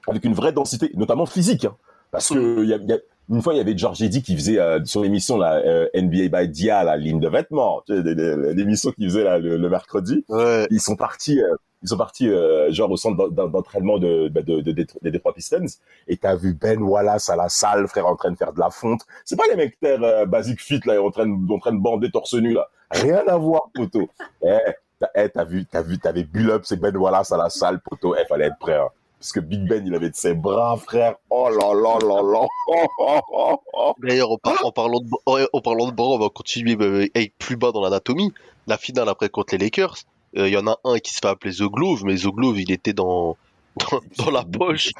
avec 0.09 0.25
une 0.25 0.35
vraie 0.35 0.53
densité, 0.53 0.90
notamment 0.94 1.27
physique. 1.27 1.64
hein. 1.64 1.75
Parce 2.16 2.29
que 2.31 2.64
y 2.64 2.72
a, 2.74 2.76
y 2.79 2.92
a- 2.92 2.98
une 3.29 3.42
fois, 3.42 3.55
il 3.55 3.57
y 3.57 3.61
avait 3.61 3.76
George 3.76 4.00
Eddy 4.02 4.22
qui 4.22 4.37
faisait 4.37 4.61
euh, 4.61 4.85
sur 4.85 5.02
l'émission 5.02 5.37
la 5.37 5.55
euh, 5.57 5.88
NBA 5.94 6.29
by 6.29 6.48
Dia, 6.48 6.85
la 6.85 6.96
ligne 6.96 7.18
de 7.18 7.29
vêtements, 7.29 7.83
l'émission 7.88 8.92
qu'il 8.92 9.07
faisait 9.09 9.24
là, 9.24 9.38
le, 9.38 9.57
le 9.57 9.68
mercredi. 9.68 10.24
Ouais. 10.29 10.66
Ils 10.70 10.81
sont 10.81 10.96
partis, 10.96 11.40
euh, 11.42 11.57
ils 11.83 11.88
sont 11.88 11.96
partis 11.96 12.29
euh, 12.29 12.70
genre 12.72 12.90
au 12.90 12.96
centre 12.96 13.16
d'en- 13.16 13.29
d'en- 13.29 13.48
d'entraînement 13.48 13.98
de, 13.98 14.29
bah, 14.29 14.42
de, 14.42 14.61
de, 14.61 14.72
de- 14.72 14.87
des 15.02 15.11
Detroit 15.11 15.33
Pistons. 15.35 15.66
Et 16.07 16.16
t'as 16.16 16.37
vu 16.37 16.55
Ben 16.55 16.81
Wallace 16.81 17.29
à 17.29 17.35
la 17.37 17.48
salle, 17.48 17.88
frère, 17.88 18.07
en 18.07 18.14
train 18.16 18.31
de 18.31 18.37
faire 18.37 18.52
de 18.52 18.61
la 18.61 18.70
fonte. 18.70 19.00
C'est 19.24 19.37
pas 19.37 19.44
les 19.50 19.57
mecs 19.57 19.79
terre 19.81 20.02
euh, 20.05 20.24
basic 20.26 20.61
fit 20.61 20.81
là, 20.85 21.02
en 21.02 21.11
train 21.11 21.26
de, 21.26 21.52
en 21.52 21.59
train 21.59 21.72
de 21.72 21.81
bander 21.81 22.11
torse 22.11 22.35
nu 22.35 22.52
là. 22.52 22.68
Rien 22.92 23.24
à 23.26 23.37
voir, 23.37 23.62
poteau. 23.74 24.09
Eh, 24.44 24.57
t'as 25.00 25.09
eh, 25.16 25.44
vu, 25.48 25.66
t'as 25.66 25.83
vu, 25.83 25.98
t'avais 25.98 26.22
Bill 26.22 26.48
Ups 26.50 26.70
et 26.70 26.76
Ben 26.76 26.96
Wallace 26.96 27.33
à 27.33 27.37
la 27.37 27.50
salle, 27.50 27.81
poteau. 27.81 28.14
Eh, 28.16 28.24
fallait 28.26 28.46
être 28.46 28.59
prêt. 28.59 28.76
hein. 28.76 28.88
Parce 29.18 29.33
que 29.33 29.40
Big 29.40 29.66
Ben, 29.66 29.83
il 29.87 29.94
avait 29.94 30.11
de 30.11 30.14
ses 30.14 30.35
bras, 30.35 30.76
frère. 30.76 31.14
Oh 31.31 31.48
là 31.48 31.72
là 31.74 31.98
là 32.07 32.22
là. 32.22 32.46
Oh, 32.68 32.87
oh, 32.98 33.20
oh, 33.33 33.57
oh. 33.72 33.94
D'ailleurs, 34.02 34.31
en, 34.31 34.37
par- 34.38 34.64
en 34.64 34.72
parlant 34.72 35.00
de, 35.00 35.09
en, 35.24 35.38
en 35.52 35.61
parlant 35.62 35.87
de 35.88 35.92
bras, 35.94 36.09
on 36.09 36.18
va 36.18 36.29
continuer 36.29 36.76
euh, 36.81 37.07
avec 37.14 37.37
plus 37.38 37.57
bas 37.57 37.72
dans 37.72 37.81
l'anatomie. 37.81 38.33
La 38.66 38.76
finale 38.76 39.09
après 39.09 39.29
contre 39.31 39.55
les 39.55 39.59
Lakers, 39.64 39.96
euh, 40.37 40.48
il 40.48 40.52
y 40.52 40.57
en 40.57 40.66
a 40.66 40.76
un 40.85 40.98
qui 40.98 41.14
se 41.14 41.18
fait 41.20 41.29
appeler 41.29 41.55
The 41.55 41.62
Glove, 41.62 42.02
mais 42.05 42.16
The 42.16 42.26
Glove, 42.26 42.61
il 42.61 42.70
était 42.70 42.92
dans, 42.92 43.37
dans, 43.76 44.00
dans 44.24 44.31
la 44.31 44.44
poche, 44.44 44.90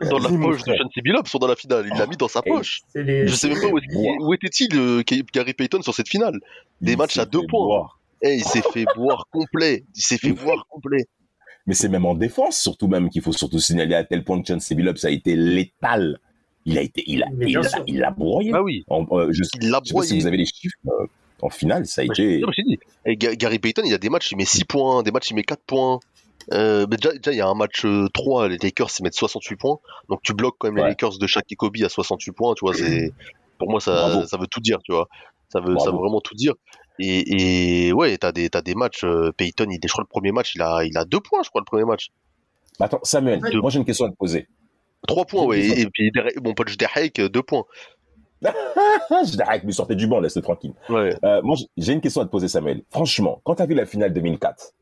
dans 0.00 0.18
la 0.18 0.28
poche 0.30 0.62
de. 0.64 0.74
Chauncey 0.74 1.02
Billups 1.02 1.30
pendant 1.30 1.46
la 1.48 1.56
finale. 1.56 1.88
Il 1.92 1.98
l'a 1.98 2.06
mis 2.06 2.16
dans 2.16 2.28
sa 2.28 2.40
poche. 2.42 2.80
Les... 2.94 3.28
Je 3.28 3.34
sais 3.34 3.48
même 3.50 3.60
pas 3.60 3.68
où, 3.68 4.32
était-il, 4.34 4.74
euh, 4.76 5.02
Gary 5.34 5.52
Payton, 5.52 5.82
sur 5.82 5.94
cette 5.94 6.08
finale. 6.08 6.40
Des 6.80 6.92
Il 6.92 6.98
matchs 6.98 7.18
à 7.18 7.26
deux 7.26 7.40
points. 7.46 7.66
boire. 7.66 8.00
Eh, 8.22 8.34
il 8.36 8.44
s'est 8.44 8.62
fait 8.72 8.86
boire 8.96 9.26
complet. 9.30 9.84
Il 9.94 10.02
s'est 10.02 10.18
fait 10.18 10.32
boire 10.44 10.66
complet. 10.68 11.06
Mais 11.68 11.74
c'est 11.74 11.88
même 11.88 12.04
en 12.06 12.14
défense, 12.14 12.58
surtout 12.58 12.88
même 12.88 13.10
qu'il 13.10 13.22
faut 13.22 13.32
surtout 13.32 13.60
signaler 13.60 13.94
à 13.94 14.02
tel 14.02 14.24
point 14.24 14.40
que 14.42 14.48
Chauncey 14.48 14.74
Billups 14.74 15.04
a 15.04 15.10
été 15.10 15.36
létal. 15.36 16.18
Il 16.64 16.76
a 16.78 16.82
été, 16.82 17.04
il 17.06 17.22
a, 17.22 17.26
il 17.40 17.56
a, 17.56 17.62
il 17.86 18.02
a 18.02 18.10
broyé. 18.10 18.50
Ah 18.54 18.62
oui, 18.62 18.84
En- 18.88 19.06
euh, 19.12 19.28
je, 19.30 19.42
il 19.62 19.70
l'a 19.70 19.80
je 19.84 19.88
sais 19.90 19.94
pas 19.94 20.02
si 20.02 20.08
broyé. 20.08 20.20
vous 20.20 20.26
avez 20.26 20.36
les 20.38 20.46
chiffres. 20.46 20.76
euh, 20.88 21.06
en 21.40 21.50
finale, 21.50 21.86
ça 21.86 22.00
a 22.00 22.04
été. 22.04 22.40
non, 22.40 22.48
dit. 22.66 22.78
Et 23.06 23.16
Gary 23.16 23.58
Payton, 23.60 23.82
il 23.84 23.90
y 23.92 23.94
a 23.94 23.98
des 23.98 24.08
matchs, 24.10 24.32
il 24.32 24.36
met 24.36 24.44
6 24.44 24.64
points, 24.64 25.02
des 25.04 25.12
matchs, 25.12 25.30
il 25.30 25.34
met 25.34 25.44
4 25.44 25.62
points. 25.66 26.00
Euh, 26.52 26.86
mais 26.90 26.96
déjà, 26.96 27.12
déjà, 27.12 27.32
il 27.32 27.36
y 27.36 27.40
a 27.42 27.46
un 27.46 27.54
match 27.54 27.84
euh, 27.84 28.08
3, 28.12 28.48
les 28.48 28.56
Lakers, 28.58 28.88
ils 28.98 29.02
mettent 29.04 29.14
68 29.14 29.56
points. 29.56 29.78
Donc, 30.08 30.20
tu 30.22 30.32
bloques 30.32 30.56
quand 30.58 30.68
même 30.68 30.76
Ouais. 30.76 30.82
les 30.84 30.88
Lakers 30.88 31.18
de 31.18 31.26
Shaq 31.26 31.44
et 31.52 31.54
Kobe 31.54 31.76
à 31.84 31.88
68 31.90 32.32
points, 32.32 32.54
tu 32.54 32.64
vois. 32.64 32.74
C'est, 32.74 33.12
pour 33.58 33.70
moi, 33.70 33.80
ça, 33.80 34.18
veut 34.40 34.46
tout 34.50 34.60
dire, 34.60 34.78
tu 34.82 34.92
vois. 34.92 35.06
Ça 35.50 35.60
veut, 35.60 35.68
ça 35.78 35.84
Bravo. 35.84 35.92
veut 35.92 35.98
vraiment 35.98 36.20
tout 36.20 36.34
dire. 36.34 36.54
Et, 36.98 37.86
et 37.88 37.92
ouais, 37.92 38.18
t'as 38.18 38.32
des, 38.32 38.50
t'as 38.50 38.62
des 38.62 38.74
matchs, 38.74 39.04
euh, 39.04 39.30
Payton, 39.36 39.68
il, 39.70 39.78
je 39.82 39.88
crois, 39.92 40.02
le 40.02 40.08
premier 40.08 40.32
match, 40.32 40.54
il 40.54 40.62
a, 40.62 40.84
il 40.84 40.96
a 40.96 41.04
2 41.04 41.20
points, 41.20 41.42
je 41.44 41.48
crois, 41.48 41.60
le 41.60 41.64
premier 41.66 41.84
match. 41.84 42.10
Mais 42.80 42.86
Attends, 42.86 43.00
Samuel, 43.02 43.40
moi 43.54 43.70
j'ai 43.70 43.78
une 43.78 43.84
question 43.84 44.06
à 44.06 44.10
te 44.10 44.16
poser. 44.16 44.48
3 45.06 45.24
points, 45.26 45.44
ouais. 45.44 45.68
Deux 45.68 45.78
Et, 45.80 45.86
puis, 45.86 46.10
mon 46.42 46.54
pote 46.54 46.76
Derek, 46.76 47.20
2 47.20 47.42
points. 47.42 47.64
que 48.42 49.66
me 49.66 49.72
sortez 49.72 49.96
du 49.96 50.06
banc, 50.06 50.20
laisse-le 50.20 50.42
tranquille. 50.42 50.72
Ouais. 50.88 51.14
Euh, 51.24 51.42
moi, 51.42 51.56
j'ai- 51.76 51.92
une 51.92 52.00
question 52.00 52.20
à 52.20 52.24
te 52.24 52.30
poser, 52.30 52.48
Samuel. 52.48 52.82
Franchement, 52.90 53.40
quand 53.44 53.56
tu 53.56 53.62
as 53.62 53.66
vu 53.66 53.74
la 53.74 53.86
finale 53.86 54.12
2004, 54.12 54.74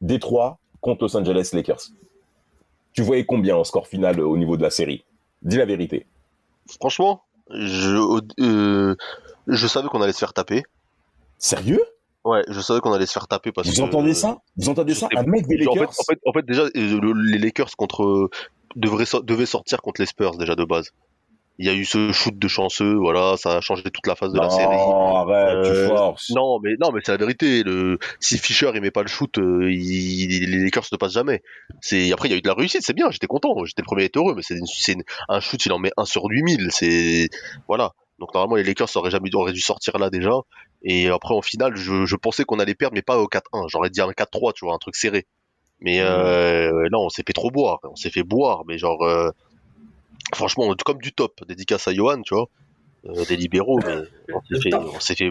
Détroit 0.00 0.58
contre 0.80 1.04
Los 1.04 1.16
Angeles 1.16 1.50
Lakers, 1.52 1.90
tu 2.92 3.02
voyais 3.02 3.26
combien 3.26 3.56
en 3.56 3.64
score 3.64 3.86
final 3.86 4.18
euh, 4.20 4.26
au 4.26 4.38
niveau 4.38 4.56
de 4.56 4.62
la 4.62 4.70
série? 4.70 5.04
Dis 5.42 5.56
la 5.56 5.66
vérité. 5.66 6.06
Franchement, 6.80 7.22
je, 7.50 8.18
euh, 8.40 8.94
je 9.46 9.66
savais 9.66 9.88
qu'on 9.88 10.00
allait 10.00 10.12
se 10.12 10.18
faire 10.18 10.32
taper. 10.32 10.62
Sérieux? 11.44 11.82
Ouais, 12.24 12.42
je 12.48 12.58
savais 12.60 12.80
qu'on 12.80 12.94
allait 12.94 13.04
se 13.04 13.12
faire 13.12 13.28
taper 13.28 13.52
parce 13.52 13.68
Vous 13.68 13.74
que. 13.74 13.82
entendez 13.82 14.14
ça? 14.14 14.38
Vous 14.56 14.70
entendez 14.70 14.94
ça? 14.94 15.08
Un 15.14 15.24
mec 15.24 15.46
des 15.46 15.56
En 15.66 15.74
fait, 15.74 15.80
Lakers 15.80 15.90
en 16.00 16.04
fait, 16.04 16.18
en 16.24 16.32
fait, 16.32 16.46
déjà, 16.46 16.62
euh, 16.62 16.70
le- 16.74 17.12
les 17.32 17.36
Lakers 17.38 17.76
contre 17.76 18.30
devraient 18.76 19.04
so- 19.04 19.20
devaient 19.22 19.44
sortir 19.44 19.82
contre 19.82 20.00
les 20.00 20.06
Spurs 20.06 20.38
déjà 20.38 20.54
de 20.54 20.64
base. 20.64 20.88
Il 21.58 21.66
y 21.66 21.68
a 21.68 21.74
eu 21.74 21.84
ce 21.84 22.12
shoot 22.12 22.36
de 22.36 22.48
chanceux, 22.48 22.94
voilà, 22.94 23.36
ça 23.36 23.58
a 23.58 23.60
changé 23.60 23.82
toute 23.84 24.06
la 24.06 24.14
phase 24.16 24.32
de 24.32 24.40
la 24.40 24.48
série. 24.48 24.74
Tu 24.74 25.70
Euh, 25.70 25.88
forces. 25.88 26.30
Non, 26.30 26.58
mais 26.62 26.70
non, 26.80 26.90
mais 26.92 27.00
c'est 27.04 27.12
la 27.12 27.18
vérité. 27.18 27.62
Le 27.62 27.98
si 28.20 28.38
Fischer 28.38 28.70
il 28.74 28.80
met 28.80 28.90
pas 28.90 29.02
le 29.02 29.08
shoot, 29.08 29.36
euh, 29.38 29.70
il- 29.70 30.50
les 30.50 30.64
Lakers 30.64 30.86
ne 30.92 30.96
passent 30.96 31.12
jamais. 31.12 31.42
C'est 31.82 32.10
après 32.10 32.28
il 32.28 32.32
y 32.32 32.34
a 32.34 32.38
eu 32.38 32.42
de 32.42 32.48
la 32.48 32.54
réussite, 32.54 32.80
c'est 32.82 32.94
bien, 32.94 33.10
j'étais 33.10 33.26
content, 33.26 33.50
j'étais 33.66 33.82
le 33.82 33.86
premier 33.86 34.04
à 34.04 34.06
être 34.06 34.16
heureux, 34.16 34.32
mais 34.34 34.42
c'est 34.42 34.56
un 35.28 35.40
shoot, 35.40 35.66
il 35.66 35.72
en 35.72 35.78
met 35.78 35.92
un 35.98 36.06
sur 36.06 36.24
8000, 36.24 36.68
c'est 36.70 37.28
voilà. 37.68 37.92
Donc 38.18 38.32
normalement 38.32 38.56
les 38.56 38.62
Lakers 38.64 38.88
auraient 38.96 39.10
jamais 39.10 39.28
auraient 39.34 39.52
dû 39.52 39.60
sortir 39.60 39.98
là 39.98 40.08
déjà. 40.08 40.30
Et 40.84 41.08
après 41.08 41.34
en 41.34 41.42
finale, 41.42 41.76
je, 41.76 42.04
je 42.04 42.16
pensais 42.16 42.44
qu'on 42.44 42.58
allait 42.60 42.74
perdre, 42.74 42.94
mais 42.94 43.02
pas 43.02 43.18
au 43.18 43.26
4-1. 43.26 43.68
J'aurais 43.68 43.90
dit 43.90 44.00
un 44.00 44.10
4-3, 44.10 44.52
tu 44.52 44.64
vois, 44.64 44.74
un 44.74 44.78
truc 44.78 44.96
serré. 44.96 45.26
Mais 45.80 46.00
euh, 46.00 46.88
non, 46.92 47.06
on 47.06 47.08
s'est 47.08 47.24
fait 47.26 47.32
trop 47.32 47.50
boire, 47.50 47.80
on 47.82 47.96
s'est 47.96 48.10
fait 48.10 48.22
boire, 48.22 48.64
mais 48.66 48.78
genre 48.78 49.02
euh, 49.02 49.30
franchement 50.34 50.72
comme 50.84 50.98
du 50.98 51.12
top. 51.12 51.44
Dédicace 51.46 51.88
à 51.88 51.94
Johan, 51.94 52.22
tu 52.22 52.34
vois, 52.34 52.48
euh, 53.06 53.24
des 53.26 53.36
libéraux, 53.36 53.80
mais 53.84 53.96
on 54.32 54.40
s'est 54.42 54.60
fait, 54.60 54.74
on 54.74 55.00
s'est 55.00 55.14
fait, 55.14 55.30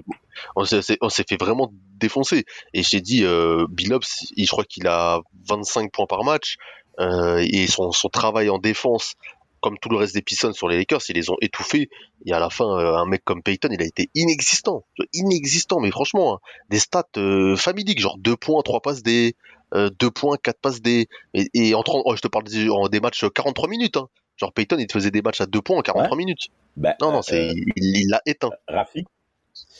on 0.55 0.65
s'est, 0.65 0.97
on 1.01 1.09
s'est 1.09 1.25
fait 1.27 1.37
vraiment 1.37 1.71
défoncer. 1.97 2.45
Et 2.73 2.83
j'ai 2.83 3.01
dit, 3.01 3.23
euh, 3.23 3.65
Billups, 3.69 4.31
je 4.37 4.47
crois 4.47 4.63
qu'il 4.63 4.87
a 4.87 5.21
25 5.47 5.91
points 5.91 6.05
par 6.05 6.23
match, 6.23 6.57
euh, 6.99 7.43
et 7.49 7.65
son, 7.67 7.91
son 7.91 8.09
travail 8.09 8.49
en 8.49 8.59
défense, 8.59 9.15
comme 9.63 9.79
tout 9.79 9.87
le 9.87 9.95
reste 9.95 10.13
des 10.13 10.21
Pistons 10.21 10.51
sur 10.51 10.67
les 10.67 10.77
Lakers, 10.77 10.99
ils 11.07 11.15
les 11.15 11.29
ont 11.29 11.37
étouffés. 11.41 11.89
Et 12.25 12.33
à 12.33 12.39
la 12.39 12.49
fin, 12.49 12.65
euh, 12.65 12.97
un 12.97 13.05
mec 13.05 13.23
comme 13.23 13.41
Payton, 13.41 13.69
il 13.71 13.81
a 13.81 13.85
été 13.85 14.09
inexistant, 14.13 14.83
inexistant. 15.13 15.79
Mais 15.79 15.89
franchement, 15.89 16.35
hein, 16.35 16.39
des 16.69 16.79
stats 16.79 17.05
euh, 17.15 17.55
familiques, 17.55 18.01
genre 18.01 18.17
2 18.17 18.35
points, 18.35 18.61
3 18.61 18.81
passes 18.81 19.01
D, 19.03 19.35
2 19.73 20.11
points, 20.11 20.35
4 20.37 20.59
passes 20.59 20.81
D. 20.81 21.07
Et, 21.33 21.49
et 21.53 21.73
en 21.75 21.81
30, 21.81 22.03
oh, 22.05 22.15
je 22.15 22.21
te 22.21 22.27
parle 22.27 22.43
des, 22.43 22.69
en 22.69 22.89
des 22.89 22.99
matchs 22.99 23.25
43 23.33 23.69
minutes. 23.69 23.97
Hein. 23.97 24.09
Genre 24.35 24.51
Payton, 24.51 24.77
il 24.79 24.87
te 24.87 24.93
faisait 24.93 25.11
des 25.11 25.21
matchs 25.21 25.41
à 25.41 25.45
2 25.45 25.61
points 25.61 25.77
en 25.77 25.81
43 25.81 26.17
minutes. 26.17 26.49
Bah, 26.75 26.95
Non, 27.01 27.11
non, 27.11 27.19
euh, 27.19 27.21
c'est, 27.21 27.47
il 27.47 27.71
il 27.75 28.09
l'a 28.09 28.21
éteint. 28.25 28.51
Rafik, 28.67 29.07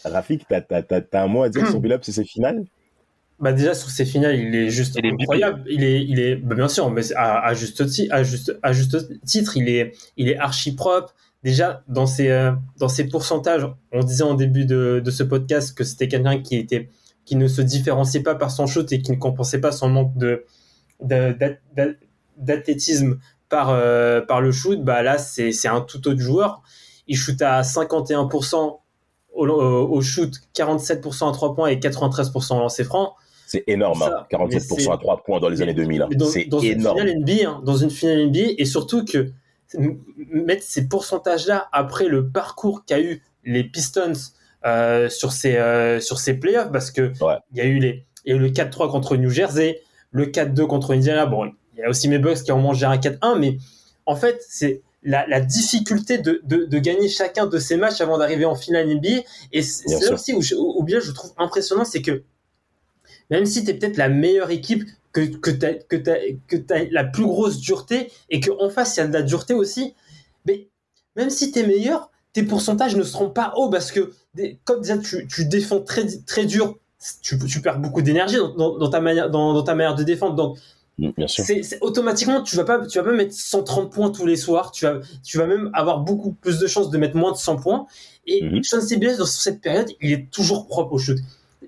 Rafik, 0.06 0.48
t'as, 0.48 0.62
t'as, 0.62 0.82
t'as, 0.82 1.02
t'as 1.02 1.24
un 1.24 1.28
mot 1.28 1.44
à 1.44 1.50
dire 1.50 1.68
sur 1.68 1.80
Billups 1.82 2.08
et 2.08 2.12
ses 2.12 2.24
finales? 2.24 2.66
Bah 3.40 3.52
déjà 3.52 3.74
sur 3.74 3.90
ces 3.90 4.06
finales, 4.06 4.40
il 4.40 4.56
est 4.56 4.70
juste 4.70 4.96
Il 4.98 5.06
est 5.06 5.10
MVP. 5.10 5.24
incroyable. 5.24 5.64
Il 5.70 5.84
est, 5.84 6.04
il 6.06 6.20
est, 6.20 6.36
bah, 6.36 6.56
bien 6.56 6.68
sûr, 6.70 6.90
mais 6.92 7.12
à, 7.14 7.46
à 7.46 7.54
juste 7.54 7.86
ti- 7.90 8.08
à 8.12 8.24
juste, 8.24 8.58
à 8.64 8.72
juste 8.74 8.96
titre, 9.26 9.58
il 9.58 9.68
est, 9.70 9.94
il 10.18 10.30
est 10.30 10.38
archi 10.38 10.76
propre. 10.76 11.14
Déjà 11.44 11.84
dans 11.90 12.06
ses, 12.06 12.30
euh, 12.30 12.52
dans 12.80 12.88
ses 12.88 13.06
pourcentages, 13.10 13.68
on 13.92 14.02
disait 14.04 14.24
en 14.24 14.36
début 14.36 14.66
de, 14.66 15.02
de 15.04 15.12
ce 15.12 15.24
podcast 15.24 15.76
que 15.78 15.84
c'était 15.84 16.08
quelqu'un 16.08 16.42
qui 16.42 16.56
était, 16.56 16.90
qui 17.26 17.36
ne 17.36 17.48
se 17.50 17.62
différenciait 17.62 18.24
pas 18.24 18.36
par 18.36 18.50
son 18.50 18.66
shoot 18.66 18.90
et 18.94 19.02
qui 19.02 19.12
ne 19.12 19.18
compensait 19.18 19.60
pas 19.60 19.74
son 19.74 19.90
manque 19.90 20.18
de, 20.18 20.46
de- 21.02 21.34
d'a- 21.34 21.58
d'a- 21.76 21.94
d'athlétisme 22.38 23.20
par, 23.50 23.70
euh, 23.72 24.22
par 24.22 24.40
le 24.42 24.52
shoot. 24.54 24.82
Bah 24.84 25.02
là, 25.04 25.18
c'est, 25.18 25.52
c'est 25.52 25.68
un 25.68 25.82
tout 25.82 26.08
autre 26.08 26.20
joueur. 26.22 26.62
Il 27.08 27.18
shoot 27.18 27.42
à 27.42 27.62
51% 27.64 28.80
au, 29.34 29.48
au, 29.48 29.90
au 29.92 30.02
shoot, 30.02 30.32
47% 30.56 31.30
à 31.30 31.34
3 31.34 31.56
points 31.56 31.68
et 31.68 31.78
93% 31.78 32.56
au 32.56 32.60
lancer 32.60 32.84
franc. 32.86 33.16
C'est 33.54 33.64
énorme, 33.68 34.02
hein. 34.02 34.26
mais 34.32 34.38
47% 34.38 34.80
c'est- 34.80 34.92
à 34.92 34.98
3 34.98 35.24
points 35.24 35.40
dans 35.40 35.48
les 35.50 35.58
mais- 35.58 35.64
années 35.64 35.74
2000. 35.76 36.02
hein. 36.02 36.10
C'est 36.32 36.46
dans 36.46 36.60
une 36.60 36.72
énorme. 36.80 36.98
finale 37.00 37.16
NBA, 37.20 37.50
hein, 37.50 37.62
dans 37.64 37.78
une 37.78 37.90
finale 37.92 38.22
NBA, 38.28 38.54
et 38.58 38.66
surtout 38.66 39.06
que 39.06 39.30
mettre 40.32 40.64
ces 40.64 40.88
pourcentages-là 40.88 41.68
après 41.72 42.06
le 42.08 42.28
parcours 42.30 42.84
qu'a 42.86 43.00
eu 43.00 43.22
les 43.44 43.64
Pistons 43.64 44.14
euh, 44.66 45.10
sur 45.10 45.32
ces 45.34 45.58
euh, 45.58 46.00
sur 46.00 46.20
ces 46.20 46.36
playoffs, 46.36 46.72
parce 46.72 46.90
que 46.92 47.12
Ouais. 47.24 47.36
il 47.52 47.58
y 47.58 47.62
a 47.62 47.66
eu 47.66 47.80
les 47.80 48.06
y 48.26 48.32
a 48.32 48.36
eu 48.36 48.40
le 48.40 48.50
4-3 48.50 48.90
contre 48.90 49.18
New 49.18 49.30
Jersey, 49.30 49.82
le 50.12 50.26
4-2 50.28 50.66
contre 50.68 50.94
Indiana. 50.94 51.26
Bon, 51.26 51.46
il 51.46 51.80
y 51.80 51.84
a 51.84 51.90
aussi 51.90 52.08
mes 52.08 52.20
Bucks 52.20 52.44
qui 52.44 52.52
ont 52.52 52.62
mangé 52.62 52.86
un 52.86 52.98
4-1, 52.98 53.38
mais 53.38 53.58
en 54.06 54.16
fait, 54.16 54.42
c'est 54.48 54.82
la, 55.04 55.28
la 55.28 55.42
difficulté 55.42 56.18
de, 56.18 56.40
de, 56.46 56.64
de 56.66 56.80
gagner 56.80 57.10
chacun 57.10 57.46
de 57.46 57.58
ces 57.60 57.76
matchs 57.76 58.00
avant 58.00 58.18
d'arriver 58.18 58.46
en 58.46 58.56
finale 58.56 58.88
NBA. 58.88 59.24
Et 59.52 59.62
c'est 59.62 59.84
là 60.06 60.14
aussi 60.14 60.34
où, 60.34 60.42
je, 60.42 60.56
où 60.56 60.82
bien 60.84 61.02
je 61.02 61.12
trouve 61.12 61.32
impressionnant, 61.38 61.84
c'est 61.84 62.02
que 62.02 62.24
même 63.30 63.46
si 63.46 63.64
tu 63.64 63.72
es 63.72 63.74
peut-être 63.74 63.98
la 63.98 64.10
meilleure 64.10 64.52
équipe, 64.52 64.84
que, 65.12 65.22
que 65.22 65.52
tu 65.52 65.66
as, 65.66 65.74
que 65.76 65.96
que 65.96 66.94
la 66.94 67.04
plus 67.04 67.26
grosse 67.26 67.60
dureté, 67.60 68.12
et 68.30 68.40
qu'en 68.40 68.70
face, 68.70 68.96
il 68.98 69.02
y 69.02 69.04
a 69.04 69.08
de 69.08 69.14
la 69.14 69.22
dureté 69.22 69.54
aussi, 69.54 69.94
mais 70.48 70.68
même 71.16 71.30
si 71.30 71.52
tu 71.52 71.60
es 71.60 71.68
meilleur, 71.68 72.10
tes 72.34 72.44
pourcentages 72.44 72.96
ne 72.96 73.04
seront 73.04 73.30
pas 73.30 73.54
hauts 73.56 73.70
parce 73.70 73.92
que, 73.92 74.12
comme 74.64 74.82
déjà, 74.82 74.98
tu, 74.98 75.28
tu 75.28 75.46
défends 75.46 75.82
très, 75.82 76.08
très 76.26 76.46
dur, 76.46 76.78
tu, 77.22 77.38
tu 77.38 77.62
perds 77.62 77.80
beaucoup 77.80 78.02
d'énergie 78.02 78.38
dans, 78.38 78.50
dans- 78.56 78.78
dans 78.80 78.90
ta 78.90 79.02
manière, 79.02 79.30
dans, 79.30 79.54
dans 79.54 79.62
ta 79.64 79.76
manière 79.76 79.94
de 79.96 80.04
défendre. 80.04 80.36
Donc, 80.36 80.58
Mm, 81.00 81.10
Bien 81.18 81.26
sûr. 81.28 81.44
automatiquement 81.82 82.44
tu 82.44 82.56
vas 82.56 82.66
pas 82.66 82.86
tu 82.86 83.00
vas 83.00 83.04
pas 83.04 83.14
mettre 83.14 83.34
130 83.34 83.92
points 83.92 84.12
tous 84.12 84.28
les 84.28 84.36
soirs 84.36 84.70
tu 84.72 84.86
vas 84.86 85.00
tu 85.24 85.40
vas 85.40 85.48
même 85.48 85.72
avoir 85.74 86.02
beaucoup 86.02 86.34
plus 86.34 86.60
de 86.60 86.68
chances 86.68 86.92
de 86.92 87.00
mettre 87.00 87.18
moins 87.18 87.32
de 87.32 87.38
100 87.38 87.56
points 87.56 87.88
et 88.28 88.44
Mhm. 88.44 88.64
Sean 88.64 88.80
CBS 88.80 89.18
dans 89.18 89.26
cette 89.26 89.60
période 89.60 89.90
il 90.02 90.12
est 90.12 90.30
toujours 90.30 90.68
propre 90.68 90.94
au 90.94 91.00
shoot 91.00 91.18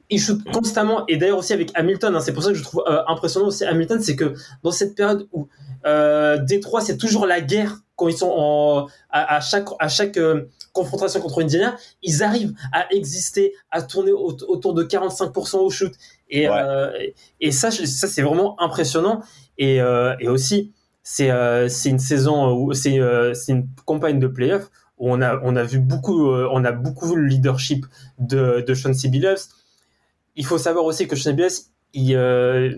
il 0.10 0.20
shoot 0.20 0.40
constamment 0.52 1.04
et 1.08 1.18
d'ailleurs 1.18 1.40
aussi 1.40 1.54
avec 1.54 1.72
Hamilton 1.74 2.16
hein, 2.16 2.20
c'est 2.20 2.34
pour 2.34 2.44
ça 2.44 2.50
que 2.50 2.56
je 2.56 2.64
trouve 2.64 2.84
euh, 2.88 3.02
impressionnant 3.08 3.48
aussi 3.48 3.64
Hamilton 3.66 4.00
c'est 4.02 4.16
que 4.16 4.34
dans 4.64 4.72
cette 4.72 4.96
période 4.96 5.28
où 5.32 5.48
euh, 5.86 6.38
Détroit 6.38 6.82
c'est 6.82 6.98
toujours 6.98 7.26
la 7.26 7.42
guerre 7.42 7.78
quand 7.96 8.08
ils 8.08 8.18
sont 8.18 8.32
en 8.36 8.88
à, 9.10 9.36
à 9.38 9.42
chaque 9.42 9.68
à 9.80 9.88
chaque 9.88 10.18
euh, 10.18 10.46
confrontation 10.74 11.20
contre 11.22 11.42
Indiana 11.42 11.76
ils 12.04 12.22
arrivent 12.24 12.54
à 12.72 12.86
exister 12.94 13.54
à 13.72 13.82
tourner 13.82 14.12
au- 14.12 14.38
autour 14.48 14.74
de 14.74 14.84
45% 14.84 15.58
au 15.58 15.70
shoot 15.70 15.94
et 16.30 16.50
Ouais. 16.50 16.56
euh, 16.56 16.92
et 17.40 17.52
ça, 17.52 17.70
ça 17.72 18.08
c'est 18.08 18.22
vraiment 18.24 18.60
impressionnant. 18.62 19.22
Et, 19.58 19.76
et 20.20 20.28
aussi, 20.28 20.74
c'est 21.04 21.30
c'est 21.70 21.90
une 21.90 22.00
saison 22.00 22.52
où 22.54 22.74
c'est 22.74 23.00
c'est 23.34 23.52
une 23.54 23.68
campagne 23.86 24.20
de 24.20 24.28
playoff 24.28 24.70
où 24.98 25.12
on 25.14 25.22
a 25.22 25.40
on 25.44 25.56
a 25.56 25.64
vu 25.64 25.80
beaucoup 25.80 26.28
on 26.32 26.66
a 26.66 26.72
beaucoup 26.72 27.08
vu 27.10 27.16
le 27.22 27.28
leadership 27.28 27.86
de 28.20 28.64
de 28.68 28.74
Sean. 28.74 28.92
Billups. 29.10 29.50
Il 30.36 30.46
faut 30.46 30.58
savoir 30.58 30.86
aussi 30.86 31.08
que. 31.08 31.16
Billups, 31.32 31.72
il 31.94 32.16
euh, 32.16 32.76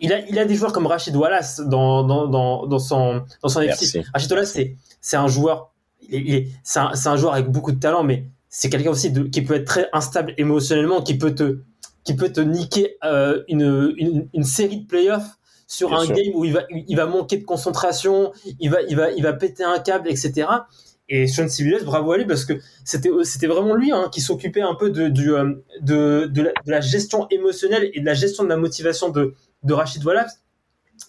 il 0.00 0.12
a, 0.12 0.20
il 0.28 0.38
a 0.38 0.44
des 0.44 0.54
joueurs 0.54 0.72
comme 0.72 0.86
Rachid 0.86 1.16
Wallace 1.16 1.60
dans, 1.60 2.04
dans, 2.04 2.26
dans, 2.26 2.66
dans 2.66 2.78
son, 2.78 3.22
dans 3.42 3.48
son 3.48 3.62
effectif. 3.62 4.06
Rachid 4.12 4.30
Wallace, 4.30 4.58
c'est, 5.00 5.16
un 5.16 5.28
joueur, 5.28 5.72
c'est 6.10 6.78
un, 6.78 6.92
un 7.04 7.16
joueur 7.16 7.32
avec 7.32 7.48
beaucoup 7.48 7.72
de 7.72 7.80
talent, 7.80 8.02
mais 8.02 8.24
c'est 8.48 8.68
quelqu'un 8.68 8.90
aussi 8.90 9.10
de, 9.10 9.22
qui 9.24 9.42
peut 9.42 9.54
être 9.54 9.64
très 9.66 9.88
instable 9.92 10.34
émotionnellement, 10.36 11.02
qui 11.02 11.16
peut 11.16 11.34
te, 11.34 11.60
qui 12.04 12.14
peut 12.14 12.30
te 12.30 12.40
niquer 12.40 12.96
euh, 13.04 13.42
une, 13.48 13.94
une, 13.96 14.28
une 14.34 14.44
série 14.44 14.82
de 14.82 14.86
playoffs 14.86 15.38
sur 15.66 15.88
Bien 15.88 15.98
un 16.00 16.04
sûr. 16.04 16.14
game 16.14 16.32
où 16.34 16.44
il 16.44 16.52
va, 16.52 16.62
il 16.70 16.96
va 16.96 17.06
manquer 17.06 17.38
de 17.38 17.44
concentration, 17.44 18.32
il 18.60 18.70
va, 18.70 18.82
il 18.82 18.96
va, 18.96 19.10
il 19.12 19.22
va 19.22 19.32
péter 19.32 19.64
un 19.64 19.78
câble, 19.78 20.08
etc. 20.08 20.46
Et 21.08 21.28
Sean 21.28 21.48
Sibiles, 21.48 21.84
bravo 21.84 22.12
à 22.12 22.18
lui 22.18 22.24
parce 22.26 22.44
que 22.44 22.54
c'était, 22.84 23.10
c'était 23.22 23.46
vraiment 23.46 23.74
lui 23.74 23.92
hein, 23.92 24.08
qui 24.12 24.20
s'occupait 24.20 24.62
un 24.62 24.74
peu 24.74 24.90
de, 24.90 25.08
du, 25.08 25.32
euh, 25.34 25.54
de, 25.80 26.26
de, 26.26 26.42
la, 26.42 26.50
de 26.64 26.70
la 26.70 26.80
gestion 26.80 27.28
émotionnelle 27.30 27.90
et 27.94 28.00
de 28.00 28.04
la 28.06 28.14
gestion 28.14 28.42
de 28.42 28.48
la 28.48 28.56
motivation 28.56 29.10
de, 29.10 29.34
de 29.62 29.72
Rachid 29.72 30.04
Wallace. 30.04 30.40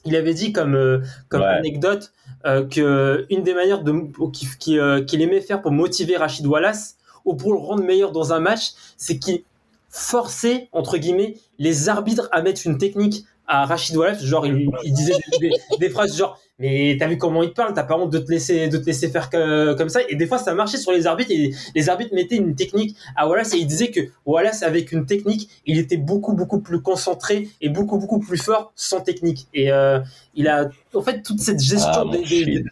Il 0.05 0.15
avait 0.15 0.33
dit 0.35 0.51
comme, 0.53 0.75
euh, 0.75 0.99
comme 1.29 1.41
Ouais. 1.41 1.47
anecdote 1.47 2.11
euh, 2.45 2.67
que 2.67 3.25
une 3.31 3.41
des 3.43 3.53
manières 3.55 3.81
de, 3.83 3.93
qui- 4.31 4.47
qui, 4.59 4.77
euh, 4.79 5.03
qu'il 5.03 5.21
aimait 5.21 5.41
faire 5.41 5.61
pour 5.61 5.71
motiver 5.71 6.15
Rachid 6.17 6.45
Wallace 6.45 6.97
ou 7.25 7.35
pour 7.35 7.51
le 7.53 7.57
rendre 7.59 7.83
meilleur 7.83 8.11
dans 8.11 8.33
un 8.33 8.39
match, 8.39 8.71
c'est 8.97 9.17
qu'il 9.17 9.43
forçait, 9.89 10.69
entre 10.73 10.97
guillemets, 10.97 11.37
les 11.59 11.89
arbitres 11.89 12.29
à 12.31 12.41
mettre 12.41 12.61
une 12.67 12.77
technique 12.77 13.25
à 13.47 13.65
Rachid 13.65 13.95
Wallace. 13.95 14.23
Genre, 14.23 14.45
il 14.45 14.69
disait 14.93 15.15
des, 15.39 15.49
des- 15.49 15.55
des 15.79 15.89
phrases 15.89 16.15
genre, 16.15 16.39
mais 16.59 16.95
t'as 16.99 17.07
vu 17.07 17.17
comment 17.17 17.43
il 17.43 17.49
te 17.49 17.55
parle, 17.55 17.73
t'as 17.73 17.83
pas 17.83 17.95
honte 17.97 18.11
de 18.11 18.17
te 18.17 18.31
laisser, 18.31 18.67
de 18.67 18.77
te 18.77 18.85
laisser 18.85 19.09
faire 19.09 19.29
que- 19.29 19.73
comme 19.75 19.89
ça. 19.89 19.99
Et 20.09 20.15
des 20.15 20.25
fois, 20.25 20.37
ça 20.39 20.53
marchait 20.55 20.77
sur 20.77 20.91
les 20.91 21.05
arbitres 21.05 21.31
et 21.31 21.51
les 21.75 21.89
arbitres 21.89 22.13
mettaient 22.15 22.37
une 22.37 22.55
technique 22.55 22.95
à 23.15 23.27
Wallace 23.27 23.53
et 23.53 23.57
il 23.57 23.67
disait 23.67 23.91
que 23.91 23.99
Wallace, 24.25 24.63
avec 24.63 24.91
une 24.91 25.05
technique, 25.05 25.49
il 25.67 25.77
était 25.77 25.97
beaucoup, 25.97 26.33
beaucoup 26.33 26.59
plus 26.59 26.81
concentré 26.81 27.47
et 27.61 27.69
beaucoup, 27.69 27.97
beaucoup 27.99 28.19
plus 28.19 28.37
fort 28.39 28.71
sans 28.75 29.01
technique. 29.01 29.47
Et 29.53 29.71
euh, 29.71 29.99
il 30.33 30.47
a, 30.47 30.69
en 30.95 31.01
fait, 31.01 31.21
toute 31.21 31.39
cette 31.39 31.59
gestion 31.61 32.05
Ah, 32.09 32.11
des, 32.11 32.19
des- 32.19 32.25
shit. 32.25 32.45
des- 32.45 32.63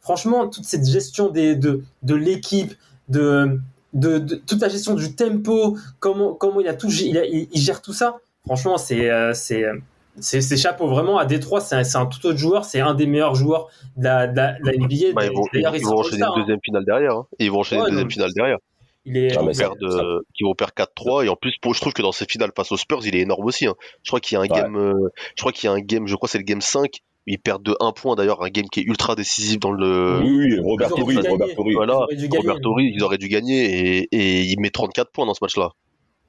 franchement, 0.00 0.48
toute 0.48 0.64
cette 0.64 0.86
gestion 0.86 1.28
des, 1.28 1.56
de, 1.56 1.82
de 2.02 2.14
l'équipe, 2.14 2.74
de, 3.08 3.58
de, 3.92 4.18
de- 4.18 4.36
toute 4.36 4.60
la 4.60 4.68
gestion 4.68 4.94
du 4.94 5.14
tempo, 5.16 5.76
comment, 5.98 6.32
comment 6.34 6.60
il 6.60 6.68
a 6.68 6.74
tout, 6.74 6.90
il, 6.90 7.18
a- 7.18 7.24
il- 7.26 7.48
il 7.52 7.60
gère 7.60 7.82
tout 7.82 7.92
ça. 7.92 8.18
Franchement, 8.46 8.78
c'est, 8.78 9.10
euh, 9.10 9.32
c'est, 9.34 9.64
c'est, 10.20 10.56
chapeau 10.56 10.86
vraiment 10.88 11.18
à 11.18 11.24
Détroit. 11.24 11.60
C'est 11.60 11.76
un, 11.96 12.06
tout 12.06 12.24
autre 12.26 12.38
joueur. 12.38 12.64
C'est 12.64 12.80
un 12.80 12.94
des 12.94 13.06
meilleurs 13.06 13.34
joueurs 13.34 13.68
de 13.96 14.04
la, 14.04 14.26
de 14.26 14.36
la, 14.36 14.52
de 14.58 14.64
la 14.66 14.72
NBA. 14.72 15.12
Bah, 15.14 15.24
ils 15.26 15.32
vont, 15.32 15.44
D'ailleurs, 15.52 15.74
ils 15.76 15.80
ils 15.80 15.84
vont 15.84 15.90
sont 15.90 15.96
enchaîner 15.98 16.16
une 16.18 16.24
hein. 16.24 16.34
deuxième 16.36 16.58
finale 16.64 16.84
derrière. 16.84 17.12
hein. 17.16 17.26
Ils 17.38 17.50
vont 17.50 17.60
enchaîner 17.60 17.80
Ouais, 17.82 17.88
une 17.88 17.92
deuxième 17.94 18.10
finale 18.10 18.30
derrière. 18.34 18.58
Il 19.04 19.16
est, 19.16 19.36
Ah, 19.36 19.40
Qui 19.50 19.58
perdre, 19.58 19.90
ça- 19.90 19.98
euh, 19.98 20.20
qui 20.32 20.44
vont 20.44 20.54
perdre 20.54 20.74
4-3 20.74 21.24
et 21.24 21.28
en 21.28 21.34
plus 21.34 21.50
je 21.60 21.80
trouve 21.80 21.92
que 21.92 22.02
dans 22.02 22.12
ces 22.12 22.24
finales 22.24 22.52
face 22.56 22.70
aux 22.70 22.76
Spurs 22.76 23.00
il 23.04 23.16
est 23.16 23.20
énorme 23.22 23.44
aussi 23.44 23.66
hein. 23.66 23.74
je 24.04 24.10
crois 24.10 24.20
qu'il 24.20 24.36
y 24.36 24.38
a 24.38 24.40
un 24.40 24.42
Ouais. 24.42 24.48
game 24.48 24.76
euh, 24.76 25.08
je 25.34 25.42
crois 25.42 25.50
qu'il 25.50 25.66
y 25.68 25.72
a 25.72 25.74
un 25.74 25.80
game 25.80 26.06
je 26.06 26.14
crois 26.14 26.28
que 26.28 26.30
c'est 26.30 26.38
le 26.38 26.44
game 26.44 26.60
5 26.60 26.98
ils 27.26 27.40
perdent 27.40 27.64
de 27.64 27.74
1 27.80 27.90
point 27.90 28.14
d'ailleurs 28.14 28.44
un 28.44 28.48
game 28.48 28.66
qui 28.70 28.78
est 28.78 28.84
ultra 28.84 29.16
décisif 29.16 29.58
dans 29.58 29.72
le 29.72 30.20
Oui, 30.22 30.52
oui, 30.52 30.60
Robert 30.60 30.90
Torrey, 30.90 31.16
Robert. 31.28 31.48
Torrey. 31.56 31.72
voilà 31.74 31.94
Ils 31.94 31.96
auraient 31.96 32.14
dû 32.16 32.28
gagner. 32.28 32.38
Robert 32.48 32.60
Torrey 32.62 32.84
ils 32.94 33.02
auraient 33.02 33.18
dû 33.18 33.28
gagner 33.28 33.64
et, 33.98 34.08
et 34.12 34.42
il 34.42 34.60
met 34.60 34.70
34 34.70 35.10
points 35.10 35.26
dans 35.26 35.34
ce 35.34 35.40
match 35.42 35.56
là 35.56 35.70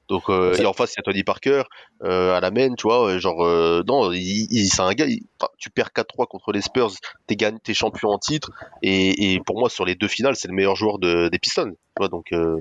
donc 0.08 0.28
euh, 0.28 0.54
et 0.56 0.66
en 0.66 0.72
face 0.72 0.92
il 0.94 0.98
y 0.98 1.00
a 1.00 1.02
Tony 1.02 1.24
Parker 1.24 1.62
euh, 2.02 2.34
à 2.34 2.40
la 2.40 2.50
main 2.50 2.74
tu 2.74 2.82
vois 2.86 3.16
genre 3.18 3.44
euh, 3.44 3.82
non 3.86 4.12
il, 4.12 4.46
il- 4.50 4.68
c'est 4.68 4.82
un 4.82 4.92
gars 4.92 5.06
il- 5.06 5.22
tu 5.58 5.70
perds 5.70 5.90
4-3 5.94 6.26
contre 6.26 6.52
les 6.52 6.60
Spurs 6.60 6.90
t'es 7.26 7.36
gagné 7.36 7.58
t'es 7.62 7.74
champion 7.74 8.10
en 8.10 8.18
titre 8.18 8.50
et, 8.82 9.32
et 9.34 9.40
pour 9.40 9.58
moi 9.58 9.70
sur 9.70 9.84
les 9.84 9.94
deux 9.94 10.08
finales 10.08 10.36
c'est 10.36 10.48
le 10.48 10.54
meilleur 10.54 10.76
joueur 10.76 10.98
de, 10.98 11.28
des 11.28 11.38
Pistons 11.38 11.70
tu 11.70 11.76
vois 11.98 12.08
donc 12.08 12.32
euh, 12.32 12.60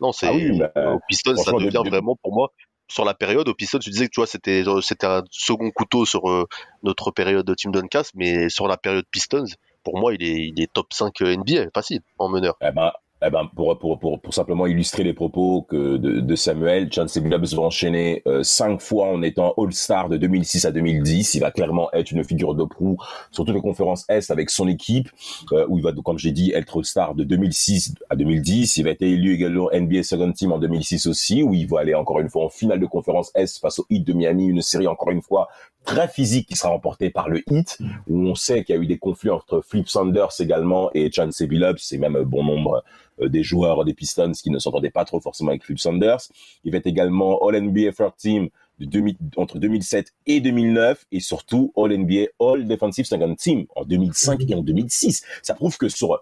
non 0.00 0.12
c'est 0.12 0.26
Ah 0.26 0.32
oui, 0.32 0.58
bah, 0.58 0.72
au 0.94 0.98
Pistons 1.08 1.36
ça 1.36 1.52
devient 1.66 1.82
vraiment 1.90 2.16
pour 2.22 2.32
moi 2.34 2.52
sur 2.88 3.04
la 3.04 3.14
période 3.14 3.48
au 3.48 3.54
Pistons 3.54 3.78
tu 3.78 3.90
disais 3.90 4.06
que 4.06 4.10
tu 4.12 4.20
vois 4.20 4.26
c'était 4.26 4.64
genre, 4.64 4.82
c'était 4.82 5.06
un 5.06 5.22
second 5.30 5.70
couteau 5.70 6.04
sur 6.06 6.28
euh, 6.28 6.46
notre 6.82 7.10
période 7.12 7.46
de 7.46 7.54
Team 7.54 7.70
Duncast 7.70 8.12
mais 8.16 8.48
sur 8.48 8.66
la 8.66 8.76
période 8.76 9.04
Pistons 9.12 9.44
pour 9.84 9.98
moi 9.98 10.12
il 10.12 10.22
est 10.22 10.48
il 10.48 10.60
est 10.60 10.72
top 10.72 10.92
5 10.92 11.20
NBA 11.20 11.66
facile 11.72 12.00
en 12.18 12.28
meneur. 12.28 12.56
Eh 12.60 12.70
ben, 12.72 12.90
eh 13.22 13.30
ben, 13.30 13.48
pour, 13.54 13.78
pour, 13.78 13.98
pour, 13.98 14.20
pour 14.20 14.34
simplement 14.34 14.66
illustrer 14.66 15.04
les 15.04 15.12
propos 15.12 15.62
que 15.68 15.96
de, 15.96 16.20
de 16.20 16.36
Samuel, 16.36 16.90
Chauncey 16.92 17.20
Billups 17.20 17.54
va 17.54 17.62
enchaîner 17.62 18.22
euh, 18.26 18.42
cinq 18.42 18.80
fois 18.80 19.08
en 19.08 19.20
étant 19.22 19.52
All-Star 19.58 20.08
de 20.08 20.16
2006 20.16 20.64
à 20.64 20.72
2010. 20.72 21.34
Il 21.34 21.40
va 21.40 21.50
clairement 21.50 21.92
être 21.92 22.10
une 22.12 22.24
figure 22.24 22.54
de 22.54 22.64
proue 22.64 22.96
sur 23.30 23.44
toutes 23.44 23.54
les 23.54 23.60
conférences 23.60 24.04
Est 24.08 24.30
avec 24.30 24.48
son 24.48 24.68
équipe, 24.68 25.10
euh, 25.52 25.66
où 25.68 25.78
il 25.78 25.84
va, 25.84 25.92
comme 25.92 26.18
j'ai 26.18 26.32
dit, 26.32 26.52
être 26.52 26.78
All-Star 26.78 27.14
de 27.14 27.24
2006 27.24 27.94
à 28.08 28.16
2010. 28.16 28.78
Il 28.78 28.84
va 28.84 28.90
être 28.90 29.02
élu 29.02 29.34
également 29.34 29.68
NBA 29.72 30.02
Second 30.02 30.32
Team 30.32 30.52
en 30.52 30.58
2006 30.58 31.06
aussi, 31.06 31.42
où 31.42 31.52
il 31.52 31.68
va 31.68 31.80
aller 31.80 31.94
encore 31.94 32.20
une 32.20 32.30
fois 32.30 32.46
en 32.46 32.48
finale 32.48 32.80
de 32.80 32.86
conférence 32.86 33.30
Est 33.34 33.60
face 33.60 33.80
au 33.80 33.86
Heat 33.90 34.06
de 34.06 34.14
Miami, 34.14 34.46
une 34.46 34.62
série 34.62 34.86
encore 34.86 35.10
une 35.10 35.22
fois 35.22 35.48
très 35.84 36.08
physique 36.08 36.46
qui 36.48 36.56
sera 36.56 36.70
remportée 36.70 37.10
par 37.10 37.28
le 37.28 37.42
Heat, 37.50 37.78
où 38.08 38.18
on 38.28 38.34
sait 38.34 38.64
qu'il 38.64 38.74
y 38.74 38.78
a 38.78 38.82
eu 38.82 38.86
des 38.86 38.98
conflits 38.98 39.30
entre 39.30 39.62
Flip 39.62 39.88
Sanders 39.88 40.32
également 40.38 40.90
et 40.94 41.10
Chauncey 41.10 41.46
Billups, 41.46 41.92
et 41.92 41.98
même 41.98 42.16
euh, 42.16 42.24
bon 42.24 42.44
nombre 42.44 42.84
des 43.28 43.42
joueurs 43.42 43.84
des 43.84 43.94
Pistons 43.94 44.32
qui 44.32 44.50
ne 44.50 44.58
s'entendaient 44.58 44.90
pas 44.90 45.04
trop 45.04 45.20
forcément 45.20 45.50
avec 45.50 45.64
Flip 45.64 45.78
Sanders. 45.78 46.20
Il 46.64 46.72
va 46.72 46.78
être 46.78 46.86
également 46.86 47.38
All 47.46 47.60
NBA 47.60 47.92
Third 47.92 48.16
Team 48.16 48.48
de 48.78 48.86
2000 48.86 49.16
entre 49.36 49.58
2007 49.58 50.12
et 50.26 50.40
2009 50.40 51.06
et 51.12 51.20
surtout 51.20 51.72
All 51.76 51.96
NBA 51.96 52.30
All 52.40 52.66
Defensive 52.66 53.04
Second 53.04 53.34
Team 53.34 53.66
en 53.76 53.84
2005 53.84 54.42
et 54.48 54.54
en 54.54 54.62
2006. 54.62 55.22
Ça 55.42 55.54
prouve 55.54 55.76
que 55.76 55.88
sur 55.88 56.18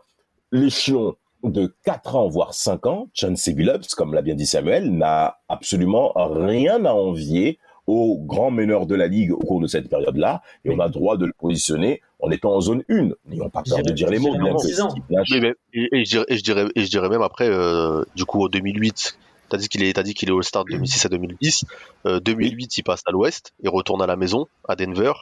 l'échelon 0.53 1.15
de 1.45 1.73
4 1.85 2.17
ans, 2.17 2.29
voire 2.29 2.53
5 2.53 2.87
ans, 2.87 3.09
Chauncey 3.15 3.53
Billups, 3.53 3.95
comme 3.97 4.13
l'a 4.13 4.23
bien 4.23 4.35
dit 4.35 4.47
Samuel, 4.47 4.91
n'a 4.91 5.39
absolument 5.49 6.13
rien 6.17 6.85
à 6.85 6.93
envier 6.93 7.59
aux 7.89 8.19
grands 8.19 8.51
meneurs 8.51 8.87
de 8.87 8.95
la 8.95 9.07
ligue 9.09 9.33
au 9.33 9.39
cours 9.39 9.61
de 9.61 9.67
cette 9.67 9.89
période-là, 9.89 10.43
et 10.65 10.71
on 10.71 10.79
a 10.79 10.87
le 10.87 10.93
droit 10.93 11.17
de 11.17 11.25
le 11.27 11.33
positionner 11.33 12.03
en 12.21 12.31
étant 12.31 12.55
en 12.55 12.61
zone 12.61 12.85
1. 12.91 13.09
N'ayons 13.27 13.49
pas 13.49 13.63
peur 13.63 13.83
de 13.83 13.93
dire 13.93 14.11
les 14.11 14.19
mots, 14.19 14.37
bien 14.37 14.53
que 14.55 15.33
Oui, 15.33 15.41
mais- 15.41 15.55
et, 15.73 15.89
et 15.93 16.05
je 16.05 16.11
dirais, 16.11 16.27
et 16.29 16.37
je 16.37 16.43
dirais, 16.45 16.67
et 16.77 16.85
je 16.85 16.91
dirais 16.91 17.09
même 17.09 17.23
après, 17.23 17.49
euh, 17.49 18.05
du 18.15 18.25
coup, 18.27 18.45
en 18.45 18.49
2008, 18.49 19.17
t'as 19.49 19.57
dit 19.57 19.69
qu'il 19.69 19.83
est, 19.83 19.93
t'as 19.95 20.03
dit 20.03 20.13
qu'il 20.13 20.29
est 20.29 20.33
All-Star 20.33 20.65
de 20.67 20.71
2006 20.73 21.07
à 21.07 21.09
2010. 21.09 21.65
Euh, 22.07 22.21
2008, 22.21 22.77
il 22.79 22.83
passe 22.83 23.01
à 23.07 23.11
l'Ouest, 23.11 23.53
il 23.63 23.71
retourne 23.71 24.03
à 24.03 24.07
la 24.07 24.17
maison, 24.17 24.47
à 24.69 24.77
Denver. 24.77 25.13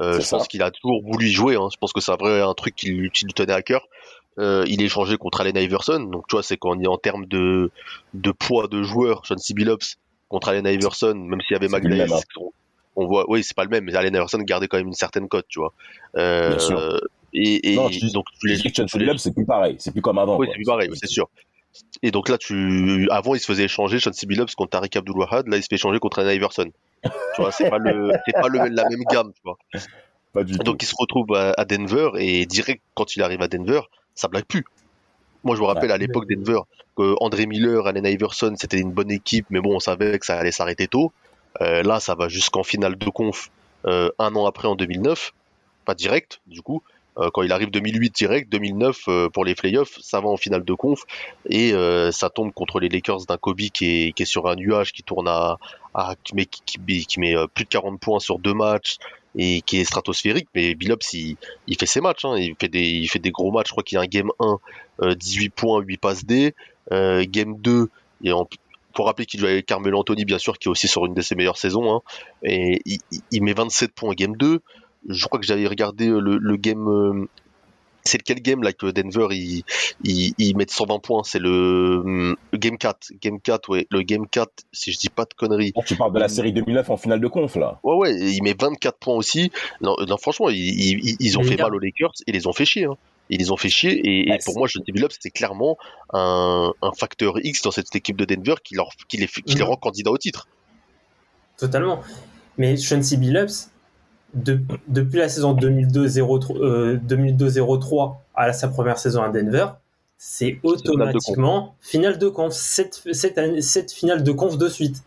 Euh, 0.00 0.14
je 0.16 0.20
ça. 0.22 0.38
pense 0.38 0.48
qu'il 0.48 0.62
a 0.62 0.70
toujours 0.72 1.00
voulu 1.04 1.26
y 1.28 1.32
jouer. 1.32 1.54
Hein. 1.56 1.68
Je 1.72 1.76
pense 1.76 1.92
que 1.92 2.00
c'est 2.00 2.10
un 2.12 2.16
vrai 2.16 2.40
un 2.40 2.54
truc 2.54 2.74
qui, 2.74 2.88
lui- 2.90 3.10
qui 3.10 3.24
lui 3.26 3.32
tenait 3.32 3.52
à 3.52 3.62
cœur. 3.62 3.86
Euh, 4.40 4.64
il 4.68 4.80
est 4.82 4.86
échangé 4.86 5.16
contre 5.16 5.40
Allen 5.40 5.56
Iverson. 5.56 6.00
Donc, 6.00 6.26
tu 6.28 6.34
vois, 6.36 6.42
c'est 6.44 6.56
quand 6.56 6.70
on 6.76 6.80
est 6.80 6.86
en 6.88 6.98
termes 6.98 7.26
de, 7.26 7.70
de 8.14 8.30
poids 8.32 8.68
de 8.68 8.82
joueur, 8.82 9.22
John 9.24 9.38
C. 9.38 9.54
Billups 9.54 9.96
contre 10.28 10.48
Allen 10.48 10.66
Iverson, 10.66 11.14
même 11.14 11.40
s'il 11.40 11.52
y 11.54 11.56
avait 11.56 11.68
McDaniels, 11.68 12.12
hein. 12.12 12.20
on, 12.38 12.50
on 12.96 13.06
voit, 13.06 13.24
oui, 13.28 13.42
c'est 13.44 13.56
pas 13.56 13.64
le 13.64 13.70
même, 13.70 13.84
mais 13.84 13.94
Allen 13.94 14.14
Iverson 14.14 14.38
gardait 14.38 14.68
quand 14.68 14.76
même 14.78 14.88
une 14.88 14.92
certaine 14.94 15.28
cote, 15.28 15.46
tu 15.48 15.58
vois. 15.60 15.72
Euh, 16.16 16.50
Bien 16.50 16.58
sûr. 16.58 17.00
Et, 17.34 17.72
et 17.72 17.76
Non, 17.76 17.88
je 17.88 17.98
dis- 17.98 18.12
donc, 18.12 18.24
tu 18.40 18.46
les, 18.48 18.56
tu 18.58 18.82
c'est 19.18 19.34
plus 19.34 19.44
pareil, 19.44 19.76
c'est 19.78 19.92
plus 19.92 20.00
comme 20.02 20.18
avant. 20.18 20.38
oui, 20.38 20.46
c'est 20.48 20.54
plus 20.54 20.64
pareil, 20.64 20.88
c'est 20.94 21.06
sûr. 21.08 21.28
Et 22.02 22.10
donc 22.10 22.28
là, 22.28 22.38
tu, 22.38 23.06
avant, 23.10 23.34
il 23.34 23.40
se 23.40 23.46
faisait 23.46 23.64
échanger 23.64 24.00
Chauncey 24.00 24.26
Billups 24.26 24.54
contre 24.56 24.70
Tariq 24.70 24.96
Abdul-Wahad. 24.98 25.46
Là, 25.48 25.58
il 25.58 25.62
se 25.62 25.68
fait 25.68 25.76
échanger 25.76 25.98
contre 25.98 26.20
Allen 26.20 26.34
Iverson. 26.34 26.70
Tu 27.04 27.10
vois, 27.42 27.52
c'est 27.52 27.68
pas 27.70 27.78
le, 27.78 28.10
c'est 28.26 28.32
pas 28.32 28.48
le, 28.48 28.58
la 28.68 28.88
même 28.88 29.04
gamme, 29.10 29.32
tu 29.34 29.40
vois. 29.44 29.58
Pas 30.32 30.42
du 30.44 30.56
tout. 30.56 30.62
Donc 30.64 30.82
il 30.82 30.86
se 30.86 30.94
retrouve 30.98 31.32
à, 31.34 31.52
à 31.56 31.64
Denver 31.64 32.10
et 32.18 32.46
direct 32.46 32.82
quand 32.94 33.14
il 33.16 33.22
arrive 33.22 33.42
à 33.42 33.48
Denver, 33.48 33.80
ça 34.14 34.28
blague 34.28 34.44
plus. 34.46 34.64
Moi 35.44 35.56
je 35.56 35.60
me 35.60 35.66
rappelle 35.66 35.90
Ouais. 35.90 35.94
à 35.94 35.98
l'époque 35.98 36.26
Denver 36.28 36.60
que 36.96 37.14
André 37.20 37.46
Miller, 37.46 37.86
Allen 37.86 38.04
Iverson, 38.06 38.54
c'était 38.58 38.78
une 38.78 38.92
bonne 38.92 39.10
équipe, 39.10 39.46
mais 39.50 39.60
bon 39.60 39.76
on 39.76 39.80
savait 39.80 40.18
que 40.18 40.26
ça 40.26 40.36
allait 40.38 40.52
s'arrêter 40.52 40.88
tôt. 40.88 41.12
Euh, 41.60 41.82
là 41.82 42.00
ça 42.00 42.14
va 42.14 42.28
jusqu'en 42.28 42.62
finale 42.62 42.96
de 42.96 43.08
conf 43.08 43.48
euh, 43.86 44.10
un 44.18 44.34
an 44.34 44.46
après 44.46 44.68
en 44.68 44.74
2009, 44.76 45.32
pas 45.84 45.94
direct 45.94 46.40
du 46.46 46.62
coup. 46.62 46.82
Euh, 47.18 47.30
quand 47.32 47.42
il 47.42 47.50
arrive 47.52 47.70
2008 47.70 48.14
direct, 48.14 48.48
2009 48.50 48.98
euh, 49.08 49.28
pour 49.28 49.44
les 49.44 49.54
playoffs, 49.56 49.98
ça 50.00 50.20
va 50.20 50.28
en 50.28 50.36
finale 50.36 50.64
de 50.64 50.72
conf 50.74 51.02
et 51.48 51.72
ça 52.12 52.30
tombe 52.30 52.52
contre 52.52 52.78
les 52.80 52.88
Lakers 52.88 53.26
d'un 53.26 53.36
Kobe 53.38 53.58
qui 53.72 53.86
est, 54.08 54.12
qui 54.12 54.22
est 54.22 54.26
sur 54.26 54.48
un 54.48 54.54
nuage 54.56 54.92
qui 54.92 55.02
tourne 55.02 55.26
à, 55.28 55.56
à 55.94 56.14
qui 56.22 56.34
met, 56.36 56.46
qui, 56.46 56.62
qui- 56.64 57.06
qui 57.06 57.20
met 57.20 57.34
plus 57.54 57.64
de 57.64 57.68
40 57.70 57.98
points 58.00 58.20
sur 58.20 58.38
deux 58.38 58.54
matchs 58.54 58.98
et 59.36 59.62
qui 59.62 59.78
est 59.78 59.84
stratosphérique. 59.84 60.48
Mais 60.54 60.74
Billups 60.74 61.12
il, 61.12 61.36
il 61.66 61.76
fait 61.76 61.86
ses 61.86 62.00
matchs, 62.00 62.24
hein. 62.24 62.36
il 62.38 62.56
fait 63.08 63.18
des 63.18 63.30
gros 63.30 63.50
matchs. 63.50 63.68
Je 63.68 63.72
crois 63.72 63.84
qu'il 63.84 63.96
y 63.96 63.98
a 63.98 64.02
un 64.02 64.06
game 64.06 64.30
1 64.40 64.58
euh, 65.02 65.14
18 65.14 65.50
points, 65.50 65.80
8 65.80 65.96
passes 65.98 66.24
D, 66.24 66.54
euh, 66.92 67.24
game 67.28 67.56
2 67.58 67.88
et 68.24 68.32
en 68.32 68.48
faut 68.96 69.04
rappeler 69.04 69.26
qu'il 69.26 69.38
joue 69.38 69.46
avec 69.46 69.64
Carmelo 69.64 70.00
Anthony, 70.00 70.24
bien 70.24 70.38
sûr, 70.38 70.58
qui 70.58 70.66
est 70.66 70.70
aussi 70.70 70.88
sur 70.88 71.06
une 71.06 71.14
de 71.14 71.20
ses 71.20 71.36
meilleures 71.36 71.58
saisons. 71.58 71.94
Hein, 71.94 72.00
et 72.42 72.82
il, 73.30 73.42
met 73.44 73.52
27 73.52 73.92
points 73.92 74.12
game 74.14 74.36
2. 74.36 74.60
Je 75.08 75.26
crois 75.26 75.38
que 75.38 75.46
j'avais 75.46 75.68
regardé 75.68 76.08
euh, 76.08 76.18
le, 76.18 76.36
le 76.36 76.56
game. 76.56 77.28
Euh, 78.08 78.10
c'est 78.10 78.18
lequel 78.18 78.40
game 78.42 78.62
là 78.62 78.72
que 78.72 78.86
Denver 78.86 79.26
ils 79.30 79.62
il, 80.04 80.34
il 80.38 80.56
met 80.56 80.66
120 80.68 80.98
points? 81.00 81.22
C'est 81.24 81.38
le, 81.38 82.02
le 82.52 82.58
game 82.58 82.78
4. 82.78 83.12
Game 83.20 83.40
4, 83.40 83.68
ouais. 83.68 83.86
Le 83.90 84.02
game 84.02 84.26
4, 84.28 84.50
si 84.72 84.92
je 84.92 84.98
dis 84.98 85.08
pas 85.08 85.24
de 85.24 85.34
conneries. 85.34 85.72
Tu 85.86 85.96
parles 85.96 86.12
de 86.12 86.18
la 86.18 86.28
série 86.28 86.52
2009 86.52 86.90
en 86.90 86.96
finale 86.96 87.20
de 87.20 87.28
conf, 87.28 87.56
là. 87.56 87.78
Ouais, 87.82 87.94
ouais, 87.96 88.14
il 88.14 88.42
met 88.42 88.54
24 88.58 88.98
points 88.98 89.14
aussi. 89.14 89.50
Non, 89.80 89.96
non 90.06 90.16
franchement, 90.16 90.48
ils, 90.50 90.56
ils, 90.58 91.16
ils 91.20 91.38
ont 91.38 91.42
fait 91.42 91.56
mal 91.56 91.74
aux 91.74 91.78
Lakers 91.78 92.12
et 92.26 92.32
les 92.32 92.46
ont 92.46 92.52
fait 92.52 92.64
chier. 92.64 92.84
Hein. 92.84 92.96
Ils 93.30 93.38
les 93.40 93.50
ont 93.50 93.56
fait 93.58 93.68
chier 93.68 93.92
et, 93.92 94.28
et 94.28 94.30
Ouais, 94.30 94.38
pour 94.44 94.54
c'est- 94.54 94.58
moi, 94.58 94.68
John 94.68 94.82
Billups, 94.86 95.12
c'était 95.12 95.30
clairement 95.30 95.76
un, 96.14 96.72
un 96.80 96.92
facteur 96.92 97.34
X 97.44 97.60
dans 97.62 97.70
cette 97.70 97.94
équipe 97.94 98.16
de 98.16 98.24
Denver 98.24 98.54
qui, 98.64 98.74
leur, 98.74 98.88
qui, 99.08 99.18
les, 99.18 99.26
qui 99.26 99.42
les 99.54 99.60
Mhm. 99.62 99.68
rend 99.68 99.76
candidats 99.76 100.10
au 100.10 100.16
titre. 100.18 100.48
Totalement. 101.58 102.00
Mais 102.56 102.76
Chauncey 102.76 103.16
Billups, 103.16 103.68
de- 104.34 104.60
depuis 104.88 105.18
la 105.18 105.28
saison 105.28 105.54
2002-03 105.54 106.56
euh, 106.60 106.96
2002-03 107.06 108.16
à 108.34 108.46
la- 108.48 108.52
sa 108.52 108.68
première 108.68 108.98
saison 108.98 109.22
à 109.22 109.28
Denver, 109.30 109.66
c'est 110.16 110.58
automatiquement 110.62 111.74
finale 111.80 112.18
de 112.18 112.28
conf. 112.28 112.52
Cette, 112.52 113.02
cette, 113.12 113.38
année- 113.38 113.62
cette 113.62 113.92
finale 113.92 114.22
de 114.22 114.32
conf 114.32 114.58
de 114.58 114.68
suite. 114.68 115.02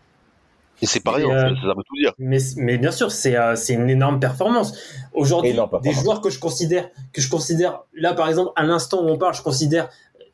Et 0.80 0.86
c'est 0.86 0.98
pareil, 1.00 1.24
euh, 1.24 1.54
ça, 1.54 1.60
ça 1.60 1.68
veut 1.68 1.84
tout 1.86 1.96
dire. 1.96 2.12
Mais, 2.18 2.38
mais 2.56 2.76
bien 2.78 2.90
sûr, 2.90 3.12
c'est 3.12 3.36
euh, 3.36 3.54
c'est 3.54 3.74
une 3.74 3.88
énorme 3.88 4.18
performance. 4.18 4.74
Aujourd'hui, 5.12 5.50
des 5.82 5.92
joueurs 6.02 6.20
que 6.20 6.28
je 6.30 6.40
considère, 6.40 6.88
que 7.12 7.20
je 7.20 7.30
considère, 7.30 7.82
là 7.94 8.14
par 8.14 8.28
exemple, 8.28 8.50
à 8.56 8.64
l'instant 8.64 9.00
où 9.04 9.08
on 9.08 9.16
parle, 9.16 9.34
je 9.34 9.42
considère 9.42 9.88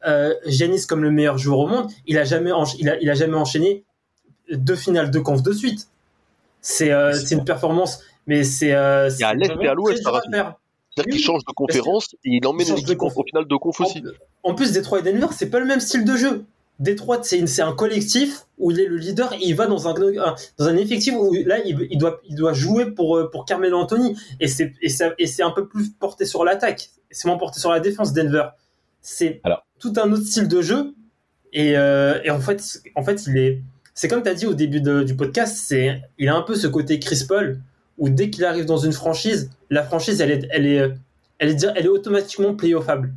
euh, 0.07 0.33
Giannis 0.47 0.87
comme 0.87 1.03
le 1.03 1.11
meilleur 1.11 1.37
joueur 1.37 1.59
au 1.59 1.67
monde. 1.67 1.91
Il 2.07 2.17
a 2.17 2.25
jamais, 2.25 2.51
encha- 2.51 2.77
il 2.79 2.89
a, 2.89 2.99
il 3.01 3.11
a 3.11 3.15
jamais 3.15 3.35
enchaîné 3.37 3.85
deux 4.51 4.77
finales 4.77 5.11
de 5.11 5.19
conf 5.19 5.43
de 5.43 5.53
suite. 5.53 5.89
C'est 6.63 6.93
euh, 6.93 7.13
c'est 7.13 7.35
une 7.35 7.45
performance, 7.45 8.01
mais 8.29 8.45
c'est. 8.45 8.73
Euh, 8.73 9.11
Il 9.13 9.21
y 9.21 9.25
a 9.25 9.29
à 9.31 9.35
l'Est 9.35 9.51
et 9.61 9.67
à 9.69 9.75
l'Ouest, 9.75 10.07
à. 10.07 10.21
C'est-à-dire 10.95 11.13
qu'il 11.15 11.23
change 11.25 11.45
de 11.45 11.53
conférence 11.53 12.15
et 12.25 12.37
il 12.37 12.47
emmène 12.47 12.67
l'équipe 12.77 13.03
en 13.03 13.11
finale 13.25 13.47
de 13.49 13.57
conf 13.57 13.81
aussi. 13.81 14.03
En, 14.45 14.51
en 14.51 14.55
plus, 14.55 14.71
Détroit 14.73 15.01
et 15.01 15.03
Denver, 15.03 15.27
c'est 15.33 15.51
pas 15.51 15.59
le 15.59 15.65
même 15.67 15.81
style 15.81 16.05
de 16.05 16.17
jeu. 16.17 16.45
Détroit, 16.81 17.19
c'est 17.23 17.39
une- 17.39 17.47
c'est 17.49 17.63
un 17.63 17.73
collectif 17.73 18.47
où 18.59 18.71
il 18.71 18.79
est 18.81 18.87
le 18.87 18.97
leader 18.97 19.33
et 19.33 19.39
il 19.43 19.55
va 19.57 19.67
dans 19.67 19.89
un, 19.89 19.95
un- 20.01 20.35
dans 20.59 20.65
un 20.69 20.77
effectif 20.77 21.13
où 21.17 21.35
là, 21.45 21.59
il, 21.65 21.87
il 21.91 21.99
doit, 21.99 22.21
il 22.29 22.37
doit 22.37 22.53
jouer 22.53 22.87
pour, 22.93 23.17
euh, 23.17 23.29
pour 23.31 23.45
Carmelo 23.45 23.77
Anthony. 23.79 24.17
Et 24.41 24.47
c'est 24.49 24.73
et 24.81 24.89
ça- 24.89 25.13
et 25.19 25.27
c'est 25.27 25.43
un 25.43 25.51
peu 25.51 25.67
plus 25.67 25.91
porté 25.91 26.25
sur 26.25 26.45
l'attaque. 26.45 26.91
C'est 27.11 27.27
moins 27.27 27.37
porté 27.39 27.59
sur 27.61 27.71
la 27.73 27.81
défense, 27.81 28.13
Denver. 28.13 28.45
C'est 29.01 29.41
tout 29.81 29.93
un 30.03 30.11
autre 30.13 30.25
style 30.25 30.47
de 30.49 30.61
jeu. 30.63 30.95
Et, 31.53 31.77
euh, 31.79 32.21
et 32.25 32.31
en 32.31 32.41
fait, 32.41 32.63
en 32.95 33.03
fait, 33.03 33.27
il 33.27 33.39
est. 33.39 33.63
C'est 33.95 34.07
comme 34.09 34.23
tu 34.23 34.29
as 34.29 34.35
dit 34.35 34.47
au 34.47 34.55
début 34.55 34.81
de- 34.81 35.03
du 35.03 35.17
podcast, 35.17 35.57
c'est 35.65 36.01
il 36.19 36.29
a 36.29 36.35
un 36.37 36.43
peu 36.43 36.55
ce 36.55 36.67
côté 36.69 36.99
Chris 37.01 37.25
Paul 37.27 37.61
où 37.99 38.09
dès 38.09 38.31
qu'il 38.31 38.45
arrive 38.45 38.65
dans 38.65 38.79
une 38.79 38.93
franchise, 38.93 39.51
la 39.71 39.83
franchise, 39.83 40.21
elle 40.21 40.31
est, 40.31 40.49
elle 40.51 40.67
est, 40.67 40.91
elle 41.39 41.51
est, 41.51 41.67
elle 41.77 41.85
est 41.85 41.91
automatiquement 41.91 42.55
playoffable. 42.55 43.13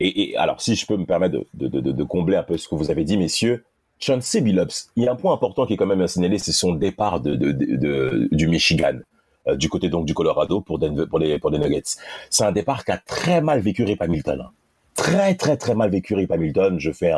Et, 0.00 0.30
et 0.30 0.36
alors, 0.36 0.60
si 0.60 0.74
je 0.74 0.86
peux 0.86 0.96
me 0.96 1.06
permettre 1.06 1.38
de, 1.54 2.04
combler 2.04 2.36
un 2.36 2.42
peu 2.42 2.56
ce 2.56 2.68
que 2.68 2.74
vous 2.74 2.90
avez 2.90 3.04
dit, 3.04 3.16
messieurs, 3.16 3.64
Chauncey 3.98 4.40
Billups, 4.40 4.90
il 4.96 5.04
y 5.04 5.08
a 5.08 5.12
un 5.12 5.16
point 5.16 5.32
important 5.32 5.66
qui 5.66 5.74
est 5.74 5.76
quand 5.76 5.86
même 5.86 6.00
à 6.00 6.08
signaler, 6.08 6.38
c'est 6.38 6.52
son 6.52 6.74
départ 6.74 7.20
du 7.20 8.48
Michigan, 8.48 8.98
euh, 9.48 9.56
du 9.56 9.68
côté 9.68 9.88
donc 9.88 10.06
du 10.06 10.14
Colorado 10.14 10.60
pour, 10.60 10.78
les, 10.78 10.88
Nuggets. 10.88 11.82
C'est 12.30 12.44
un 12.44 12.52
départ 12.52 12.84
qu'a 12.84 12.98
très 12.98 13.40
mal 13.40 13.60
vécu 13.60 13.84
Rip 13.84 14.02
Hamilton. 14.02 14.48
Très, 14.94 15.34
très, 15.34 15.56
très 15.56 15.74
mal 15.74 15.90
vécu 15.90 16.14
Rip 16.14 16.30
Hamilton. 16.30 16.78
Je 16.78 16.92
fais 16.92 17.12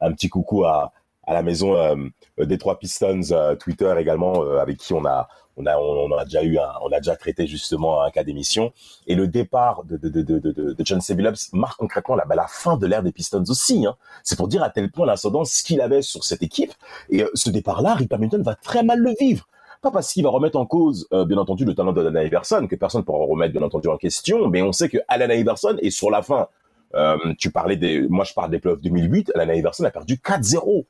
un, 0.00 0.12
petit 0.12 0.28
coucou 0.28 0.64
à, 0.64 0.92
la 1.26 1.42
maison 1.42 1.76
euh, 1.76 1.96
des 2.38 2.58
trois 2.58 2.78
Pistons 2.78 3.20
euh, 3.32 3.54
Twitter 3.54 3.92
également, 3.98 4.42
avec 4.58 4.78
qui 4.78 4.92
on 4.92 5.04
a, 5.04 5.28
on 5.58 5.66
a, 5.66 5.76
on 5.76 6.16
a 6.16 6.24
déjà 6.24 6.42
eu 6.42 6.58
un, 6.58 6.70
on 6.82 6.92
a 6.92 6.98
déjà 6.98 7.16
traité 7.16 7.46
justement 7.46 8.02
un 8.02 8.10
cas 8.10 8.24
d'émission. 8.24 8.72
Et 9.06 9.14
le 9.14 9.26
départ 9.26 9.84
de, 9.84 9.96
de, 9.96 10.08
de, 10.08 10.38
de, 10.38 10.52
de, 10.72 10.84
Chauncey 10.84 11.14
Billups 11.14 11.52
marque 11.52 11.78
concrètement 11.78 12.14
la, 12.14 12.24
bah, 12.24 12.34
la 12.34 12.46
fin 12.46 12.76
de 12.76 12.86
l'ère 12.86 13.02
des 13.02 13.12
Pistons 13.12 13.44
aussi. 13.48 13.86
Hein. 13.86 13.96
C'est 14.22 14.36
pour 14.36 14.48
dire 14.48 14.62
à 14.62 14.70
tel 14.70 14.90
point 14.90 15.06
l'incidence 15.06 15.62
qu'il 15.62 15.80
avait 15.80 16.02
sur 16.02 16.24
cette 16.24 16.42
équipe. 16.42 16.72
Et 17.10 17.22
euh, 17.22 17.30
ce 17.34 17.50
départ-là, 17.50 17.94
Rip 17.94 18.12
Hamilton 18.12 18.42
va 18.42 18.54
très 18.54 18.82
mal 18.82 19.00
le 19.00 19.14
vivre. 19.18 19.48
Pas 19.80 19.90
parce 19.92 20.12
qu'il 20.12 20.24
va 20.24 20.30
remettre 20.30 20.58
en 20.58 20.66
cause, 20.66 21.06
euh, 21.12 21.24
bien 21.24 21.38
entendu, 21.38 21.64
le 21.64 21.74
talent 21.74 21.92
de 21.92 22.04
Allen 22.04 22.26
Iverson, 22.26 22.66
que 22.68 22.74
personne 22.74 23.02
ne 23.02 23.04
pourra 23.04 23.24
remettre, 23.24 23.52
bien 23.52 23.62
entendu, 23.62 23.88
en 23.88 23.96
question, 23.96 24.48
mais 24.48 24.60
on 24.60 24.72
sait 24.72 24.88
que 24.88 24.98
Allen 25.06 25.30
Iverson 25.30 25.76
est 25.80 25.90
sur 25.90 26.10
la 26.10 26.22
fin. 26.22 26.48
Euh, 26.94 27.16
tu 27.38 27.50
parlais 27.52 27.76
des, 27.76 28.08
moi 28.08 28.24
je 28.24 28.32
parle 28.32 28.50
des 28.50 28.58
playoffs 28.58 28.80
2008, 28.80 29.32
Allen 29.34 29.56
Iverson 29.56 29.84
a 29.84 29.90
perdu 29.90 30.16
4-0. 30.16 30.84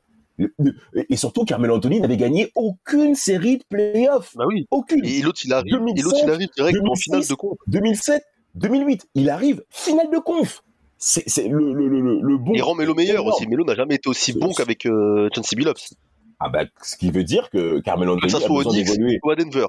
Et 1.08 1.16
surtout, 1.16 1.44
Carmelo 1.44 1.74
Anthony 1.76 2.00
n'avait 2.00 2.16
gagné 2.16 2.50
aucune 2.54 3.14
série 3.14 3.58
de 3.58 3.64
playoffs. 3.68 4.36
Bah 4.36 4.44
oui. 4.46 4.66
Aucune. 4.70 5.04
Et 5.04 5.20
l'autre, 5.22 5.40
il 5.44 5.52
arrive, 5.52 5.72
2005, 5.72 5.98
et 5.98 6.02
l'autre, 6.02 6.18
il 6.24 6.30
arrive 6.30 6.48
direct 6.56 6.78
en 6.78 6.82
2006. 6.84 7.02
finale 7.02 7.26
de 7.28 7.34
conf. 7.34 7.58
2007, 7.66 8.22
2008, 8.54 9.06
il 9.14 9.30
arrive 9.30 9.62
finale 9.70 10.10
de 10.12 10.18
conf. 10.18 10.62
C'est 11.00 11.28
c'est 11.28 11.46
le, 11.48 11.72
le, 11.72 11.88
le, 11.88 12.20
le- 12.20 12.38
bon. 12.38 12.52
Il 12.54 12.62
rend 12.62 12.74
Melo 12.74 12.94
meilleur 12.94 13.22
énorme. 13.22 13.28
aussi. 13.34 13.46
Melo 13.48 13.64
n'a 13.64 13.74
jamais 13.76 13.96
été 13.96 14.08
aussi 14.08 14.32
C'est- 14.32 14.38
bon 14.38 14.52
qu'avec 14.52 14.84
euh, 14.86 15.28
Billups. 15.56 15.94
Ah 16.40 16.48
bah, 16.48 16.64
ce 16.82 16.96
qui 16.96 17.10
veut 17.10 17.24
dire 17.24 17.50
que 17.50 17.80
Carmelo 17.80 18.12
Que 18.12 18.18
Anthony 18.18 18.30
ça 18.32 18.38
a 18.38 18.40
soit 18.40 18.50
au 18.54 18.58
besoin 18.58 18.74
d'évoluer. 18.74 19.18
ou 19.24 19.30
à 19.30 19.36
Denver. 19.36 19.66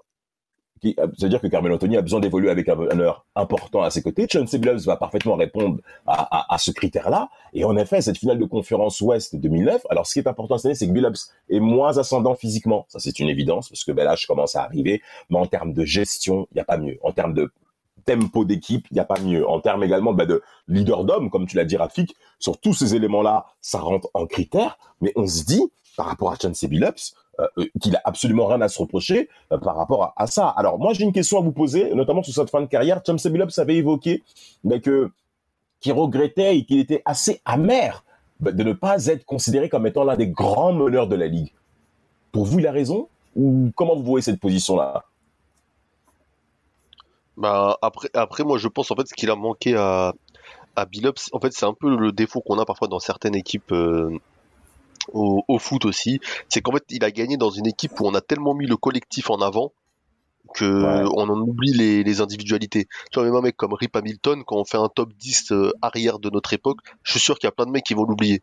Qui- 0.79 0.95
euh, 0.99 1.07
C'est-à-dire 1.17 1.41
que 1.41 1.47
Carmelo 1.47 1.75
Anthony 1.75 1.97
a 1.97 2.01
besoin 2.01 2.19
d'évoluer 2.19 2.49
avec 2.49 2.67
un 2.69 2.75
meneur 2.75 3.25
important 3.35 3.81
à 3.81 3.89
ses 3.89 4.01
côtés. 4.01 4.27
Chauncey 4.31 4.57
Billups 4.57 4.85
va 4.85 4.97
parfaitement 4.97 5.35
répondre 5.35 5.79
à, 6.07 6.57
ce 6.57 6.71
critère-là. 6.71 7.29
Et 7.53 7.63
en 7.63 7.75
effet, 7.77 8.01
cette 8.01 8.17
finale 8.17 8.39
de 8.39 8.45
conférence 8.45 8.99
Ouest 9.01 9.35
2009, 9.35 9.85
alors 9.89 10.07
ce 10.07 10.13
qui 10.13 10.19
est 10.19 10.27
important 10.27 10.57
cette 10.57 10.67
année, 10.67 10.75
c'est 10.75 10.87
que 10.87 10.91
Billups 10.91 11.31
est 11.49 11.59
moins 11.59 11.97
ascendant 11.97 12.35
physiquement. 12.35 12.85
Ça, 12.89 12.99
c'est 12.99 13.19
une 13.19 13.29
évidence, 13.29 13.69
parce 13.69 13.83
que 13.83 13.91
ben, 13.91 14.03
l'âge 14.03 14.27
commence 14.27 14.55
à 14.55 14.63
arriver. 14.63 15.01
Mais 15.29 15.37
en 15.37 15.45
termes 15.45 15.73
de 15.73 15.85
gestion, 15.85 16.47
il 16.51 16.55
n'y 16.55 16.61
a 16.61 16.65
pas 16.65 16.77
mieux. 16.77 16.97
En 17.03 17.11
termes 17.11 17.33
de 17.33 17.51
tempo 18.05 18.45
d'équipe, 18.45 18.85
il 18.91 18.95
n'y 18.95 18.99
a 18.99 19.05
pas 19.05 19.19
mieux. 19.19 19.47
En 19.47 19.59
termes 19.59 19.83
également 19.83 20.13
ben, 20.13 20.25
de 20.25 20.41
leader 20.67 21.03
d'homme, 21.03 21.29
comme 21.29 21.45
tu 21.47 21.57
l'as 21.57 21.65
dit, 21.65 21.77
Rafik, 21.77 22.15
sur 22.39 22.57
tous 22.59 22.73
ces 22.73 22.95
éléments-là, 22.95 23.45
ça 23.61 23.79
rentre 23.79 24.09
en 24.13 24.25
critère. 24.25 24.77
Mais 25.01 25.11
on 25.15 25.27
se 25.27 25.43
dit, 25.43 25.71
par 25.97 26.07
rapport 26.07 26.31
à 26.31 26.35
Chauncey 26.41 26.67
Billups, 26.67 27.13
qu'il 27.79 27.95
a 27.95 28.01
absolument 28.05 28.47
rien 28.47 28.61
à 28.61 28.67
se 28.67 28.79
reprocher 28.79 29.29
euh, 29.51 29.57
par 29.57 29.75
rapport 29.75 30.13
à, 30.15 30.27
ça. 30.27 30.47
Alors 30.47 30.79
moi 30.79 30.93
j'ai 30.93 31.03
une 31.03 31.13
question 31.13 31.39
à 31.39 31.41
vous 31.41 31.51
poser, 31.51 31.93
notamment 31.95 32.23
sur 32.23 32.33
cette 32.33 32.49
fin 32.49 32.61
de 32.61 32.67
carrière. 32.67 33.01
Chauncey 33.05 33.29
Billups 33.29 33.57
avait 33.57 33.75
évoqué 33.75 34.23
mais 34.63 34.81
que 34.81 35.11
qu'il 35.79 35.93
regrettait 35.93 36.57
et 36.57 36.65
qu'il 36.65 36.79
était 36.79 37.01
assez 37.05 37.41
amer 37.45 38.03
bah, 38.39 38.51
de 38.51 38.63
ne 38.63 38.73
pas 38.73 39.05
être 39.05 39.25
considéré 39.25 39.69
comme 39.69 39.87
étant 39.87 40.03
l'un 40.03 40.17
des 40.17 40.27
grands 40.27 40.73
meneurs 40.73 41.07
de 41.07 41.15
la 41.15 41.27
ligue. 41.27 41.53
Pour 42.31 42.45
vous, 42.45 42.59
il 42.59 42.67
a 42.67 42.71
raison 42.71 43.07
ou 43.35 43.71
comment 43.75 43.95
vous 43.95 44.03
voyez 44.03 44.21
cette 44.21 44.39
position-là? 44.39 45.05
Bah, 47.37 47.77
après, 47.81 48.09
après, 48.13 48.43
moi, 48.43 48.57
je 48.57 48.67
pense 48.67 48.91
en 48.91 48.95
fait 48.95 49.07
ce 49.07 49.13
qu'il 49.13 49.29
a 49.29 49.35
manqué 49.35 49.75
à, 49.75 50.13
à 50.75 50.85
Billups, 50.85 51.29
en 51.31 51.39
fait, 51.39 51.53
c'est 51.53 51.65
un 51.65 51.73
peu 51.73 51.95
le 51.95 52.11
défaut 52.11 52.41
qu'on 52.41 52.59
a 52.59 52.65
parfois 52.65 52.87
dans 52.87 52.99
certaines 52.99 53.35
équipes 53.35 53.71
euh, 53.71 54.17
au, 55.13 55.43
au 55.47 55.59
foot 55.59 55.85
aussi. 55.85 56.19
C'est 56.49 56.61
qu'en 56.61 56.71
fait, 56.73 56.83
il 56.89 57.03
a 57.03 57.11
gagné 57.11 57.37
dans 57.37 57.49
une 57.51 57.67
équipe 57.67 57.99
où 57.99 58.07
on 58.07 58.13
a 58.15 58.21
tellement 58.21 58.53
mis 58.53 58.67
le 58.67 58.77
collectif 58.77 59.29
en 59.29 59.37
avant 59.41 59.73
que 60.53 60.65
Ouais. 60.65 61.03
on 61.15 61.29
en 61.29 61.39
oublie 61.41 61.73
les, 61.73 62.03
les 62.03 62.21
individualités. 62.21 62.87
Tu 63.11 63.19
vois, 63.19 63.23
même 63.23 63.35
un 63.35 63.41
mec 63.41 63.55
comme 63.57 63.73
Rip 63.73 63.95
Hamilton, 63.95 64.43
quand 64.45 64.57
on 64.57 64.65
fait 64.65 64.77
un 64.77 64.89
top 64.89 65.13
10 65.13 65.51
euh, 65.51 65.71
arrière 65.81 66.19
de 66.19 66.29
notre 66.29 66.53
époque, 66.53 66.79
je 67.03 67.11
suis 67.11 67.19
sûr 67.19 67.37
qu'il 67.37 67.47
y 67.47 67.49
a 67.49 67.51
plein 67.51 67.65
de 67.65 67.71
mecs 67.71 67.83
qui 67.85 67.93
vont 67.93 68.03
l'oublier. 68.03 68.41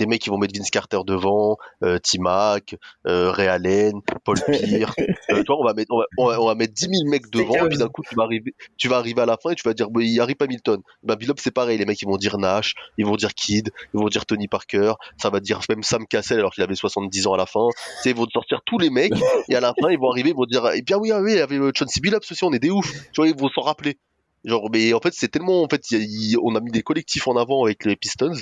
Des 0.00 0.06
mecs 0.06 0.20
qui 0.22 0.30
vont 0.30 0.38
mettre 0.38 0.58
Vince 0.58 0.70
Carter 0.70 0.98
devant, 1.06 1.56
euh, 1.84 1.98
T-Mac, 1.98 2.74
euh, 3.06 3.30
Ray 3.30 3.46
Allen, 3.48 3.92
Paul 4.24 4.36
Pierre. 4.50 4.92
euh, 5.30 5.42
toi, 5.44 5.56
on 5.60 5.64
va 5.64 5.74
mettre, 5.74 5.92
on 5.92 5.98
va, 5.98 6.04
on 6.18 6.26
va, 6.26 6.40
on 6.40 6.46
va 6.46 6.54
mettre 6.54 6.72
10 6.74 6.80
000 6.86 6.92
mecs 7.10 7.30
devant, 7.30 7.54
et 7.66 7.68
puis 7.68 7.78
d'un 7.78 7.88
coup, 7.88 8.02
tu 8.08 8.14
vas 8.16 8.24
arriver, 8.24 8.54
tu 8.76 8.88
vas 8.88 8.96
arriver 8.96 9.20
à 9.22 9.26
la 9.26 9.36
fin 9.40 9.50
et 9.50 9.54
tu 9.54 9.62
vas 9.68 9.74
dire, 9.74 9.90
bah, 9.90 10.00
il 10.02 10.18
arrive 10.20 10.36
Hamilton. 10.40 10.80
Ben, 11.02 11.14
Billups, 11.14 11.40
c'est 11.40 11.50
pareil, 11.50 11.78
les 11.78 11.84
mecs, 11.86 12.00
ils 12.02 12.08
vont 12.08 12.16
dire 12.16 12.38
Nash, 12.38 12.74
ils 12.98 13.06
vont 13.06 13.16
dire 13.16 13.34
Kid, 13.34 13.70
ils 13.94 14.00
vont 14.00 14.08
dire 14.08 14.26
Tony 14.26 14.48
Parker, 14.48 14.94
ça 15.16 15.30
va 15.30 15.40
dire 15.40 15.60
même 15.68 15.82
Sam 15.82 16.06
Cassell 16.06 16.38
alors 16.40 16.52
qu'il 16.52 16.64
avait 16.64 16.74
70 16.74 17.26
ans 17.26 17.34
à 17.34 17.36
la 17.38 17.46
fin. 17.46 17.68
Tu 18.02 18.08
ils 18.10 18.14
vont 18.16 18.26
sortir 18.32 18.60
tous 18.66 18.78
les 18.78 18.90
mecs, 18.90 19.12
et 19.48 19.54
à 19.54 19.60
la 19.60 19.74
fin, 19.80 19.90
ils 19.90 19.98
vont 19.98 20.10
arriver, 20.10 20.30
ils 20.30 20.36
vont 20.36 20.46
dire, 20.46 20.66
et 20.74 20.82
bien 20.82 20.96
oui, 20.98 21.12
ah 21.12 21.20
oui, 21.20 21.32
il 21.32 21.38
y 21.38 21.40
avait 21.40 21.58
euh, 21.58 21.70
Chauncey 21.74 22.00
Billups 22.00 22.30
aussi, 22.32 22.42
on 22.44 22.52
est 22.52 22.58
des 22.58 22.70
ouf. 22.70 22.90
Tu 23.12 23.20
vois, 23.20 23.28
ils 23.28 23.36
vont 23.36 23.48
s'en 23.50 23.60
rappeler. 23.62 23.98
Genre, 24.44 24.70
mais 24.72 24.94
en 24.94 25.00
fait, 25.00 25.12
c'est 25.12 25.28
tellement, 25.28 25.62
en 25.62 25.68
fait, 25.68 25.82
y 25.90 26.34
a- 26.34 26.38
on 26.42 26.54
a 26.54 26.60
mis 26.60 26.70
des 26.70 26.82
collectifs 26.82 27.28
en 27.28 27.36
avant 27.36 27.62
avec 27.64 27.84
les 27.84 27.94
Pistons 27.94 28.32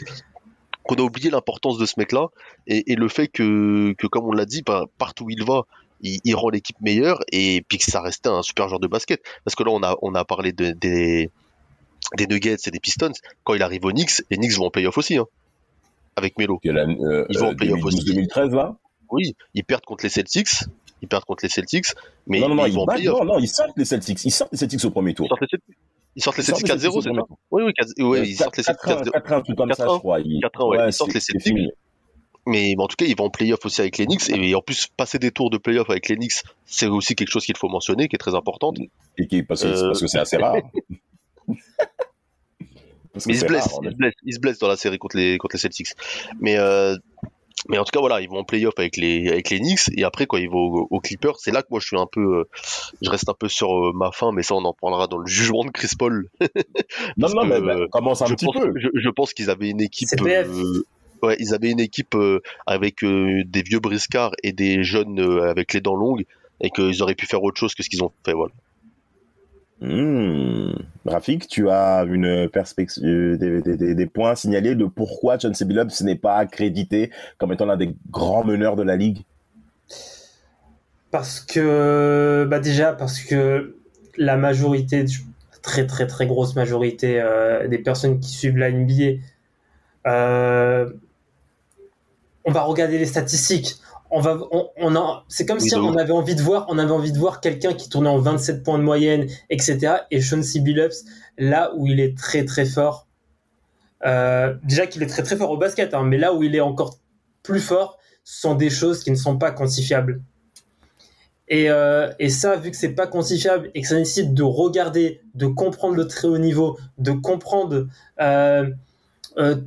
qu'on 0.89 0.97
a 0.97 1.03
oublié 1.03 1.31
l'importance 1.31 1.79
de 1.79 1.85
ce 1.87 1.95
mec-là 1.99 2.29
et, 2.67 2.91
et 2.93 2.97
le 2.97 3.09
fait 3.09 3.29
que, 3.29 3.93
que 3.99 4.07
comme 4.07 4.25
on 4.25 4.33
l'a 4.33 4.47
dit, 4.47 4.63
bah, 4.63 4.87
partout 4.99 5.25
où 5.27 5.31
il 5.31 5.45
va, 5.45 5.63
il, 6.01 6.19
il 6.25 6.35
rend 6.35 6.49
l'équipe 6.49 6.81
meilleure 6.81 7.21
et 7.31 7.63
puis 7.69 7.79
que 7.79 7.85
ça 7.85 8.01
restait 8.01 8.29
un 8.31 8.43
super 8.43 8.69
joueur 8.69 8.81
de 8.81 8.87
basket. 8.89 9.21
Parce 9.45 9.55
que 9.55 9.63
là, 9.65 9.71
on 9.71 9.83
a, 9.83 9.97
on 10.03 10.15
a 10.15 10.25
parlé 10.25 10.53
de- 10.53 10.73
des, 10.73 11.31
des 12.17 12.27
Nuggets 12.27 12.57
et 12.67 12.71
des 12.71 12.81
Pistons. 12.81 13.13
Quand 13.45 13.55
il 13.55 13.63
arrive 13.63 13.85
aux 13.85 13.91
Knicks, 13.93 14.23
les 14.31 14.39
Knicks 14.39 14.53
vont 14.57 14.67
en 14.67 14.71
playoff 14.71 14.97
aussi, 14.97 15.19
hein, 15.19 15.27
avec 16.17 16.39
Melo. 16.39 16.59
La- 16.65 16.83
euh, 16.83 17.27
Ils 17.29 17.39
vont 17.39 17.49
en 17.49 17.53
euh, 17.53 17.55
playoff 17.55 17.85
aussi. 17.85 17.99
2012-2013 18.05 18.55
là 18.55 18.75
Oui, 19.11 19.35
ils 19.55 19.65
perdent 19.65 19.85
contre 19.85 20.05
les 20.05 20.11
Celtics, 20.11 20.49
ils 21.03 21.09
perdent 21.09 21.25
contre 21.25 21.45
les 21.45 21.51
Celtics, 21.51 21.89
mais, 22.27 22.41
Non, 22.41 22.49
non, 22.49 22.55
non, 22.57 22.65
ils 22.67 22.71
ils, 22.71 22.75
vont 22.75 22.83
en 22.83 22.87
playoff. 22.87 23.19
non, 23.21 23.35
non, 23.35 23.39
ils 23.39 23.49
sortent 23.49 23.77
les 23.77 23.85
Celtics. 23.85 24.25
Ils 24.25 24.31
sortent 24.31 24.53
les 24.53 24.59
Celtics 24.59 24.85
au 24.85 24.91
premier 24.91 25.11
Ils 25.11 25.15
tour. 25.15 25.29
sortent 25.29 25.43
les 25.43 25.49
Celtics, 25.51 25.77
ils 26.19 26.23
sortent 26.23 26.37
les 26.37 26.43
les 26.45 26.53
4-0, 26.53 27.03
c'est 27.03 27.15
ça 27.15 27.23
Oui, 27.51 27.63
oui, 27.65 27.73
4 27.73 27.89
oui, 28.01 28.21
ils 28.29 28.35
sortent 28.37 28.57
les 28.57 28.63
Celtics 28.65 28.85
4-0. 28.85 29.11
4-1, 29.13 29.43
tout 29.47 29.55
comme 29.55 29.73
ça, 29.73 29.87
4-1, 29.87 29.95
je 29.95 29.99
crois. 30.01 30.21
Ils- 30.21 30.41
4-1, 30.41 30.69
ouais, 30.69 30.89
ils 30.89 30.93
sortent 30.93 31.15
les 31.15 31.21
fini. 31.21 31.71
Mais 32.47 32.75
en 32.79 32.87
tout 32.87 32.97
cas, 32.97 33.05
ils 33.05 33.17
vont 33.17 33.27
en 33.27 33.31
playoff 33.31 33.65
aussi 33.65 33.81
avec 33.83 33.99
les 33.99 34.07
Knicks. 34.07 34.29
Et 34.31 34.55
en 34.55 34.61
plus, 34.63 34.87
passer 34.97 35.19
des 35.19 35.31
tours 35.31 35.51
de 35.51 35.59
playoff 35.59 35.89
avec 35.91 36.09
les 36.09 36.17
Knicks, 36.17 36.43
c'est 36.67 36.87
aussi 36.87 37.15
quelque 37.15 37.29
chose 37.31 37.45
qu'il 37.45 37.57
faut 37.57 37.69
mentionner, 37.69 38.09
qui 38.09 38.17
est 38.17 38.19
très 38.19 38.35
importante. 38.35 38.79
Et 39.19 39.27
qui- 39.27 39.43
parce 39.43 39.63
que 39.63 39.69
Euh, 39.69 39.87
parce 39.89 40.01
que 40.01 40.07
c'est 40.07 40.19
assez 40.19 40.37
rare. 40.39 40.57
Parce 43.13 43.25
que 43.25 43.31
Mais 43.31 43.37
ils 43.37 43.41
se 43.41 43.47
blessent, 43.47 43.79
ils 43.83 43.91
se 43.91 43.97
blessent, 43.97 44.15
ils 44.25 44.35
se 44.35 44.39
blessent 44.39 44.59
dans 44.59 44.69
la 44.69 44.77
série 44.77 44.99
contre 44.99 45.17
les, 45.17 45.39
contre 45.39 45.57
les 45.57 45.61
Celtics. 45.61 45.89
Mais, 46.41 46.57
euh, 46.57 46.95
mais 47.69 47.79
en 47.79 47.85
tout 47.85 47.91
cas, 47.93 48.01
voilà, 48.01 48.21
ils 48.21 48.29
vont 48.29 48.39
en 48.39 48.45
playoff 48.45 48.75
avec 48.79 48.97
les, 48.97 49.29
avec 49.29 49.51
les 49.51 49.59
Knicks. 49.59 49.91
Et 49.97 50.05
après, 50.05 50.27
quand 50.27 50.37
ils 50.37 50.49
vont 50.49 50.59
aux, 50.59 50.89
aux 50.91 51.01
Clippers, 51.01 51.39
c'est 51.39 51.51
là 51.51 51.63
que 51.63 51.69
moi, 51.71 51.81
je 51.81 51.87
suis 51.87 51.99
un 51.99 52.07
peu, 52.07 52.41
euh, 52.41 52.45
je 53.03 53.11
reste 53.11 53.29
un 53.29 53.35
peu 53.35 53.49
sur 53.49 53.73
euh, 53.73 53.93
ma 53.95 54.13
fin, 54.13 54.33
mais 54.33 54.43
ça, 54.43 54.55
on 54.55 54.65
en 54.65 54.73
parlera 54.73 55.07
dans 55.07 55.19
le 55.19 55.27
jugement 55.27 55.65
de 55.65 55.71
Chris 55.71 55.91
Paul. 55.99 56.29
Non, 57.17 57.29
non, 57.29 57.43
que, 57.43 57.47
mais 57.49 57.61
bah, 57.61 57.77
euh, 57.77 57.89
commence 57.89 58.23
un 58.23 58.27
je 58.27 58.35
petit 58.35 58.47
pense, 58.47 58.57
peu. 58.57 58.73
Je, 58.77 58.89
je 58.95 59.09
pense 59.09 59.33
qu'ils 59.33 59.51
avaient 59.51 59.71
une 59.71 59.81
équipe. 59.81 60.09
Euh, 60.21 60.83
ouais, 61.23 61.37
ils 61.39 61.55
avaient 61.55 61.71
une 61.71 61.81
équipe 61.81 62.15
euh, 62.15 62.41
avec 62.67 63.03
euh, 63.05 63.43
des 63.45 63.63
vieux 63.63 63.81
briscards 63.81 64.33
et 64.43 64.53
des 64.53 64.83
jeunes 64.83 65.21
euh, 65.21 65.51
avec 65.51 65.73
les 65.73 65.81
dents 65.81 65.97
longues, 65.97 66.25
et 66.61 66.71
qu'ils 66.71 67.03
auraient 67.03 67.15
pu 67.15 67.27
faire 67.27 67.43
autre 67.43 67.59
chose 67.59 67.75
que 67.75 67.83
ce 67.83 67.89
qu'ils 67.89 68.03
ont 68.03 68.13
fait. 68.25 68.33
Voilà. 68.33 68.53
Hmm. 69.81 70.73
Rafik, 71.07 71.47
tu 71.47 71.71
as 71.71 72.05
une 72.05 72.49
perspective, 72.49 73.39
des- 73.39 73.95
des 73.95 74.07
points 74.07 74.35
signalés 74.35 74.75
de 74.75 74.85
pourquoi 74.87 75.39
John 75.39 75.55
C. 75.55 75.65
Billups 75.65 76.01
n'est 76.03 76.17
pas 76.17 76.37
accrédité 76.37 77.11
comme 77.39 77.53
étant 77.53 77.67
l'un 77.67 77.77
des 77.77 77.95
grands 78.11 78.45
meneurs 78.45 78.75
de 78.75 78.83
la 78.83 78.97
ligue? 78.97 79.25
Parce 81.11 81.41
que, 81.41 82.47
bah 82.51 82.59
déjà, 82.59 82.93
parce 82.93 83.21
que 83.21 83.77
la 84.17 84.37
majorité, 84.37 85.05
très 85.63 85.87
très 85.87 86.07
très 86.07 86.27
grosse 86.27 86.55
majorité 86.57 87.21
euh, 87.21 87.69
des 87.69 87.79
personnes 87.79 88.21
qui 88.21 88.31
suivent 88.31 88.59
la 88.59 88.71
NBA, 88.71 89.21
euh, 90.07 90.91
on 92.45 92.53
va 92.53 92.63
regarder 92.63 92.99
les 92.99 93.07
statistiques. 93.07 93.77
On 94.11 94.21
va, 94.21 94.39
on, 94.51 95.23
c'est 95.29 95.45
comme 95.45 95.59
Oui, 95.59 95.69
si 95.69 95.75
on 95.75 95.95
avait 95.97 96.13
envie 96.13 96.35
de 96.35 96.41
voir, 96.43 96.65
on 96.69 96.79
avait 96.79 96.93
envie 96.93 97.13
de 97.13 97.19
voir 97.19 97.41
quelqu'un 97.41 97.75
qui 97.75 97.89
tournait 97.91 98.09
en 98.09 98.19
27 98.19 98.63
points 98.63 98.79
de 98.79 98.83
moyenne, 98.83 99.27
etc. 99.51 99.97
Et 100.11 100.23
Sean 100.23 100.43
C. 100.43 100.61
Billups, 100.61 101.05
là 101.37 101.73
où 101.77 101.87
il 101.87 102.01
est 102.01 102.17
très 102.17 102.45
très 102.47 102.65
fort, 102.65 103.07
euh, 104.07 104.55
déjà 104.65 104.87
qu'il 104.87 105.03
est 105.03 105.07
très 105.09 105.23
très 105.23 105.37
fort 105.37 105.51
au 105.51 105.59
basket, 105.59 105.93
hein, 105.93 106.05
mais 106.05 106.17
là 106.19 106.33
où 106.33 106.43
il 106.43 106.55
est 106.55 106.61
encore 106.61 106.99
plus 107.43 107.61
fort, 107.61 107.99
ce 108.25 108.41
sont 108.41 108.55
des 108.55 108.71
choses 108.71 109.05
qui 109.05 109.11
ne 109.11 109.17
sont 109.17 109.37
pas 109.37 109.51
quantifiables. 109.51 110.23
Et, 111.49 111.71
euh, 111.71 112.13
et 112.19 112.29
ça, 112.29 112.57
vu 112.57 112.71
que 112.71 112.77
c'est 112.77 112.91
pas 112.95 113.07
quantifiable 113.07 113.71
et 113.75 113.81
que 113.83 113.89
ça 113.89 113.95
nécessite 113.97 114.35
de 114.35 114.43
regarder, 114.43 115.21
de 115.35 115.47
comprendre 115.47 115.97
le 115.97 116.07
très 116.07 116.29
haut 116.29 116.37
niveau, 116.39 116.79
de 116.99 117.11
comprendre 117.13 117.87
euh, 118.21 118.67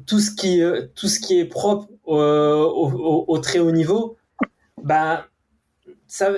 tout 0.06 0.20
ce 0.20 0.32
qui 0.32 0.62
tout 0.96 1.08
ce 1.08 1.20
qui 1.20 1.40
est 1.40 1.46
propre 1.46 1.88
au, 2.06 2.18
au, 2.18 2.92
au- 2.92 3.26
au 3.28 3.38
très 3.40 3.60
haut 3.60 3.72
niveau, 3.72 4.18
bah 4.84 5.28
ça 6.08 6.30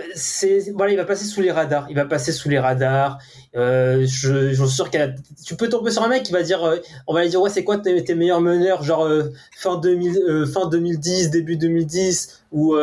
voilà, 0.75 0.91
il 0.93 0.97
va 0.97 1.05
passer 1.05 1.25
sous 1.25 1.41
les 1.41 1.51
radars, 1.51 1.87
il 1.89 1.95
va 1.95 2.05
passer 2.05 2.31
sous 2.31 2.47
les 2.47 2.59
radars. 2.59 3.17
Euh, 3.55 4.05
je, 4.05 4.53
je 4.53 4.65
suis 4.65 4.75
sûr 4.75 4.89
a- 4.93 5.09
tu 5.45 5.55
peux 5.55 5.67
tomber 5.67 5.89
sur 5.91 6.03
un 6.03 6.09
mec 6.09 6.23
qui 6.23 6.31
va 6.31 6.43
dire, 6.43 6.63
euh, 6.63 6.77
on 7.07 7.13
va 7.13 7.23
lui 7.23 7.29
dire 7.29 7.41
ouais 7.41 7.49
c'est 7.49 7.63
quoi 7.63 7.79
tes, 7.79 8.15
meilleurs 8.15 8.41
meneurs 8.41 8.83
genre 8.83 9.05
euh, 9.05 9.31
fin 9.57 9.77
2000, 9.79 10.17
euh, 10.27 10.45
fin 10.45 10.67
2010, 10.69 11.31
début 11.31 11.57
2010 11.57 12.43
ou 12.51 12.75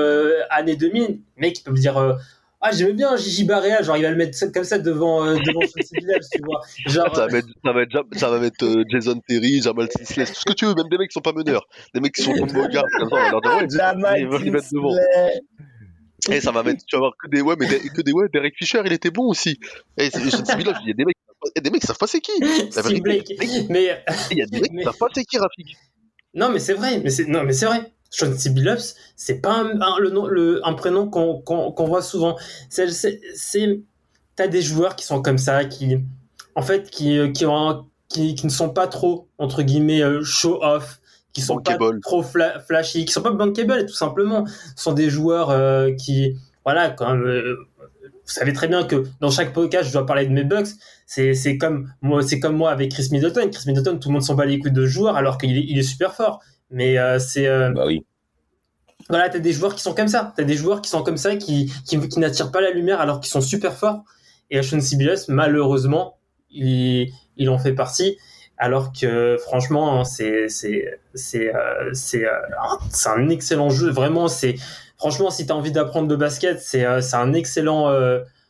année 0.51 0.77
2000, 0.77 1.03
le 1.37 1.41
mec 1.41 1.59
il 1.59 1.63
peut 1.63 1.71
me 1.71 1.79
dire 1.79 2.19
ah 2.61 2.71
j'aimais 2.73 2.93
bien 2.93 3.17
Gigi 3.17 3.45
Barrea, 3.45 3.83
genre 3.83 3.97
il 3.97 4.03
va 4.03 4.11
le 4.11 4.17
mettre 4.17 4.39
comme 4.53 4.65
ça 4.65 4.79
devant 4.79 5.25
euh, 5.27 5.35
devant 5.35 5.61
Billups, 5.93 6.29
tu 6.33 6.41
vois. 6.45 6.61
Genre 6.87 7.15
Ça 7.15 7.27
va 7.27 7.33
mettre, 7.33 7.49
ça 7.65 7.73
va 7.73 7.85
ça 8.13 8.39
mettre 8.39 8.65
euh, 8.65 8.85
Jason 8.91 9.21
Terry, 9.27 9.63
Jamal 9.63 9.89
Tinsley, 9.89 10.27
tout 10.27 10.35
ce 10.35 10.45
que 10.45 10.53
tu 10.53 10.67
veux, 10.67 10.75
même 10.75 10.89
des 10.91 10.99
mecs 10.99 11.09
qui 11.11 11.15
sont 11.15 11.21
pas 11.21 11.33
meneurs, 11.33 11.67
des 11.95 12.01
mecs 12.01 12.13
qui 12.15 12.23
sont 12.23 12.33
comme 12.35 12.53
Bogart, 12.53 12.85
comme 12.99 13.09
ça, 13.09 13.17
on 13.17 13.19
va 13.19 13.31
leur 13.31 13.41
dire, 13.41 13.57
ouais, 13.57 13.67
Jamal 13.71 14.21
ils 14.21 14.29
veulent 14.29 14.43
les 14.43 14.51
mettre 14.51 14.69
devant. 14.73 14.91
Tinsley. 14.95 15.41
Et 16.37 16.41
ça 16.43 16.53
va 16.53 16.63
mettre, 16.63 16.85
tu 16.87 16.97
vas 16.97 17.01
voir 17.01 17.13
que 17.19 17.29
des 17.31 17.41
ouais, 17.41 17.55
mais 17.59 17.67
des- 17.67 17.81
que 17.89 18.03
des 18.03 18.13
ouais, 18.13 18.29
Derek 18.33 18.55
Fisher, 18.57 18.83
il 18.85 18.93
était 18.93 19.11
bon 19.11 19.25
aussi. 19.29 19.59
Et 19.97 20.11
Sean 20.11 20.45
C. 20.45 20.55
Billups, 20.57 20.77
il 20.83 20.89
y 20.89 20.91
a 20.91 20.95
des 20.95 21.05
mecs, 21.07 21.17
y 21.57 21.59
a 21.59 21.63
des 21.63 21.71
mecs 21.71 21.81
qui 21.81 21.87
savent 21.87 21.97
pas 21.99 22.07
c'est 22.07 22.21
qui. 22.21 22.33
Blake. 23.01 23.27
Mais 23.71 23.97
il 24.31 24.37
y 24.39 24.43
a 24.43 24.47
des 24.47 24.61
mecs 24.61 24.71
qui 24.71 24.83
savent 24.85 24.99
pas 24.99 25.07
c'est 25.15 25.25
qui 25.25 25.39
Rafik. 25.39 25.77
Non, 26.35 26.51
mais 26.51 26.59
c'est 26.59 26.75
vrai, 26.75 27.01
mais 27.03 27.11
c'est 27.11 27.25
non, 27.25 27.43
mais 27.43 27.53
c'est 27.55 27.67
vrai. 27.67 27.91
Sean 28.11 28.37
C. 28.37 28.51
Billups, 28.51 28.95
c'est 29.17 29.41
pas 29.41 29.55
un, 29.55 29.81
un- 29.81 29.99
le 30.01 30.11
nom, 30.11 30.27
le, 30.27 30.61
un 30.67 30.75
prénom 30.75 31.09
qu'on 31.09 31.85
voit 31.87 32.03
souvent. 32.03 32.37
C'est, 32.69 32.89
t'as 34.37 34.49
des 34.49 34.63
joueurs 34.63 34.97
qui 34.97 35.05
sont 35.05 35.23
comme 35.23 35.39
ça, 35.39 35.65
qui, 35.65 35.97
en 36.55 36.63
fait, 36.63 36.91
qui, 36.91 37.17
euh, 37.19 37.31
qui 37.31 37.47
ont, 37.47 37.87
qui, 38.09 38.35
qui 38.35 38.47
ne 38.47 38.51
sont 38.51 38.71
pas 38.71 38.87
trop 38.89 39.29
entre 39.39 39.63
guillemets 39.63 40.03
euh, 40.03 40.23
show 40.25 40.59
off, 40.63 41.01
qui 41.33 41.41
sont 41.43 41.55
pas 41.63 41.79
trop 42.03 42.23
fla- 42.23 42.59
flashy, 42.61 43.05
qui 43.05 43.13
sont 43.13 43.23
pas 43.23 43.31
bankable, 43.31 43.87
tout 43.87 43.95
simplement. 43.95 44.45
Ce 44.77 44.83
sont 44.83 44.93
des 44.93 45.09
joueurs 45.11 45.51
euh, 45.51 45.93
qui, 45.93 46.37
voilà, 46.65 46.91
quand 46.91 47.11
même, 47.15 47.25
euh, 47.25 47.57
vous 48.03 48.33
savez 48.37 48.53
très 48.53 48.67
bien 48.69 48.83
que 48.85 49.05
dans 49.21 49.31
chaque 49.31 49.53
podcast, 49.53 49.89
je 49.89 49.93
dois 49.93 50.07
parler 50.07 50.27
de 50.27 50.33
mes 50.33 50.45
Bucks. 50.45 50.69
C'est, 51.07 51.59
comme 51.59 51.93
moi, 52.03 52.23
c'est 52.23 52.39
comme 52.41 52.57
moi 52.57 52.71
avec 52.71 52.93
Chris 52.93 53.09
Middleton. 53.13 53.49
Chris 53.51 53.65
Middleton, 53.67 53.99
tout 53.99 54.09
le 54.09 54.15
monde 54.15 54.23
s'en 54.23 54.35
bat 54.35 54.45
les 54.47 54.59
couilles 54.59 54.71
de 54.73 54.87
joueur 54.87 55.17
alors 55.17 55.39
qu'il 55.39 55.57
est, 55.57 55.65
il 55.69 55.79
est 55.79 55.83
super 55.85 56.15
fort. 56.15 56.41
Mais 56.71 56.99
euh, 56.99 57.19
c'est 57.19 57.47
euh, 57.47 57.71
Bah 57.71 57.85
oui. 57.87 58.05
voilà, 59.09 59.29
t'as 59.29 59.39
des 59.39 59.53
joueurs 59.53 59.75
qui 59.75 59.83
sont 59.83 59.95
comme 59.95 60.09
ça. 60.09 60.33
T'as 60.37 60.45
des 60.45 60.57
joueurs 60.57 60.81
qui 60.83 60.91
sont 60.91 61.03
comme 61.03 61.17
ça, 61.17 61.37
qui, 61.37 61.73
qui, 61.87 61.99
qui 62.09 62.19
n'attirent 62.21 62.51
pas 62.53 62.61
la 62.61 62.71
lumière 62.71 63.01
alors 63.01 63.21
qu'ils 63.21 63.31
sont 63.31 63.41
super 63.41 63.75
forts. 63.75 64.05
Et 64.51 64.63
C. 64.63 64.97
Billups, 64.97 65.29
malheureusement, 65.29 66.19
il, 66.51 67.11
il 67.37 67.49
en 67.51 67.59
fait 67.59 67.73
partie. 67.73 68.17
Alors 68.59 68.93
que 68.93 69.37
franchement, 69.41 70.05
c'est 70.05 70.49
c'est 70.49 71.01
c'est 71.15 71.55
euh, 71.55 71.91
c'est 71.95 72.27
un- 72.29 72.79
c'est 72.91 73.09
un 73.09 73.29
excellent 73.31 73.71
jeu. 73.71 73.91
Vraiment, 73.91 74.29
c'est 74.29 74.57
franchement, 74.99 75.31
si 75.31 75.47
t'as 75.47 75.55
envie 75.55 75.73
d'apprendre 75.73 76.09
le 76.09 76.17
basket, 76.17 76.61
c'est 76.61 76.85
c'est 77.01 77.17
un 77.17 77.33
excellent 77.33 77.91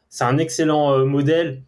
c'est 0.09 0.25
un 0.25 0.39
excellent 0.39 1.05
modèle. 1.07 1.63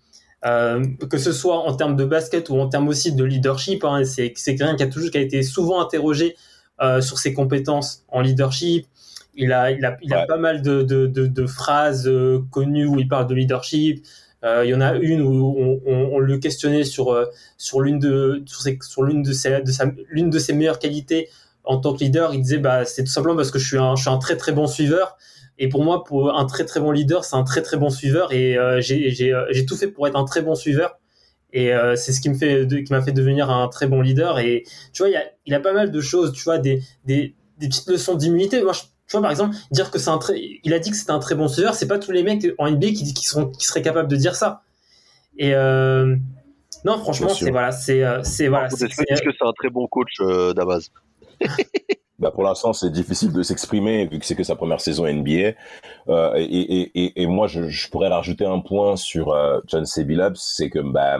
Euh, 0.45 0.85
que 1.09 1.19
ce 1.19 1.31
soit 1.33 1.59
en 1.69 1.75
termes 1.77 1.95
de 1.95 2.05
basket 2.05 2.49
ou 2.51 2.59
en 2.59 2.69
termes 2.69 2.89
aussi 2.89 3.13
de 3.13 3.23
leadership, 3.23 3.85
hein, 3.85 4.03
c'est 4.05 4.33
quelqu'un 4.33 4.75
qui 4.75 4.83
a 4.83 4.89
toujours 4.89 5.11
qui 5.13 5.19
a 5.19 5.21
été 5.21 5.43
souvent 5.45 5.81
interrogé 5.81 6.35
euh, 6.81 7.01
sur 7.01 7.19
ses 7.19 7.33
compétences 7.33 8.03
en 8.09 8.21
leadership. 8.23 8.87
Il 9.35 9.53
a, 9.53 9.71
il 9.71 9.85
a, 9.85 9.97
il 10.03 10.13
a 10.13 10.21
Ouais. 10.23 10.27
pas 10.27 10.37
mal 10.39 10.61
de, 10.61 10.83
de, 10.83 11.07
de, 11.07 11.27
de 11.27 11.47
phrases 11.47 12.09
euh, 12.09 12.41
connues 12.51 12.87
où 12.87 12.99
il 12.99 13.07
parle 13.09 13.29
de 13.29 13.35
leadership. 13.35 14.05
Euh, 14.45 14.63
il 14.65 14.71
y 14.71 14.75
en 14.75 14.81
a 14.81 14.95
une 14.97 15.23
où 15.23 15.55
on, 15.57 15.81
on, 15.87 16.11
on 16.15 16.19
le 16.19 16.39
questionnait 16.39 16.83
sur, 16.83 17.13
euh, 17.13 17.27
sur 17.57 17.81
l'une 17.81 18.01
de, 18.01 18.43
sur, 18.47 18.61
ses- 18.63 18.79
sur 18.83 19.05
l'une 19.05 19.23
de 19.23 19.33
ses, 19.33 19.61
de 19.63 19.71
sa, 19.71 19.85
l'une 20.11 20.29
de 20.29 20.39
ses 20.41 20.53
meilleures 20.55 20.81
qualités 20.81 21.29
en 21.63 21.79
tant 21.79 21.95
que 21.95 22.01
leader. 22.03 22.35
Il 22.35 22.43
disait, 22.43 22.59
bah, 22.59 22.85
c'est 22.85 23.05
tout 23.05 23.11
simplement 23.13 23.37
parce 23.37 23.53
que 23.53 23.61
je 23.61 23.67
suis 23.69 23.79
un, 23.79 23.95
je 23.95 24.03
suis 24.03 24.11
un 24.11 24.19
très 24.19 24.37
très 24.37 24.51
bon 24.51 24.67
suiveur. 24.67 25.17
Et 25.63 25.69
pour 25.69 25.85
moi, 25.85 26.03
pour 26.03 26.37
un 26.37 26.45
très 26.45 26.65
très 26.65 26.81
bon 26.81 26.91
leader, 26.91 27.25
c'est 27.25 27.37
un 27.37 27.45
très 27.45 27.63
très 27.63 27.77
bon 27.77 27.89
suiveur. 27.89 28.33
Et 28.33 28.59
euh, 28.59 28.81
j'ai, 28.81 29.11
j'ai, 29.13 29.33
euh, 29.33 29.45
j'ai 29.51 29.65
tout 29.65 29.77
fait 29.77 29.87
pour 29.87 30.09
être 30.09 30.17
un 30.17 30.25
très 30.25 30.43
bon 30.43 30.57
suiveur. 30.57 30.99
Et 31.53 31.73
euh, 31.73 31.95
c'est 31.95 32.13
ce 32.13 32.21
qui 32.21 32.29
me 32.31 32.35
fait, 32.35 32.67
de- 32.67 32.79
qui 32.79 32.93
m'a 32.93 33.01
fait 33.01 33.13
devenir 33.13 33.49
un 33.49 33.69
très 33.69 33.87
bon 33.87 34.01
leader. 34.01 34.41
Et 34.41 34.65
tu 34.93 35.03
vois, 35.03 35.09
il 35.09 35.13
y 35.13 35.17
a, 35.17 35.23
il 35.47 35.55
a 35.55 35.61
pas 35.61 35.73
mal 35.73 35.93
de 35.93 36.01
choses, 36.01 36.33
tu 36.33 36.43
vois, 36.43 36.59
des, 36.59 36.83
des, 37.05 37.37
des 37.59 37.69
petites 37.69 37.89
leçons 37.89 38.17
d'immunité. 38.17 38.61
Moi, 38.61 38.73
je- 38.73 38.81
tu 39.07 39.13
vois, 39.13 39.23
par 39.23 39.31
exemple, 39.31 39.55
dire 39.71 39.93
que 39.93 40.01
c'est 40.01 40.11
un 40.11 40.19
très, 40.19 40.35
il 40.65 40.75
a 40.75 40.81
dit 40.81 40.91
que 40.91 40.97
c'était 40.97 41.13
un 41.13 41.21
très 41.21 41.37
bon 41.37 41.47
suiveur, 41.47 41.75
c'est 41.75 41.87
pas 41.87 42.01
tous 42.01 42.11
les 42.11 42.25
mecs 42.25 42.45
en 42.59 42.67
NBA 42.67 42.89
qui, 42.89 43.15
qui 43.15 43.27
sont, 43.27 43.47
qui 43.51 43.65
seraient 43.65 43.83
capables 43.83 44.09
de 44.09 44.17
dire 44.17 44.35
ça. 44.35 44.63
Et 45.39 45.55
euh, 45.55 46.17
non, 46.85 46.99
franchement, 46.99 47.29
c'est 47.29 47.51
voilà, 47.53 47.71
c'est, 47.71 48.03
c'est 48.25 48.49
voilà, 48.49 48.67
Est-ce 48.67 48.85
que 48.87 48.93
c'est- 48.93 49.05
est-ce 49.13 49.23
que 49.23 49.31
c'est 49.39 49.47
un 49.47 49.53
très 49.53 49.71
bon 49.71 49.87
coach 49.87 50.11
euh, 50.23 50.55
d'Abaz 50.55 50.91
Bah 52.23 52.31
pour 52.31 52.45
l'instant, 52.45 52.73
c'est 52.73 52.91
difficile 52.91 53.33
de 53.33 53.43
s'exprimer 53.43 54.07
vu 54.07 54.21
que 54.21 54.25
c'est 54.25 54.37
que 54.37 54.45
sa 54.45 54.55
première 54.55 54.81
saison 54.81 55.13
NBA. 55.13 55.55
Euh, 56.09 56.35
et, 56.37 56.45
et, 56.45 57.23
et, 57.23 57.27
moi, 57.27 57.49
je, 57.49 57.69
je 57.69 57.91
pourrais 57.91 58.07
rajouter 58.07 58.47
un 58.47 58.61
point 58.61 58.95
sur 58.95 59.33
euh, 59.33 59.59
John. 59.67 59.85
Billups, 59.99 60.37
c'est 60.37 60.71
que 60.71 60.79
bah, 60.79 61.19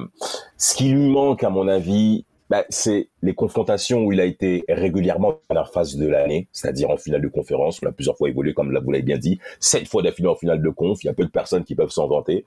ce 0.57 0.77
qui 0.77 0.91
lui 0.91 1.09
manque, 1.09 1.43
à 1.43 1.51
mon 1.51 1.67
avis, 1.67 2.25
bah, 2.53 2.67
c'est 2.69 3.09
les 3.23 3.35
confrontations 3.35 4.05
où 4.05 4.13
il 4.13 4.21
a 4.21 4.27
été 4.27 4.63
régulièrement 4.69 5.29
en 5.29 5.39
première 5.49 5.73
phase 5.73 5.97
de 5.97 6.07
l'année, 6.07 6.49
c'est-à-dire 6.53 6.91
en 6.91 6.99
finale 6.99 7.23
de 7.23 7.29
conférence. 7.29 7.81
On 7.83 7.87
a 7.87 7.93
plusieurs 7.93 8.15
fois 8.19 8.29
évolué, 8.29 8.53
comme 8.53 8.67
vous 8.67 8.91
l'avez 8.91 9.03
bien 9.03 9.17
dit, 9.17 9.39
sept 9.59 9.89
fois 9.89 10.03
d'affilée 10.03 10.29
en 10.29 10.35
finale 10.35 10.61
de 10.61 10.69
conf. 10.69 11.03
Il 11.03 11.07
y 11.07 11.09
a 11.09 11.15
peu 11.15 11.25
de 11.25 11.31
personnes 11.31 11.65
qui 11.65 11.75
peuvent 11.75 11.89
s'en 11.89 12.09
vanter. 12.09 12.45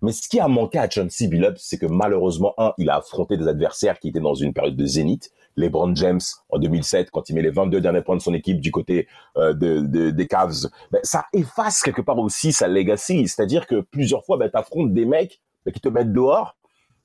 Mais 0.00 0.12
ce 0.12 0.28
qui 0.28 0.38
a 0.38 0.46
manqué 0.46 0.78
à 0.78 0.88
John 0.88 1.10
C. 1.10 1.26
Billups, 1.26 1.56
c'est 1.58 1.76
que 1.76 1.86
malheureusement, 1.86 2.54
un, 2.56 2.72
il 2.78 2.88
a 2.88 2.98
affronté 2.98 3.36
des 3.36 3.48
adversaires 3.48 3.98
qui 3.98 4.10
étaient 4.10 4.20
dans 4.20 4.34
une 4.34 4.52
période 4.52 4.76
de 4.76 4.86
zénith. 4.86 5.32
LeBron 5.56 5.92
James 5.96 6.20
en 6.50 6.60
2007, 6.60 7.10
quand 7.10 7.28
il 7.28 7.34
met 7.34 7.42
les 7.42 7.50
22 7.50 7.80
derniers 7.80 8.02
points 8.02 8.16
de 8.16 8.22
son 8.22 8.34
équipe 8.34 8.60
du 8.60 8.70
côté 8.70 9.08
euh, 9.36 9.54
de, 9.54 9.80
de- 9.80 10.10
des 10.10 10.26
Cavs, 10.28 10.68
ça 11.02 11.24
efface 11.32 11.82
quelque 11.82 12.02
part 12.02 12.16
aussi 12.20 12.52
sa 12.52 12.68
legacy. 12.68 13.26
C'est-à-dire 13.26 13.66
que 13.66 13.80
plusieurs 13.80 14.24
fois, 14.24 14.36
ben, 14.36 14.48
tu 14.48 14.56
affrontes 14.56 14.94
des 14.94 15.04
mecs 15.04 15.40
ben, 15.66 15.72
qui 15.72 15.80
te 15.80 15.88
mettent 15.88 16.12
dehors. 16.12 16.54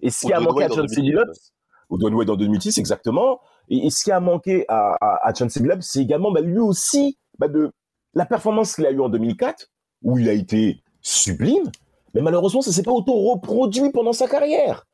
Et 0.01 0.11
ce 0.11 0.27
qui 0.27 0.33
a 0.33 0.39
manqué 0.39 0.65
à 0.65 0.67
Wade 0.67 0.71
en 0.73 0.75
John 0.75 0.87
C. 0.87 0.97
2010, 0.97 1.01
Billups, 1.01 1.52
Dwayne 1.97 2.15
Wade 2.15 2.29
en 2.29 2.35
2006, 2.35 2.77
exactement. 2.77 3.39
Et, 3.69 3.89
ce 3.89 4.03
qui 4.03 4.11
a 4.11 4.19
manqué 4.19 4.65
à, 4.67 4.95
à, 4.99 5.29
à 5.29 5.33
c'est 5.81 6.01
également 6.01 6.31
ben, 6.31 6.43
lui 6.43 6.59
aussi 6.59 7.17
ben, 7.39 7.47
de 7.47 7.71
la 8.13 8.25
performance 8.25 8.75
qu'il 8.75 8.85
a 8.85 8.91
eue 8.91 9.01
en 9.01 9.09
2004, 9.09 9.69
où 10.03 10.17
il 10.17 10.29
a 10.29 10.33
été 10.33 10.81
sublime, 11.01 11.71
mais 12.13 12.21
malheureusement, 12.21 12.61
ça 12.61 12.71
s'est 12.71 12.83
pas 12.83 12.91
auto-reproduit 12.91 13.91
pendant 13.91 14.13
sa 14.13 14.27
carrière. 14.27 14.85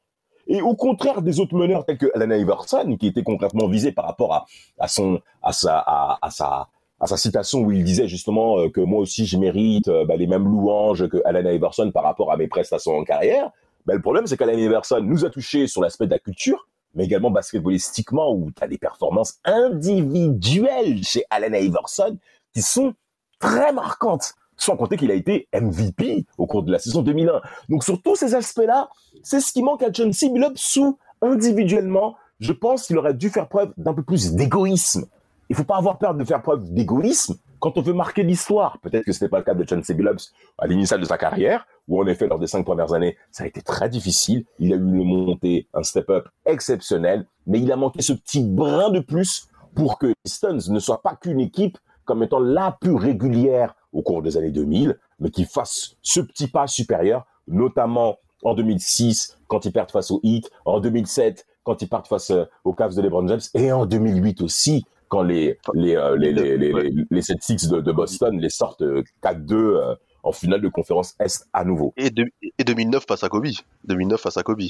Et 0.48 0.62
au 0.62 0.76
contraire 0.76 1.22
des 1.22 1.40
autres 1.40 1.56
meneurs 1.56 1.86
tels 1.86 1.98
que 1.98 2.08
Allen 2.16 2.32
Iverson, 2.32 2.98
qui 3.00 3.08
était 3.08 3.24
concrètement 3.24 3.68
visé 3.68 3.92
par 3.92 4.06
rapport 4.06 4.48
à, 4.80 4.88
son, 4.88 5.22
à 5.44 5.52
sa, 5.52 5.78
à, 5.78 6.30
sa, 6.32 6.70
à 7.00 7.08
sa 7.08 7.18
citation 7.18 7.60
où 7.60 7.72
il 7.72 7.84
disait 7.84 8.08
justement 8.08 8.58
euh, 8.58 8.70
que 8.70 8.82
moi 8.82 9.00
aussi 9.00 9.28
je 9.28 9.38
mérite 9.38 9.88
euh, 9.90 10.06
bah, 10.06 10.16
les 10.16 10.26
mêmes 10.26 10.46
louanges 10.46 11.08
que 11.08 11.18
Allen 11.24 11.46
Iverson 11.46 11.92
par 11.92 12.04
rapport 12.04 12.32
à 12.32 12.38
mes 12.38 12.48
prestations 12.48 12.98
en 12.98 13.04
carrière. 13.04 13.52
Bah, 13.86 13.94
le 13.94 14.02
problème, 14.02 14.28
c'est 14.28 14.38
qu'Allen 14.38 14.60
Iverson 14.60 15.02
nous 15.02 15.26
a 15.26 15.30
touché 15.30 15.68
sur 15.68 15.82
l'aspect 15.82 16.06
de 16.06 16.12
la 16.12 16.20
culture, 16.20 16.68
mais 16.96 17.06
également 17.06 17.32
basketballistiquement 17.32 18.34
où 18.34 18.52
tu 18.52 18.64
as 18.64 18.68
des 18.68 18.78
performances 18.78 19.40
individuelles 19.46 21.04
chez 21.04 21.24
Allen 21.30 21.56
Iverson 21.56 22.18
qui 22.54 22.62
sont 22.62 22.94
très 23.40 23.72
marquantes. 23.72 24.34
Sans 24.58 24.76
compter 24.76 24.98
qu'il 24.98 25.10
a 25.10 25.14
été 25.14 25.48
MVP 25.54 26.26
au 26.38 26.46
cours 26.46 26.64
de 26.64 26.72
la 26.72 26.80
saison 26.80 27.02
2001. 27.02 27.42
Donc 27.70 27.86
sur 27.86 28.02
tous 28.02 28.18
ces 28.18 28.36
aspects-là, 28.36 28.90
c'est 29.24 29.40
ce 29.40 29.54
qui 29.54 29.64
manque 29.64 29.82
à 29.84 29.92
John 29.92 30.12
C. 30.12 30.30
Sous 30.56 30.98
individuellement. 31.22 32.18
Je 32.42 32.52
pense 32.52 32.88
qu'il 32.88 32.98
aurait 32.98 33.14
dû 33.14 33.30
faire 33.30 33.48
preuve 33.48 33.74
d'un 33.78 33.94
peu 33.94 34.04
plus 34.04 34.34
d'égoïsme. 34.34 35.06
Il 35.50 35.56
faut 35.56 35.64
pas 35.64 35.78
avoir 35.78 35.98
peur 35.98 36.14
de 36.14 36.24
faire 36.26 36.42
preuve 36.42 36.74
d'égoïsme 36.74 37.38
quand 37.60 37.78
on 37.78 37.82
veut 37.82 37.94
marquer 37.94 38.24
l'histoire. 38.24 38.80
Peut-être 38.80 39.06
que 39.06 39.12
ce 39.12 39.24
n'est 39.24 39.30
pas 39.30 39.40
le 39.40 39.44
cas 39.44 39.54
de 39.54 39.66
John 39.68 39.84
C. 39.84 39.94
Billups 39.94 40.34
à 40.58 40.68
l'initial 40.68 41.00
de 41.00 41.06
sa 41.06 41.18
carrière, 41.18 41.68
où 41.88 42.02
en 42.02 42.08
effet, 42.08 42.28
lors 42.28 42.40
des 42.40 42.48
cinq 42.48 42.64
premières 42.64 42.94
années, 42.94 43.18
ça 43.32 43.44
a 43.44 43.48
été 43.48 43.62
très 43.62 43.90
difficile. 43.90 44.46
Il 44.60 44.74
a 44.74 44.76
eu 44.76 44.80
une 44.80 45.04
montée, 45.04 45.68
un 45.74 45.84
step-up 45.84 46.28
exceptionnel, 46.46 47.26
mais 47.48 47.60
il 47.60 47.72
a 47.72 47.76
manqué 47.76 48.02
ce 48.02 48.14
petit 48.14 48.44
brin 48.44 48.90
de 48.90 49.00
plus 49.00 49.48
pour 49.76 49.98
que 49.98 50.08
les 50.08 50.16
Pistons 50.24 50.60
ne 50.70 50.80
soient 50.80 51.02
pas 51.02 51.16
qu'une 51.16 51.40
équipe 51.40 51.78
comme 52.06 52.24
étant 52.24 52.40
la 52.40 52.76
plus 52.80 52.96
régulière 52.96 53.76
au 53.94 54.02
cours 54.02 54.22
des 54.22 54.38
années 54.38 54.52
2000, 54.52 54.98
mais 55.20 55.30
qui 55.30 55.46
fasse 55.46 55.96
ce 56.02 56.20
petit 56.22 56.48
pas 56.48 56.68
supérieur, 56.68 57.26
notamment 57.48 58.18
en 58.44 58.54
2006, 58.54 59.38
quand 59.48 59.66
ils 59.66 59.72
perdent 59.72 59.92
face 59.92 60.12
au 60.12 60.20
Heat, 60.24 60.50
en 60.66 60.80
2007, 60.80 61.46
quand 61.64 61.82
ils 61.82 61.90
partent 61.90 62.08
face 62.08 62.32
euh, 62.32 62.46
aux 62.64 62.74
Cavs 62.74 62.96
de 62.96 63.02
LeBron 63.02 63.28
James, 63.28 63.42
et 63.54 63.72
en 63.72 63.86
2008 63.86 64.42
aussi, 64.42 64.86
quand 65.10 65.24
les, 65.24 65.58
les, 65.74 65.96
euh, 65.96 66.16
les, 66.18 66.32
les, 66.32 66.58
les, 66.58 66.72
les, 66.74 66.94
les 67.10 67.22
Celtics 67.22 67.68
de, 67.70 67.82
de 67.82 67.92
Boston 67.92 68.40
les 68.40 68.50
sortent 68.50 68.82
euh, 68.84 69.04
4-2 69.24 69.54
euh, 69.54 69.96
en 70.24 70.32
finale 70.32 70.62
de 70.62 70.70
conférence 70.70 71.16
Est 71.20 71.46
à 71.54 71.64
nouveau. 71.66 71.94
Et, 71.98 72.10
de- 72.10 72.30
et 72.58 72.64
2009 72.64 73.06
face 73.08 73.24
à 73.24 73.30
Kobe. 73.30 73.48
2009 73.86 74.20
face 74.22 74.38
à 74.38 74.44
Kobe. 74.44 74.62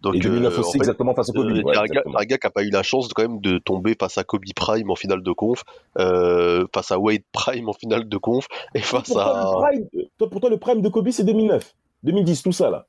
Donc, 0.00 0.16
Et 0.16 0.20
2009 0.20 0.52
euh, 0.56 0.60
aussi, 0.60 0.68
en 0.68 0.72
fait, 0.72 0.78
exactement 0.78 1.14
face 1.14 1.30
à 1.30 1.32
Kobe. 1.32 1.46
Euh, 1.46 1.62
ouais, 1.62 1.70
un, 1.70 1.74
gars, 1.74 1.84
exactement. 1.84 2.18
un 2.18 2.24
gars 2.24 2.38
qui 2.38 2.46
a 2.46 2.50
pas 2.50 2.62
eu 2.64 2.70
la 2.70 2.82
chance 2.82 3.08
de, 3.08 3.14
quand 3.14 3.22
même 3.22 3.40
de 3.40 3.58
tomber 3.58 3.94
face 3.98 4.18
à 4.18 4.24
Kobe 4.24 4.42
Prime 4.56 4.90
en 4.90 4.96
finale 4.96 5.22
de 5.22 5.32
conf, 5.32 5.62
euh, 5.98 6.66
face 6.74 6.90
à 6.90 6.98
Wade 6.98 7.22
Prime 7.32 7.68
en 7.68 7.72
finale 7.72 8.08
de 8.08 8.16
conf, 8.16 8.46
et 8.74 8.80
face 8.80 9.04
Pour 9.08 9.14
toi, 9.14 9.68
à 9.68 9.72
le 9.72 9.78
prime, 9.88 10.02
toi, 10.18 10.30
pour 10.30 10.40
toi, 10.40 10.50
le 10.50 10.58
prime 10.58 10.82
de 10.82 10.88
Kobe, 10.88 11.10
c'est 11.10 11.24
2009. 11.24 11.74
2010, 12.04 12.42
tout 12.42 12.52
ça, 12.52 12.70
là. 12.70 12.86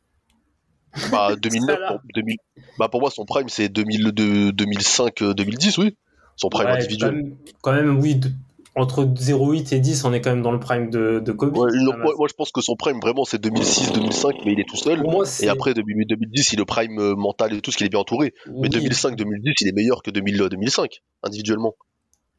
bah, 1.12 1.36
2009. 1.36 1.76
Ça, 1.76 1.80
là. 1.82 1.92
Pour, 1.94 2.00
2000 2.16 2.38
bah, 2.80 2.88
pour 2.90 3.00
moi, 3.02 3.10
son 3.12 3.26
prime 3.26 3.48
c'est 3.50 3.68
2005-2010, 3.68 5.80
oui. 5.80 5.96
Son 6.36 6.50
prime 6.50 6.68
Ouais, 6.68 6.74
individuel. 6.74 7.12
Quand 7.12 7.16
même, 7.16 7.36
quand 7.62 7.74
même, 7.74 8.00
oui, 8.00 8.16
de- 8.16 8.30
entre 8.76 9.04
0,8 9.04 9.72
et 9.76 9.80
10, 9.80 10.04
on 10.04 10.14
est 10.14 10.22
quand 10.22 10.32
même 10.32 10.42
dans 10.42 10.52
le 10.52 10.60
prime 10.60 10.90
de, 10.90 11.20
de 11.20 11.32
Kobe. 11.32 11.56
Ouais, 11.58 11.70
non, 11.76 11.96
moi, 11.98 12.14
moi, 12.18 12.28
je 12.28 12.34
pense 12.34 12.52
que 12.52 12.60
son 12.62 12.76
prime 12.76 13.00
vraiment 13.00 13.24
c'est 13.24 13.40
2006-2005, 13.44 14.42
mais 14.46 14.54
il 14.54 14.60
est 14.60 14.68
tout 14.68 14.78
seul. 14.78 15.02
Moi, 15.04 15.26
Et 15.42 15.48
après 15.48 15.74
2008-2010, 15.74 16.50
il 16.54 16.56
est 16.56 16.58
le 16.58 16.66
prime 16.66 17.00
euh, 17.00 17.16
mental 17.16 17.54
et 17.54 17.62
tout, 17.62 17.72
ce 17.72 17.78
qu'il 17.78 17.86
est 17.86 17.90
bien 17.90 18.00
entouré. 18.00 18.34
Mais 18.48 18.70
oui, 18.70 18.70
2005-2010, 18.70 19.54
il 19.62 19.68
est 19.68 19.72
meilleur 19.76 20.02
que 20.02 20.10
2000-2005, 20.12 21.02
individuellement. 21.22 21.76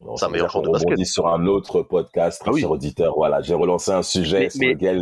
Non, 0.01 0.17
C'est 0.17 0.21
ça 0.21 0.25
un 0.25 0.29
meilleur 0.29 0.49
joueur 0.49 0.63
de 0.65 0.69
basket. 0.71 0.89
rebondit 0.89 1.05
sur 1.05 1.27
un 1.27 1.45
autre 1.45 1.81
podcast, 1.81 2.41
Ah 2.45 2.51
oui. 2.51 2.59
cher 2.59 2.71
auditeur. 2.71 3.13
Voilà, 3.15 3.41
j'ai 3.41 3.53
relancé 3.53 3.91
un 3.91 4.03
sujet 4.03 4.39
Mais- 4.39 4.49
sur 4.49 4.59
mais- 4.59 4.73
lequel 4.73 5.01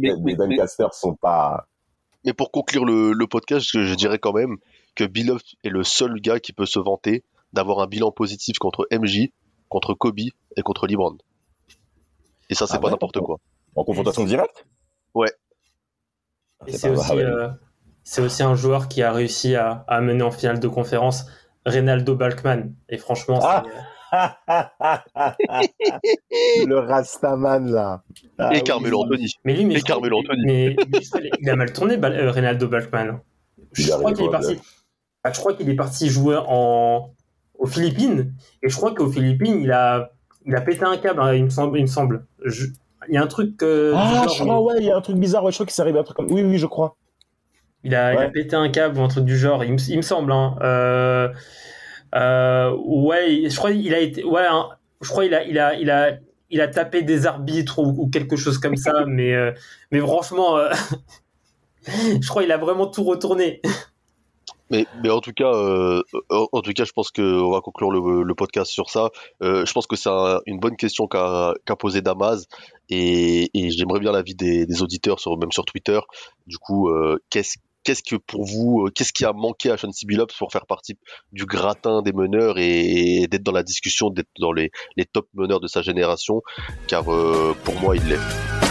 mais- 0.00 0.14
les, 0.24 0.36
Duncasters 0.36 0.94
sont 0.94 1.14
pas. 1.14 1.66
Mais 2.24 2.32
pour 2.32 2.50
conclure 2.50 2.86
le, 2.86 3.12
le 3.12 3.26
podcast, 3.26 3.66
je, 3.70 3.84
je 3.84 3.94
dirais 3.94 4.18
quand 4.18 4.32
même 4.32 4.56
que 4.94 5.04
Billups 5.04 5.56
est 5.62 5.68
le 5.68 5.84
seul 5.84 6.14
gars 6.22 6.40
qui 6.40 6.54
peut 6.54 6.64
se 6.66 6.78
vanter 6.78 7.22
d'avoir 7.52 7.80
un 7.80 7.86
bilan 7.86 8.12
positif 8.12 8.58
contre 8.58 8.86
MJ, 8.92 9.30
contre 9.68 9.94
Kobe 9.94 10.18
et 10.20 10.62
contre 10.62 10.86
LeBron. 10.86 11.16
Et 12.48 12.54
ça, 12.54 12.66
c'est 12.66 12.74
Ah 12.74 12.78
pas 12.78 12.86
ouais, 12.86 12.90
n'importe 12.92 13.20
quoi. 13.20 13.38
En 13.76 13.84
confrontation 13.84 14.24
directe? 14.24 14.66
Ouais. 15.14 15.32
Et 16.66 16.72
C'est 16.72 16.90
aussi, 16.90 17.12
vrai. 17.12 17.24
euh, 17.24 17.48
c'est 18.02 18.22
aussi 18.22 18.42
un 18.42 18.54
joueur 18.54 18.88
qui 18.88 19.02
a 19.02 19.12
réussi 19.12 19.54
à, 19.54 19.84
à 19.88 20.00
mener 20.00 20.22
en 20.22 20.30
finale 20.30 20.60
de 20.60 20.68
conférence 20.68 21.26
Reynaldo 21.66 22.16
Balkman. 22.16 22.74
Et 22.88 22.98
franchement, 22.98 23.40
Ah. 23.42 23.62
c'est- 23.64 23.70
le 26.66 26.78
Rastaman, 26.78 27.70
là. 27.70 28.02
Ah 28.38 28.50
et 28.52 28.56
oui. 28.56 28.64
Carmelo 28.64 29.02
Anthony. 29.02 29.32
mais 29.44 29.54
lui, 29.54 29.64
mais 29.64 29.74
Et 29.76 29.82
Carmelo 29.82 30.18
Anthony. 30.18 30.42
Mais, 30.44 30.76
crois 30.76 31.20
il 31.40 31.50
a 31.50 31.56
mal 31.56 31.72
tourné, 31.72 31.96
Bal- 31.96 32.18
euh, 32.18 32.30
Reynaldo 32.30 32.68
Balkman. 32.68 33.20
Je 33.72 33.90
crois 33.92 34.12
qu'il 34.12 34.24
est 34.24 34.30
parti. 34.30 34.58
Ah, 35.22 35.32
je 35.32 35.38
crois 35.38 35.54
qu'il 35.54 35.68
est 35.70 35.76
parti 35.76 36.08
jouer 36.08 36.38
en 36.44 37.14
aux 37.60 37.66
Philippines. 37.66 38.32
Et 38.64 38.68
je 38.68 38.74
crois 38.76 38.92
qu'aux 38.94 39.08
Philippines, 39.10 39.60
il 39.62 39.70
a 39.70 40.10
il 40.46 40.56
a 40.56 40.60
pété 40.62 40.82
un 40.84 40.96
câble. 40.96 41.20
hein, 41.20 41.32
il 41.34 41.44
me 41.44 41.50
semble. 41.50 41.78
Il 41.78 41.82
me 41.82 41.86
semble. 41.86 42.26
Je- 42.44 42.66
Il 43.08 43.14
y 43.14 43.18
a 43.18 43.22
un 43.22 43.26
truc. 43.28 43.62
euh, 43.62 43.92
Ah, 43.96 44.26
je 44.28 44.42
crois, 44.42 44.60
ouais, 44.62 44.74
il 44.78 44.84
y 44.86 44.90
a 44.90 44.96
un 44.96 45.00
truc 45.00 45.16
bizarre. 45.16 45.44
Ouais, 45.44 45.52
je 45.52 45.56
crois 45.56 45.66
qu'il 45.66 45.74
s'est 45.74 45.82
arrivé 45.82 45.98
un 45.98 46.02
truc 46.02 46.16
comme. 46.16 46.30
Oui, 46.32 46.42
oui, 46.42 46.58
je 46.58 46.66
crois. 46.66 46.96
Il 47.84 47.94
a, 47.94 48.26
il 48.26 48.32
pété 48.32 48.56
un 48.56 48.68
câble 48.68 48.98
ou 48.98 49.02
un 49.02 49.08
truc 49.08 49.24
du 49.24 49.38
genre, 49.38 49.64
il 49.64 49.72
me, 49.72 49.78
il 49.88 49.96
me 49.96 50.02
semble. 50.02 50.32
Hein. 50.32 50.56
Euh, 50.62 51.28
euh, 52.14 52.76
ouais, 52.84 53.44
je 53.48 53.56
crois 53.56 53.72
qu'il 53.72 53.94
a 53.94 54.00
été. 54.00 54.24
Ouais, 54.24 54.44
hein, 54.50 54.68
je 55.00 55.08
crois 55.08 55.24
qu'il 55.24 55.34
a, 55.34 55.44
il 55.44 55.58
a, 55.58 55.74
il 55.74 55.90
a, 55.90 56.12
il 56.50 56.60
a 56.60 56.68
tapé 56.68 57.02
des 57.02 57.26
arbitres 57.26 57.78
ou, 57.78 57.94
ou 57.96 58.08
quelque 58.10 58.36
chose 58.36 58.58
comme 58.58 58.76
ça, 58.76 58.92
mais, 59.06 59.32
euh, 59.34 59.52
mais 59.92 60.00
franchement, 60.00 60.56
je 61.86 62.28
crois 62.28 62.42
qu'il 62.42 62.52
a 62.52 62.58
vraiment 62.58 62.86
tout 62.86 63.04
retourné. 63.04 63.62
Mais, 64.70 64.86
mais 65.02 65.10
en 65.10 65.20
tout 65.20 65.32
cas, 65.32 65.52
euh, 65.52 66.02
en 66.30 66.60
tout 66.62 66.72
cas, 66.72 66.84
je 66.84 66.92
pense 66.92 67.10
que 67.10 67.22
on 67.22 67.50
va 67.50 67.60
conclure 67.60 67.90
le, 67.90 68.22
le 68.22 68.34
podcast 68.34 68.70
sur 68.70 68.88
ça. 68.90 69.10
Euh, 69.42 69.66
je 69.66 69.72
pense 69.72 69.86
que 69.86 69.96
c'est 69.96 70.08
un- 70.10 70.40
une 70.46 70.58
bonne 70.60 70.76
question 70.76 71.06
qu'a 71.06 71.54
qu'a 71.66 71.76
posé 71.76 72.02
Damas 72.02 72.46
et, 72.88 73.50
et 73.54 73.70
j'aimerais 73.70 74.00
bien 74.00 74.12
l'avis 74.12 74.34
des, 74.34 74.66
des 74.66 74.82
auditeurs 74.82 75.18
sur 75.20 75.36
même 75.38 75.52
sur 75.52 75.64
Twitter. 75.64 75.98
Du 76.46 76.58
coup, 76.58 76.88
euh, 76.88 77.18
qu'est-ce 77.30 77.58
qu'est-ce 77.82 78.02
que 78.02 78.16
pour 78.16 78.44
vous, 78.44 78.84
euh, 78.86 78.90
qu'est-ce 78.94 79.12
qui 79.12 79.24
a 79.24 79.32
manqué 79.32 79.70
à 79.70 79.76
Sean. 79.78 79.88
Billups 80.06 80.36
pour 80.38 80.52
faire 80.52 80.66
partie 80.66 80.98
du 81.32 81.46
gratin 81.46 82.02
des 82.02 82.12
meneurs 82.12 82.58
et, 82.58 83.26
d'être 83.28 83.42
dans 83.42 83.52
la 83.52 83.62
discussion, 83.62 84.10
d'être 84.10 84.28
dans 84.38 84.52
les, 84.52 84.70
les 84.96 85.06
top 85.06 85.26
meneurs 85.34 85.60
de 85.60 85.66
sa 85.66 85.80
génération? 85.82 86.42
Car 86.86 87.10
euh, 87.12 87.56
pour 87.64 87.74
moi, 87.80 87.96
il 87.96 88.06
l'est. 88.06 88.69